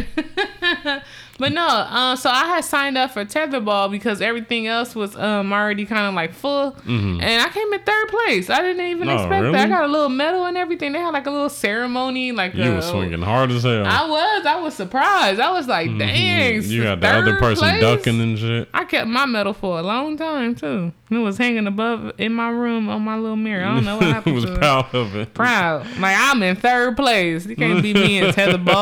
[1.39, 5.51] but no, uh, so I had signed up for tetherball because everything else was um
[5.53, 8.49] already kind of like full, and I came in third place.
[8.49, 9.09] I didn't even Mm-hmm.
[9.09, 9.65] Oh, expect that.
[9.65, 10.93] I got a little medal and everything.
[10.93, 13.85] They had like a little ceremony, like you uh, were swinging hard as hell.
[13.85, 15.39] I was, I was surprised.
[15.39, 16.71] I was like, dang, Mm-hmm.
[16.71, 17.81] you had the other person place?
[17.81, 18.69] ducking and shit.
[18.73, 20.91] I kept my medal for a long time too.
[21.11, 23.63] It was hanging above in my room on my little mirror.
[23.65, 24.57] I don't know what happened was to it.
[24.59, 25.33] proud of it.
[25.33, 27.45] Proud, like I'm in third place.
[27.45, 28.72] You can't be me in tetherball.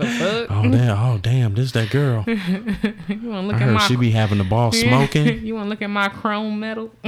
[0.00, 0.50] The fuck?
[0.50, 0.98] Oh damn!
[0.98, 1.54] Oh damn!
[1.54, 2.24] This that girl.
[2.26, 5.44] You want to look I at heard my she be having the ball smoking.
[5.44, 6.90] you want to look at my chrome metal?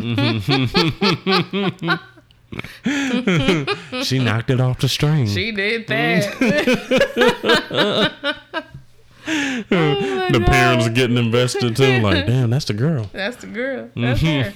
[4.02, 5.26] she knocked it off the string.
[5.26, 6.36] she did that.
[9.24, 10.46] Oh the God.
[10.46, 12.00] parents getting invested too.
[12.00, 13.08] Like, damn, that's the girl.
[13.12, 13.88] That's the girl.
[13.94, 14.50] That's her.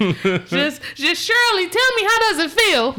[0.47, 2.97] just, just Shirley, tell me how does it feel?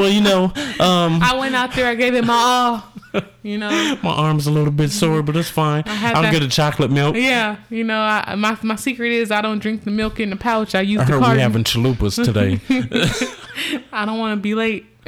[0.00, 0.44] Well, you know,
[0.78, 1.86] um, I went out there.
[1.86, 2.91] I gave it my all.
[3.42, 3.98] You know.
[4.04, 5.82] my arm's a little bit sore, but it's fine.
[5.84, 7.16] had I'll that- get a chocolate milk.
[7.16, 10.36] Yeah, you know, I, my my secret is I don't drink the milk in the
[10.36, 10.74] pouch.
[10.76, 11.40] I use I the heard we carton.
[11.40, 12.60] having chalupas today.
[13.92, 14.86] I don't want to be late.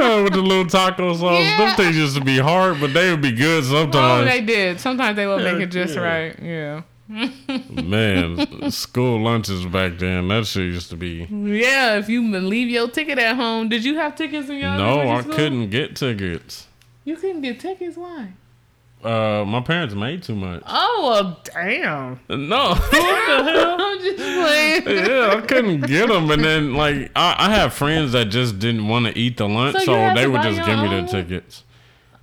[0.00, 1.42] Oh, with the little taco sauce.
[1.44, 1.58] Yeah.
[1.58, 4.22] Them things used to be hard, but they would be good sometimes.
[4.22, 4.78] Oh, they did.
[4.80, 6.00] Sometimes they will make it just Yeah.
[6.00, 6.38] right.
[6.40, 6.82] Yeah.
[7.70, 11.26] Man, school lunches back then, that shit used to be.
[11.30, 15.00] Yeah, if you leave your ticket at home, did you have tickets in your No,
[15.08, 15.34] I school?
[15.34, 16.66] couldn't get tickets.
[17.04, 17.96] You couldn't get tickets.
[17.96, 18.32] Why?
[19.02, 20.62] Uh, my parents made too much.
[20.66, 22.18] Oh well, damn.
[22.28, 22.96] No, what the
[23.44, 23.76] hell?
[23.80, 25.06] I'm just playing.
[25.06, 28.88] Yeah, I couldn't get them, and then like I, I have friends that just didn't
[28.88, 31.06] want to eat the lunch, So so, they would just give me own?
[31.06, 31.62] the tickets.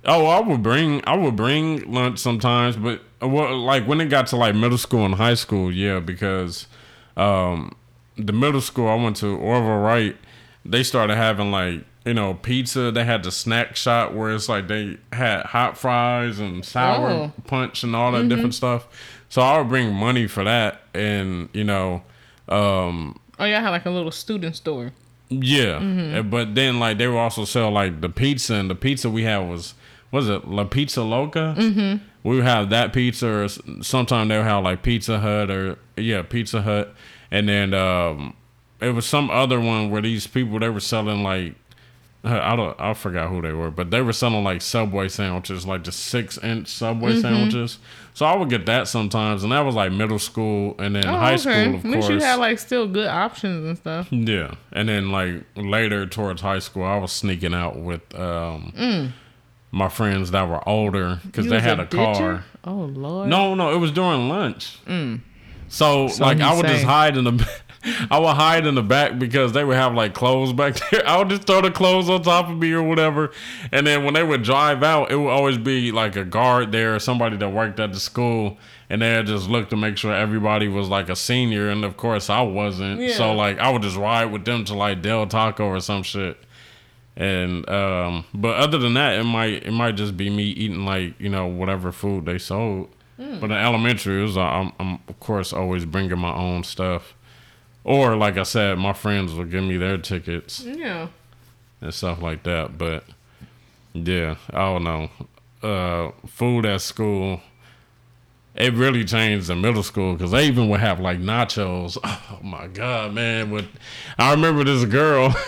[0.04, 4.26] Oh, I would bring I would bring lunch sometimes, but well, like when it got
[4.28, 6.66] to like middle school and high school, yeah, because
[7.16, 7.74] um,
[8.16, 10.16] the middle school I went to Orville Wright,
[10.64, 12.90] they started having like you know pizza.
[12.90, 17.32] They had the snack shop where it's like they had hot fries and sour Oh.
[17.46, 18.86] punch and all that different stuff.
[19.28, 22.02] So I would bring money for that, and you know.
[22.48, 24.92] Um, Oh, y'all had like a little student store.
[25.28, 26.30] yeah, Mm-hmm.
[26.30, 29.38] But then like they would also sell like the pizza, and the pizza we had
[29.38, 29.74] was
[30.12, 31.54] was it La Pizza Loca?
[31.58, 32.02] Mm-hmm.
[32.26, 33.48] We would have that pizza, or
[33.82, 36.94] sometime they would have like Pizza Hut, or yeah, Pizza Hut,
[37.30, 38.34] and then um,
[38.80, 41.54] it was some other one where these people they were selling like
[42.24, 45.84] I don't I forgot who they were, but they were selling like Subway sandwiches, like
[45.84, 47.20] the six inch Subway Mm-hmm.
[47.20, 47.78] sandwiches.
[48.14, 51.36] So I would get that sometimes, and that was like middle school, and then high
[51.36, 52.08] school, of Oh, At least course.
[52.08, 54.08] you had like still good options and stuff.
[54.10, 59.12] Yeah, and then like later towards high school, I was sneaking out with um,
[59.76, 61.50] my friends that were older because Mm.
[61.50, 62.44] They had a a, car.
[62.64, 63.28] Oh lord.
[63.28, 64.78] No, no, it was during lunch.
[65.68, 67.48] So, So like I would just hide in the,
[68.10, 71.06] I would hide in the back because they would have like clothes back there.
[71.06, 73.32] I would just throw the clothes on top of me or whatever,
[73.72, 76.94] and then when they would drive out, it would always be like a guard there
[76.94, 78.58] or somebody that worked at the school.
[78.88, 82.30] And they'd just look to make sure everybody was like a senior, and of course
[82.30, 83.00] I wasn't.
[83.00, 83.14] Yeah.
[83.14, 86.38] So like I would just ride with them to like Del Taco or some shit.
[87.16, 91.18] And um, but other than that, it might it might just be me eating like
[91.18, 92.90] you know whatever food they sold.
[93.16, 93.38] Hmm.
[93.40, 97.14] But in elementary, it was uh, I'm, I'm of course always bringing my own stuff,
[97.84, 101.08] or like I said, my friends would give me their tickets Yeah.
[101.80, 102.76] and stuff like that.
[102.76, 103.04] But
[103.94, 105.10] yeah, I don't know.
[105.62, 107.40] Uh, food at school,
[108.54, 111.96] it really changed in middle school because they even would have like nachos.
[112.30, 113.50] Oh my god, man!
[113.50, 113.66] With
[114.18, 115.34] I remember this girl.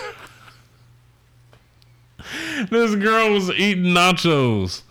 [2.69, 4.81] this girl was eating nachos.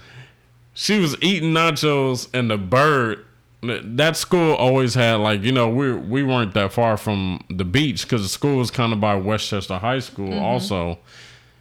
[0.75, 3.25] She was eating nachos, and the bird.
[3.61, 8.03] That school always had like you know we we weren't that far from the beach
[8.05, 10.99] because the school was kind of by Westchester High School also,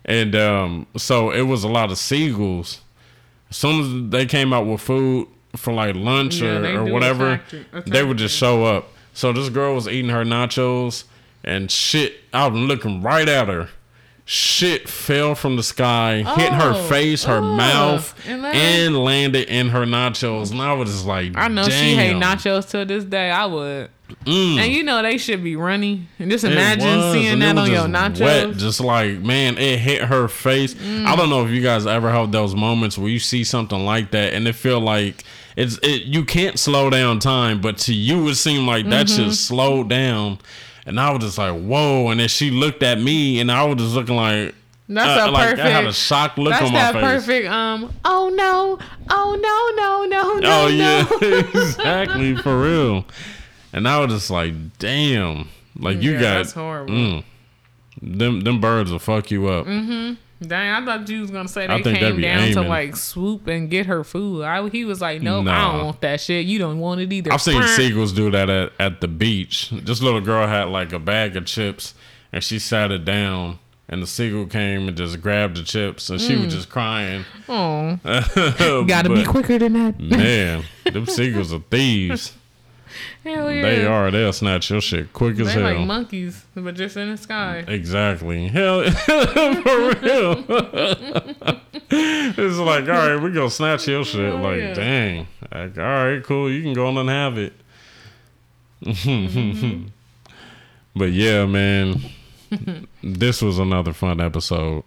[0.05, 2.81] and um, so it was a lot of seagulls.
[3.49, 7.31] As soon as they came out with food for like lunch Yeah, or, or whatever,
[7.33, 8.89] attack you- attack they would just show up.
[9.15, 11.05] So this girl was eating her nachos
[11.43, 12.13] and shit.
[12.31, 13.69] I was looking right at her.
[14.29, 19.47] Shit fell from the sky, hit her Oh, face, her ugh, mouth, and and, landed-
[19.47, 20.51] in her nachos.
[20.51, 21.71] And I was just like, I know Damn.
[21.71, 23.31] she hate nachos to this day.
[23.31, 23.89] I would.
[24.25, 24.57] Mm.
[24.57, 26.07] And you know they should be runny.
[26.19, 28.19] And just imagine was, seeing that on your nachos.
[28.19, 30.75] Wet, just like man, it hit her face.
[30.81, 34.11] I don't know if you guys ever have those moments where you see something like
[34.11, 35.23] that and it feel like
[35.55, 36.03] it's it.
[36.03, 39.23] You can't slow down time, but to you it seemed like that Mm-hmm.
[39.29, 40.39] shit slowed down.
[40.87, 42.09] And I was just like, whoa.
[42.09, 44.55] And then she looked at me, and I was just looking like,
[44.87, 45.67] That's uh, a like perfect.
[45.67, 47.03] I had a shocked look that's on my that face.
[47.03, 47.47] perfect.
[47.49, 47.93] Um.
[48.05, 48.79] Oh no.
[49.09, 49.83] Oh no.
[49.83, 50.05] No.
[50.05, 50.39] No.
[50.39, 50.63] No.
[50.63, 51.37] Oh yeah, no.
[51.61, 53.05] exactly for real.
[53.73, 56.93] And I was just like, damn, like you Yeah, got that's horrible.
[56.93, 57.23] Mm,
[58.01, 59.67] them them birds will fuck you up.
[60.39, 63.87] Dang, I thought you was gonna say they came down to like swoop and get
[63.87, 64.43] her food.
[64.43, 66.45] I, he was like, nope, I don't want that shit.
[66.45, 67.33] You don't want it either.
[67.33, 69.69] I've seen seagulls do that at, at the beach.
[69.71, 71.95] This little girl had like a bag of chips
[72.31, 73.57] and she sat it down
[73.89, 76.45] and the seagull came and just grabbed the chips and she Mm.
[76.45, 77.25] was just crying.
[77.49, 77.97] Oh,
[78.85, 79.99] gotta be quicker than that.
[79.99, 82.33] Man, them seagulls are thieves.
[83.23, 83.61] Hell yeah.
[83.61, 84.11] They are.
[84.11, 85.63] They'll snatch your shit quick as They hell.
[85.63, 87.63] like monkeys, but just in the sky.
[87.67, 88.47] Exactly.
[88.47, 90.45] Hell, for real.
[91.89, 94.33] it's like, all right, we gonna snatch your shit.
[94.33, 94.73] Oh, like, yeah.
[94.73, 95.27] dang.
[95.53, 96.51] Like, all right, cool.
[96.51, 97.53] You can go on and have it.
[100.95, 102.01] but yeah, man,
[103.03, 104.83] this was another fun episode.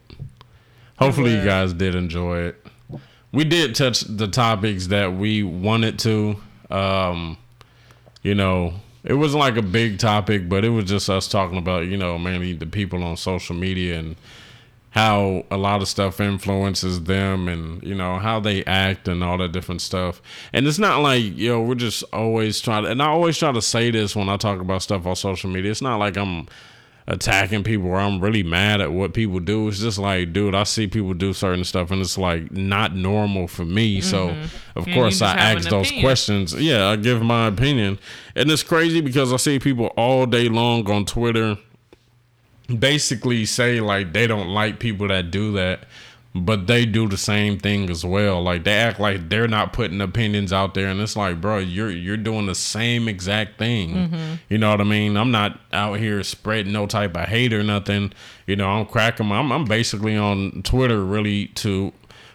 [0.99, 2.66] Hopefully, you guys did enjoy it.
[3.32, 6.37] We did touch the topics that we wanted to.
[6.70, 7.37] Um,
[8.22, 8.74] you know,
[9.05, 12.18] it wasn't like a big topic, but it was just us talking about, you know,
[12.18, 14.16] mainly the people on social media and
[14.90, 19.38] how a lot of stuff influences them and, you know, how they act and all
[19.38, 20.20] that different stuff.
[20.52, 23.52] And it's not like, you know, we're just always trying to, and I always try
[23.52, 25.70] to say this when I talk about stuff on social media.
[25.70, 26.48] It's not like I'm
[27.11, 29.66] attacking people or I'm really mad at what people do.
[29.69, 33.49] It's just like, dude, I see people do certain stuff and it's like not normal
[33.49, 34.01] for me.
[34.01, 34.78] So Mm-hmm.
[34.78, 36.05] of And course I ask those opinion.
[36.05, 36.55] questions.
[36.55, 37.99] Yeah, I give my opinion.
[38.37, 41.59] And it's crazy because I see people all day long on Twitter
[42.78, 45.81] basically say like they don't like people that do that
[46.35, 48.43] but they do the same thing as well.
[48.43, 51.90] Like they act like they're not putting opinions out there and it's like bro you're
[51.90, 54.39] you're doing the same exact thing.
[54.48, 55.16] You know what i mean?
[55.16, 58.12] I'm not out here spreading no type of hate or nothing.
[58.47, 61.93] You know i'm cracking my, I'm, I'm basically on twitter really to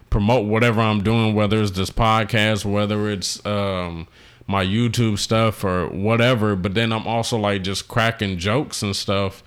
[0.10, 4.08] promote whatever i'm doing whether it's this podcast whether it's um
[4.48, 9.44] my YouTube stuff or whatever, but then I'm also like just cracking jokes and stuff.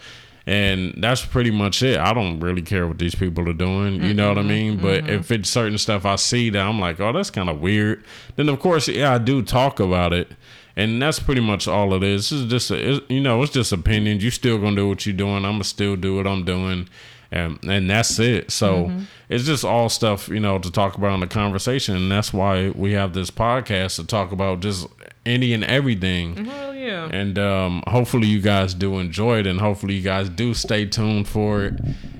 [0.48, 2.00] And that's pretty much it.
[2.00, 4.02] I don't really care what these people are doing.
[4.02, 4.48] You know what I mm-hmm.
[4.48, 4.76] mean?
[4.78, 5.10] But mm-hmm.
[5.10, 8.02] if it's certain stuff I see that I'm like, oh, that's kind of weird,
[8.36, 10.32] then of course, yeah, I do talk about it.
[10.74, 12.32] And that's pretty much all it is.
[12.32, 14.24] It's just, a, it's, you know, it's just opinions.
[14.24, 15.44] You still gonna do what you're doing.
[15.44, 16.88] I'm gonna still do what I'm doing,
[17.30, 18.50] and and that's it.
[18.50, 19.02] So mm-hmm.
[19.28, 21.94] it's just all stuff, you know, to talk about in the conversation.
[21.94, 24.86] And that's why we have this podcast to talk about just
[25.28, 26.46] any and everything.
[26.46, 27.08] Hell yeah.
[27.12, 31.28] And um, hopefully you guys do enjoy it, and hopefully you guys do stay tuned
[31.28, 31.74] for it.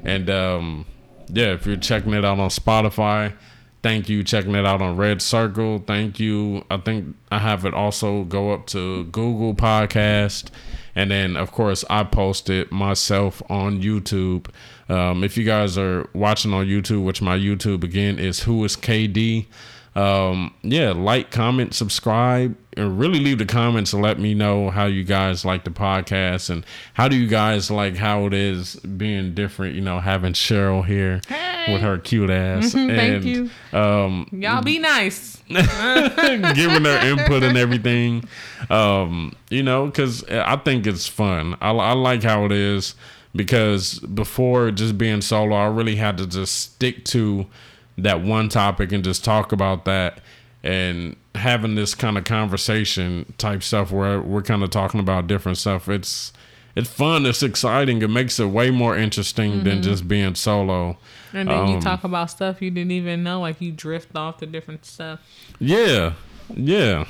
[0.04, 0.86] And um,
[1.28, 3.34] yeah, if you're checking it out on Spotify,
[3.82, 4.22] thank you.
[4.22, 6.64] Checking it out on Red Circle, thank you.
[6.70, 10.50] I think I have it also go up to Google Podcast,
[10.94, 14.46] and then of course I post it myself on YouTube.
[14.88, 18.76] Um, if you guys are watching on YouTube, which my YouTube again is Who is
[18.76, 19.46] KD
[19.96, 24.84] um yeah like comment subscribe and really leave the comments and let me know how
[24.84, 29.34] you guys like the podcast and how do you guys like how it is being
[29.34, 31.72] different you know having cheryl here Hey.
[31.72, 33.50] with her cute ass Thank and you.
[33.78, 35.42] um Y'all be nice.
[35.48, 38.22] giving her input and everything
[38.70, 42.94] um you know because i think it's fun I, I like how it is
[43.34, 47.46] because before just being solo i really had to just stick to
[47.98, 50.20] that one topic and just talk about that
[50.62, 55.58] and having this kind of conversation type stuff where we're kind of talking about different
[55.58, 56.32] stuff it's
[56.74, 60.96] it's fun it's exciting it makes it way more interesting than just being solo
[61.32, 64.38] And then you Um, talk about stuff you didn't even know, like you drift off
[64.38, 65.20] to different stuff.
[65.60, 66.14] Yeah,
[66.54, 67.04] yeah.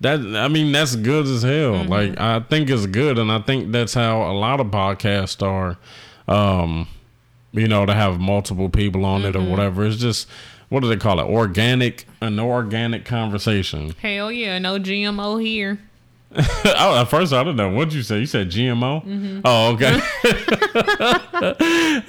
[0.00, 1.84] That I mean, that's good as hell.
[1.84, 5.76] Like I think it's good, and I think that's how a lot of podcasts are.
[6.28, 6.86] Um,
[7.52, 9.84] you know, to have multiple people on it or whatever.
[9.84, 10.28] It's just
[10.68, 11.24] what do they call it?
[11.24, 13.94] Organic, an organic conversation.
[14.00, 15.80] Hell yeah, no GMO here.
[16.34, 18.20] oh, at first I didn't know what you said.
[18.20, 19.42] You said GMO.
[19.44, 20.00] Oh, okay.
[21.36, 21.54] Uh,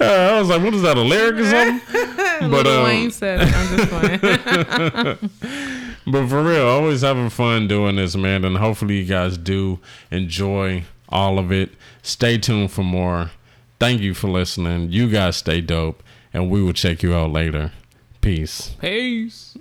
[0.00, 0.96] I was like, what is that?
[0.96, 2.50] A lyric or something?
[2.50, 3.54] But um, Wayne said it.
[3.54, 3.90] I'm just
[5.20, 5.30] playing.
[6.06, 8.44] But for real, always having fun doing this, man.
[8.44, 9.78] And hopefully you guys do
[10.10, 11.70] enjoy all of it.
[12.02, 13.30] Stay tuned for more.
[13.84, 14.92] Thank you for listening.
[14.92, 16.02] You guys stay dope.
[16.32, 17.72] And we will check you out later.
[18.22, 18.74] Peace.
[18.80, 19.58] Peace.